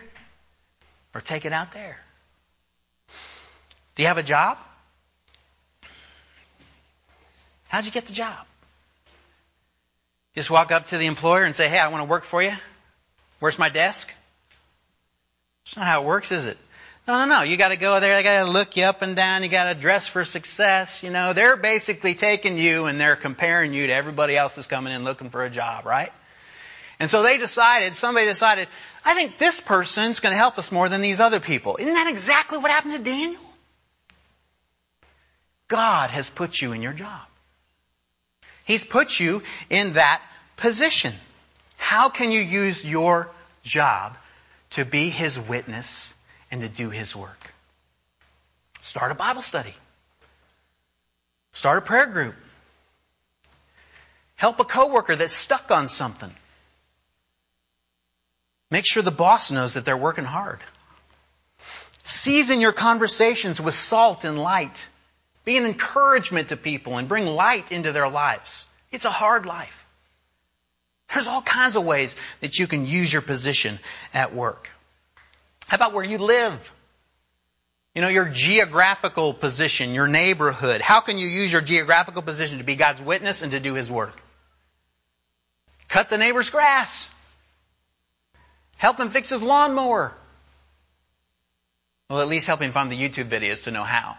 or 1.14 1.20
take 1.20 1.47
it 1.47 1.53
out 1.53 1.72
there? 1.72 1.99
Do 3.95 4.03
you 4.03 4.09
have 4.09 4.18
a 4.18 4.22
job? 4.22 4.59
How'd 7.68 7.86
you 7.86 7.90
get 7.90 8.07
the 8.07 8.12
job? 8.12 8.47
Just 10.34 10.51
walk 10.51 10.72
up 10.72 10.88
to 10.88 10.99
the 10.99 11.07
employer 11.07 11.45
and 11.45 11.57
say, 11.57 11.68
hey, 11.68 11.78
I 11.78 11.88
want 11.88 12.03
to 12.03 12.09
work 12.09 12.24
for 12.24 12.42
you. 12.42 12.53
Where's 13.40 13.59
my 13.59 13.70
desk? 13.70 14.12
That's 15.64 15.76
not 15.78 15.86
how 15.86 16.03
it 16.03 16.07
works, 16.07 16.30
is 16.30 16.47
it? 16.47 16.59
No, 17.09 17.18
no, 17.18 17.24
no. 17.24 17.42
You 17.42 17.57
got 17.57 17.68
to 17.68 17.76
go 17.76 17.99
there. 17.99 18.16
They 18.16 18.22
got 18.22 18.45
to 18.45 18.51
look 18.51 18.76
you 18.76 18.84
up 18.84 19.01
and 19.01 19.16
down. 19.16 19.42
You 19.42 19.49
got 19.49 19.72
to 19.72 19.80
dress 19.80 20.07
for 20.07 20.24
success. 20.24 21.03
You 21.03 21.11
know, 21.11 21.32
they're 21.32 21.57
basically 21.57 22.14
taking 22.14 22.59
you 22.59 22.86
and 22.86 23.01
they're 23.01 23.16
comparing 23.16 23.72
you 23.72 23.86
to 23.86 23.92
everybody 23.92 24.36
else 24.36 24.57
that's 24.57 24.66
coming 24.66 24.92
in 24.92 25.05
looking 25.05 25.30
for 25.30 25.45
a 25.45 25.51
job, 25.51 25.86
right? 25.86 26.12
And 27.01 27.11
so 27.11 27.22
they 27.22 27.38
decided, 27.38 27.97
somebody 27.97 28.26
decided, 28.26 28.68
I 29.05 29.14
think 29.14 29.38
this 29.38 29.61
person's 29.61 30.20
going 30.20 30.32
to 30.32 30.38
help 30.38 30.59
us 30.59 30.70
more 30.70 30.88
than 30.88 31.01
these 31.01 31.20
other 31.20 31.40
people. 31.40 31.76
Isn't 31.78 31.95
that 31.95 32.09
exactly 32.09 32.59
what 32.59 32.70
happened 32.70 32.97
to 32.97 33.03
Daniel? 33.03 33.40
God 35.68 36.11
has 36.11 36.28
put 36.28 36.61
you 36.61 36.72
in 36.72 36.82
your 36.82 36.92
job. 36.92 37.22
He's 38.64 38.84
put 38.84 39.18
you 39.18 39.42
in 39.70 39.95
that 39.95 40.22
position. 40.57 41.14
How 41.76 42.09
can 42.09 42.30
you 42.30 42.40
use 42.40 42.84
your 42.84 43.28
job 43.62 44.16
to 44.70 44.84
be 44.84 45.11
His 45.11 45.38
witness 45.38 46.14
and 46.51 46.61
to 46.62 46.68
do 46.68 46.90
His 46.90 47.14
work? 47.16 47.53
Start 48.80 49.11
a 49.11 49.14
Bible 49.14 49.42
study. 49.42 49.74
Start 51.53 51.78
a 51.78 51.80
prayer 51.80 52.07
group. 52.07 52.34
Help 54.36 54.61
a 54.61 54.64
coworker 54.64 55.16
that's 55.16 55.34
stuck 55.34 55.70
on 55.70 55.88
something. 55.88 56.32
Make 58.74 58.86
sure 58.86 59.04
the 59.04 59.12
boss 59.12 59.52
knows 59.52 59.74
that 59.74 59.84
they're 59.84 59.96
working 59.96 60.24
hard. 60.24 60.58
Season 62.02 62.60
your 62.60 62.72
conversations 62.72 63.60
with 63.60 63.72
salt 63.72 64.24
and 64.24 64.36
light. 64.36 64.88
Be 65.44 65.56
an 65.56 65.64
encouragement 65.64 66.48
to 66.48 66.56
people 66.56 66.98
and 66.98 67.06
bring 67.06 67.24
light 67.24 67.70
into 67.70 67.92
their 67.92 68.08
lives. 68.08 68.66
It's 68.90 69.04
a 69.04 69.10
hard 69.10 69.46
life. 69.46 69.86
There's 71.12 71.28
all 71.28 71.40
kinds 71.40 71.76
of 71.76 71.84
ways 71.84 72.16
that 72.40 72.58
you 72.58 72.66
can 72.66 72.84
use 72.84 73.12
your 73.12 73.22
position 73.22 73.78
at 74.12 74.34
work. 74.34 74.68
How 75.68 75.76
about 75.76 75.92
where 75.92 76.02
you 76.02 76.18
live? 76.18 76.72
You 77.94 78.02
know, 78.02 78.08
your 78.08 78.28
geographical 78.28 79.34
position, 79.34 79.94
your 79.94 80.08
neighborhood. 80.08 80.80
How 80.80 80.98
can 80.98 81.18
you 81.18 81.28
use 81.28 81.52
your 81.52 81.62
geographical 81.62 82.22
position 82.22 82.58
to 82.58 82.64
be 82.64 82.74
God's 82.74 83.00
witness 83.00 83.42
and 83.42 83.52
to 83.52 83.60
do 83.60 83.74
His 83.74 83.88
work? 83.88 84.20
Cut 85.88 86.08
the 86.08 86.18
neighbor's 86.18 86.50
grass. 86.50 87.08
Help 88.85 89.01
him 89.01 89.09
fix 89.09 89.30
his 89.30 89.41
lawnmower. 89.41 90.12
Well, 92.11 92.20
at 92.20 92.28
least 92.28 92.47
help 92.47 92.61
him 92.61 92.72
find 92.72 92.93
the 92.93 93.01
YouTube 93.01 93.30
videos 93.30 93.62
to 93.62 93.70
know 93.70 93.82
how. 93.82 94.18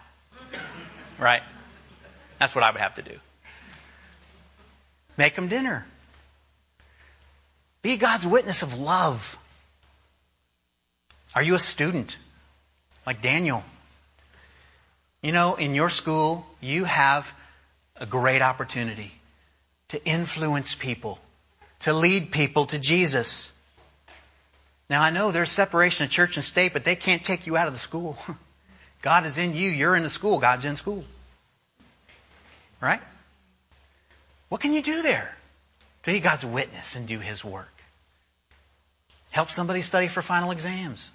Right? 1.19 1.43
That's 2.39 2.55
what 2.55 2.63
I 2.63 2.71
would 2.71 2.81
have 2.81 2.95
to 2.95 3.03
do. 3.03 3.19
Make 5.17 5.35
him 5.35 5.49
dinner. 5.49 5.85
Be 7.83 7.97
God's 7.97 8.25
witness 8.25 8.63
of 8.63 8.79
love. 8.79 9.37
Are 11.35 11.43
you 11.43 11.53
a 11.53 11.59
student? 11.59 12.17
Like 13.05 13.21
Daniel. 13.21 13.63
You 15.21 15.31
know, 15.31 15.53
in 15.53 15.75
your 15.75 15.91
school, 15.91 16.43
you 16.59 16.85
have 16.85 17.31
a 17.97 18.07
great 18.07 18.41
opportunity 18.41 19.11
to 19.89 20.03
influence 20.03 20.73
people, 20.73 21.19
to 21.81 21.93
lead 21.93 22.31
people 22.31 22.65
to 22.65 22.79
Jesus. 22.79 23.51
Now 24.89 25.01
I 25.01 25.09
know 25.09 25.31
there's 25.31 25.51
separation 25.51 26.05
of 26.05 26.11
church 26.11 26.37
and 26.37 26.43
state, 26.43 26.73
but 26.73 26.83
they 26.83 26.95
can't 26.95 27.23
take 27.23 27.47
you 27.47 27.57
out 27.57 27.67
of 27.67 27.73
the 27.73 27.79
school. 27.79 28.17
God 29.01 29.25
is 29.25 29.37
in 29.37 29.55
you, 29.55 29.69
you're 29.69 29.95
in 29.95 30.03
the 30.03 30.09
school, 30.09 30.39
God's 30.39 30.65
in 30.65 30.75
school. 30.75 31.03
Right? 32.81 33.01
What 34.49 34.61
can 34.61 34.73
you 34.73 34.81
do 34.81 35.01
there? 35.01 35.35
To 36.03 36.11
be 36.11 36.19
God's 36.19 36.45
witness 36.45 36.95
and 36.95 37.07
do 37.07 37.19
His 37.19 37.43
work. 37.43 37.71
Help 39.31 39.49
somebody 39.49 39.81
study 39.81 40.07
for 40.07 40.21
final 40.21 40.51
exams. 40.51 41.11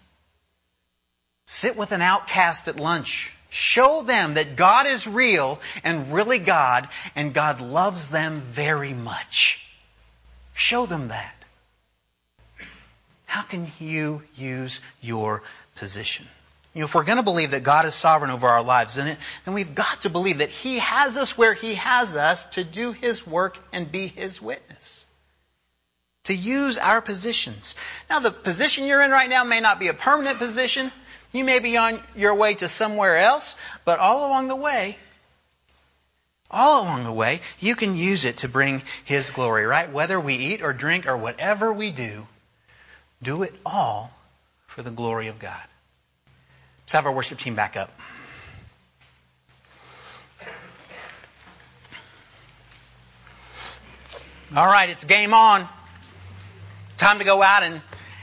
Sit 1.47 1.77
with 1.77 1.93
an 1.93 2.03
outcast 2.03 2.69
at 2.69 2.79
lunch. 2.79 3.35
Show 3.49 4.03
them 4.03 4.35
that 4.35 4.57
God 4.57 4.87
is 4.87 5.07
real 5.09 5.61
and 5.83 6.13
really 6.13 6.39
God, 6.39 6.89
and 7.17 7.35
God 7.35 7.61
loves 7.61 8.11
them 8.11 8.43
very 8.43 8.95
much. 8.95 9.61
Show 10.55 10.87
them 10.87 11.09
that. 11.09 11.35
How 13.31 13.43
can 13.43 13.71
you 13.79 14.25
use 14.35 14.81
your 15.01 15.45
position? 15.77 16.27
You 16.75 16.81
know, 16.81 16.87
if 16.87 16.97
we're 16.97 17.05
going 17.05 17.19
to 17.19 17.23
believe 17.23 17.53
that 17.53 17.63
God 17.63 17.87
is 17.87 17.95
sovereign 17.95 18.33
over 18.33 18.49
our 18.49 18.65
lives, 18.65 18.97
then, 18.97 19.07
it, 19.07 19.19
then 19.45 19.55
we've 19.55 19.73
got 19.73 20.01
to 20.01 20.11
believe 20.11 20.39
that 20.39 20.49
He 20.51 20.81
has 20.81 21.17
us 21.17 21.39
where 21.39 21.55
He 21.55 21.77
has 21.77 22.17
us 22.17 22.47
to 22.47 22.65
do 22.65 22.91
His 22.91 23.25
work 23.25 23.57
and 23.73 23.93
be 23.93 24.09
His 24.09 24.43
witness. 24.43 25.07
to 26.25 26.35
use 26.35 26.77
our 26.77 27.01
positions. 27.01 27.77
Now, 28.09 28.19
the 28.19 28.33
position 28.33 28.89
you're 28.89 29.01
in 29.01 29.13
right 29.13 29.31
now 29.31 29.45
may 29.45 29.61
not 29.61 29.79
be 29.79 29.87
a 29.87 29.95
permanent 29.95 30.39
position. 30.39 30.91
You 31.31 31.45
may 31.45 31.61
be 31.61 31.77
on 31.77 32.03
your 32.17 32.35
way 32.35 32.55
to 32.55 32.69
somewhere 32.69 33.17
else, 33.17 33.55
but 33.85 34.01
all 34.01 34.27
along 34.27 34.49
the 34.49 34.57
way, 34.57 34.97
all 36.51 36.83
along 36.83 37.05
the 37.05 37.13
way, 37.13 37.43
you 37.61 37.77
can 37.77 37.95
use 37.95 38.25
it 38.25 38.39
to 38.39 38.49
bring 38.49 38.83
His 39.05 39.31
glory, 39.31 39.67
right? 39.67 39.93
Whether 39.93 40.19
we 40.19 40.35
eat 40.35 40.63
or 40.63 40.73
drink 40.73 41.07
or 41.07 41.17
whatever 41.17 41.73
we 41.73 41.93
do, 41.93 42.27
do 43.23 43.43
it 43.43 43.55
all 43.65 44.11
for 44.67 44.83
the 44.83 44.91
glory 44.91 45.29
of 45.29 45.39
God. 45.39 45.61
Let's 46.83 46.93
have 46.93 47.07
our 47.07 47.13
worship 47.13 47.39
team 47.39 47.55
back 47.55 47.77
up. 47.77 47.91
All 54.57 54.67
right, 54.67 54.89
it's 54.89 55.05
game 55.05 55.33
on. 55.33 55.69
Time 56.99 57.19
to 57.19 57.25
go 57.25 57.41
out 57.41 57.63
and, 57.63 57.81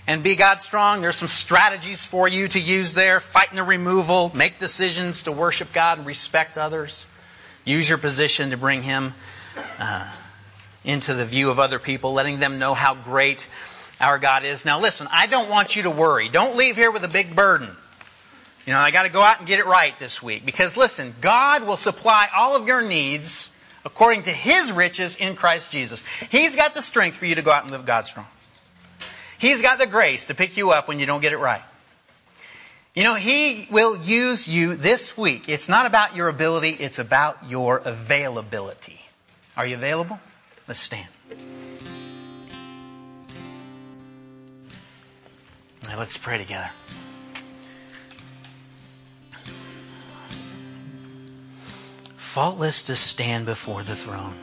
and 0.08 0.24
be 0.24 0.36
God 0.36 0.62
strong. 0.62 1.02
There's 1.02 1.16
some 1.16 1.30
strategies 1.30 2.04
for 2.06 2.28
you 2.28 2.50
to 2.50 2.60
use 2.60 2.94
there. 2.94 3.22
Fight 3.22 3.52
in 3.52 3.56
the 3.56 3.64
removal, 3.64 4.32
make 4.36 4.60
decisions 4.60 5.24
to 5.24 5.32
worship 5.32 5.72
God 5.72 6.00
and 6.00 6.06
respect 6.06 6.58
others. 6.58 7.06
Use 7.64 7.88
your 7.88 7.98
position 7.98 8.50
to 8.50 8.58
bring 8.58 8.84
Him 8.84 9.14
uh, 9.80 10.12
into 10.84 11.14
the 11.14 11.26
view 11.26 11.50
of 11.50 11.60
other 11.60 11.80
people, 11.80 12.12
letting 12.14 12.40
them 12.40 12.60
know 12.60 12.74
how 12.74 12.94
great 12.94 13.48
our 14.00 14.20
God 14.20 14.46
is. 14.46 14.66
Now 14.66 14.80
listen, 14.80 15.08
I 15.12 15.28
don't 15.28 15.50
want 15.50 15.76
you 15.76 15.84
to 15.84 15.90
worry. 15.90 16.30
Don't 16.30 16.56
leave 16.56 16.76
here 16.76 16.92
with 16.92 17.04
a 17.04 17.08
big 17.08 17.36
burden. 17.36 17.70
You 18.66 18.74
know, 18.74 18.80
I 18.80 18.92
got 18.92 19.04
to 19.04 19.10
go 19.10 19.22
out 19.22 19.40
and 19.40 19.48
get 19.48 19.60
it 19.60 19.66
right 19.66 19.98
this 19.98 20.22
week. 20.22 20.46
Because 20.46 20.76
listen, 20.76 21.16
God 21.22 21.64
will 21.66 21.78
supply 21.78 22.28
all 22.36 22.56
of 22.56 22.68
your 22.68 22.82
needs 22.82 23.50
according 23.86 24.24
to 24.24 24.32
his 24.32 24.72
riches 24.72 25.16
in 25.16 25.36
Christ 25.36 25.72
Jesus. 25.72 26.04
He's 26.30 26.56
got 26.58 26.74
the 26.74 26.82
strength 26.82 27.16
for 27.16 27.26
you 27.26 27.36
to 27.36 27.42
go 27.42 27.52
out 27.52 27.64
and 27.64 27.72
live 27.72 27.86
God 27.86 28.06
strong. 28.06 28.28
He's 29.38 29.62
got 29.62 29.80
the 29.80 29.88
grace 29.88 30.28
to 30.28 30.36
pick 30.36 30.58
you 30.58 30.72
up 30.72 30.88
when 30.88 31.00
you 31.00 31.06
don't 31.06 31.22
get 31.22 31.32
it 31.32 31.38
right. 31.38 31.62
You 32.94 33.04
know, 33.04 33.14
he 33.14 33.68
will 33.70 33.96
use 33.96 34.48
you 34.48 34.76
this 34.76 35.16
week. 35.16 35.48
It's 35.48 35.70
not 35.70 35.86
about 35.86 36.16
your 36.16 36.28
ability, 36.28 36.72
it's 36.72 37.00
about 37.00 37.50
your 37.50 37.78
availability. 37.78 39.00
Are 39.56 39.66
you 39.66 39.76
available? 39.76 40.20
Let's 40.68 40.80
stand. 40.80 41.08
Let's 45.96 46.18
pray 46.18 46.38
together. 46.38 46.70
faultless 52.38 52.84
to 52.84 52.96
stand 52.96 53.48
before 53.48 53.82
the 53.82 53.96
throne. 53.96 54.36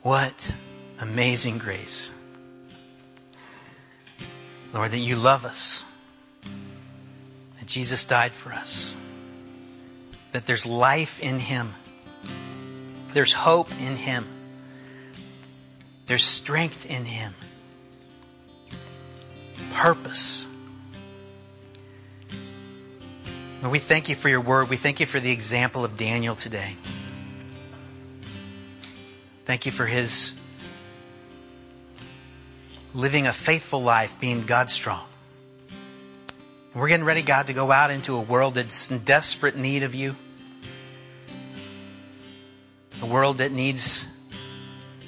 What 0.00 0.50
amazing 0.98 1.58
grace. 1.58 2.10
Lord, 4.72 4.92
that 4.92 4.96
you 4.96 5.16
love 5.16 5.44
us, 5.44 5.84
that 7.58 7.68
Jesus 7.68 8.06
died 8.06 8.32
for 8.32 8.50
us, 8.50 8.96
that 10.32 10.46
there's 10.46 10.64
life 10.64 11.20
in 11.20 11.38
Him, 11.38 11.74
there's 13.12 13.34
hope 13.34 13.70
in 13.72 13.96
Him, 13.96 14.26
there's 16.06 16.24
strength 16.24 16.86
in 16.86 17.04
Him, 17.04 17.34
purpose 19.72 20.46
Lord, 23.64 23.72
we 23.72 23.78
thank 23.78 24.10
you 24.10 24.14
for 24.14 24.28
your 24.28 24.42
word. 24.42 24.68
We 24.68 24.76
thank 24.76 25.00
you 25.00 25.06
for 25.06 25.18
the 25.18 25.30
example 25.30 25.86
of 25.86 25.96
Daniel 25.96 26.34
today. 26.34 26.76
Thank 29.46 29.64
you 29.64 29.72
for 29.72 29.86
his 29.86 30.34
living 32.92 33.26
a 33.26 33.32
faithful 33.32 33.80
life, 33.80 34.20
being 34.20 34.44
God 34.44 34.68
strong. 34.68 35.02
We're 36.74 36.88
getting 36.88 37.06
ready, 37.06 37.22
God, 37.22 37.46
to 37.46 37.54
go 37.54 37.72
out 37.72 37.90
into 37.90 38.16
a 38.16 38.20
world 38.20 38.56
that's 38.56 38.90
in 38.90 38.98
desperate 38.98 39.56
need 39.56 39.82
of 39.82 39.94
you. 39.94 40.14
A 43.00 43.06
world 43.06 43.38
that 43.38 43.50
needs 43.50 44.06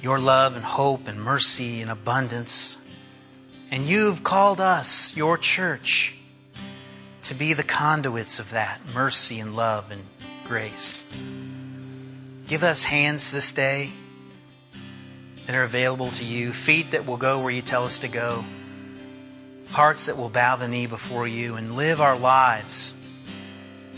your 0.07 0.21
love 0.21 0.55
and 0.55 0.65
hope 0.65 1.09
and 1.09 1.21
mercy 1.21 1.83
and 1.83 1.91
abundance. 1.91 2.79
And 3.73 3.87
you've 3.87 4.23
called 4.23 4.61
us, 4.61 5.17
your 5.17 5.37
church, 5.37 6.17
to 7.25 7.35
be 7.35 7.55
the 7.55 7.65
conduits 7.65 8.39
of 8.39 8.53
that 8.53 8.79
mercy 8.95 9.41
and 9.41 9.57
love 9.57 9.91
and 9.91 10.01
grace. 10.47 11.05
Give 12.47 12.63
us 12.63 12.85
hands 12.85 13.33
this 13.33 13.53
day 13.53 13.91
that 15.47 15.57
are 15.57 15.65
available 15.65 16.13
to 16.13 16.25
you, 16.25 16.53
feet 16.53 16.93
that 16.93 17.05
will 17.05 17.17
go 17.17 17.41
where 17.41 17.51
you 17.51 17.61
tell 17.61 17.83
us 17.83 17.99
to 17.99 18.09
go, 18.09 18.45
hearts 19.73 20.07
that 20.07 20.17
will 20.17 20.31
bow 20.31 20.55
the 20.55 20.69
knee 20.69 20.87
before 20.87 21.27
you 21.27 21.57
and 21.57 21.75
live 21.75 22.01
our 22.01 22.17
lives 22.17 22.95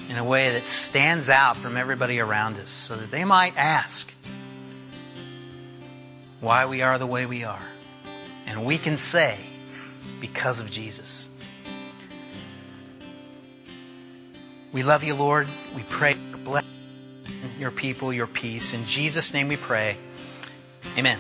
in 0.09 0.17
a 0.17 0.25
way 0.25 0.53
that 0.53 0.65
stands 0.65 1.29
out 1.29 1.59
from 1.59 1.77
everybody 1.77 2.19
around 2.19 2.57
us 2.57 2.71
so 2.71 2.97
that 2.97 3.11
they 3.11 3.27
might 3.27 3.59
ask 3.59 4.11
why 6.41 6.67
we 6.67 6.83
are 6.83 6.99
the 6.99 7.07
way 7.07 7.27
we 7.27 7.45
are. 7.45 7.63
And 8.47 8.65
we 8.65 8.79
can 8.79 8.97
say, 8.97 9.37
because 10.21 10.61
of 10.61 10.71
Jesus. 10.71 11.29
We 14.73 14.83
love 14.83 15.05
you, 15.05 15.15
Lord. 15.15 15.47
We 15.75 15.83
pray 15.83 16.15
your 16.15 16.39
bless 16.39 16.65
your 17.59 17.71
people, 17.71 18.13
your 18.13 18.27
peace. 18.27 18.75
In 18.75 18.85
Jesus' 18.85 19.33
name 19.35 19.49
we 19.49 19.57
pray. 19.57 19.97
Amen. 20.97 21.19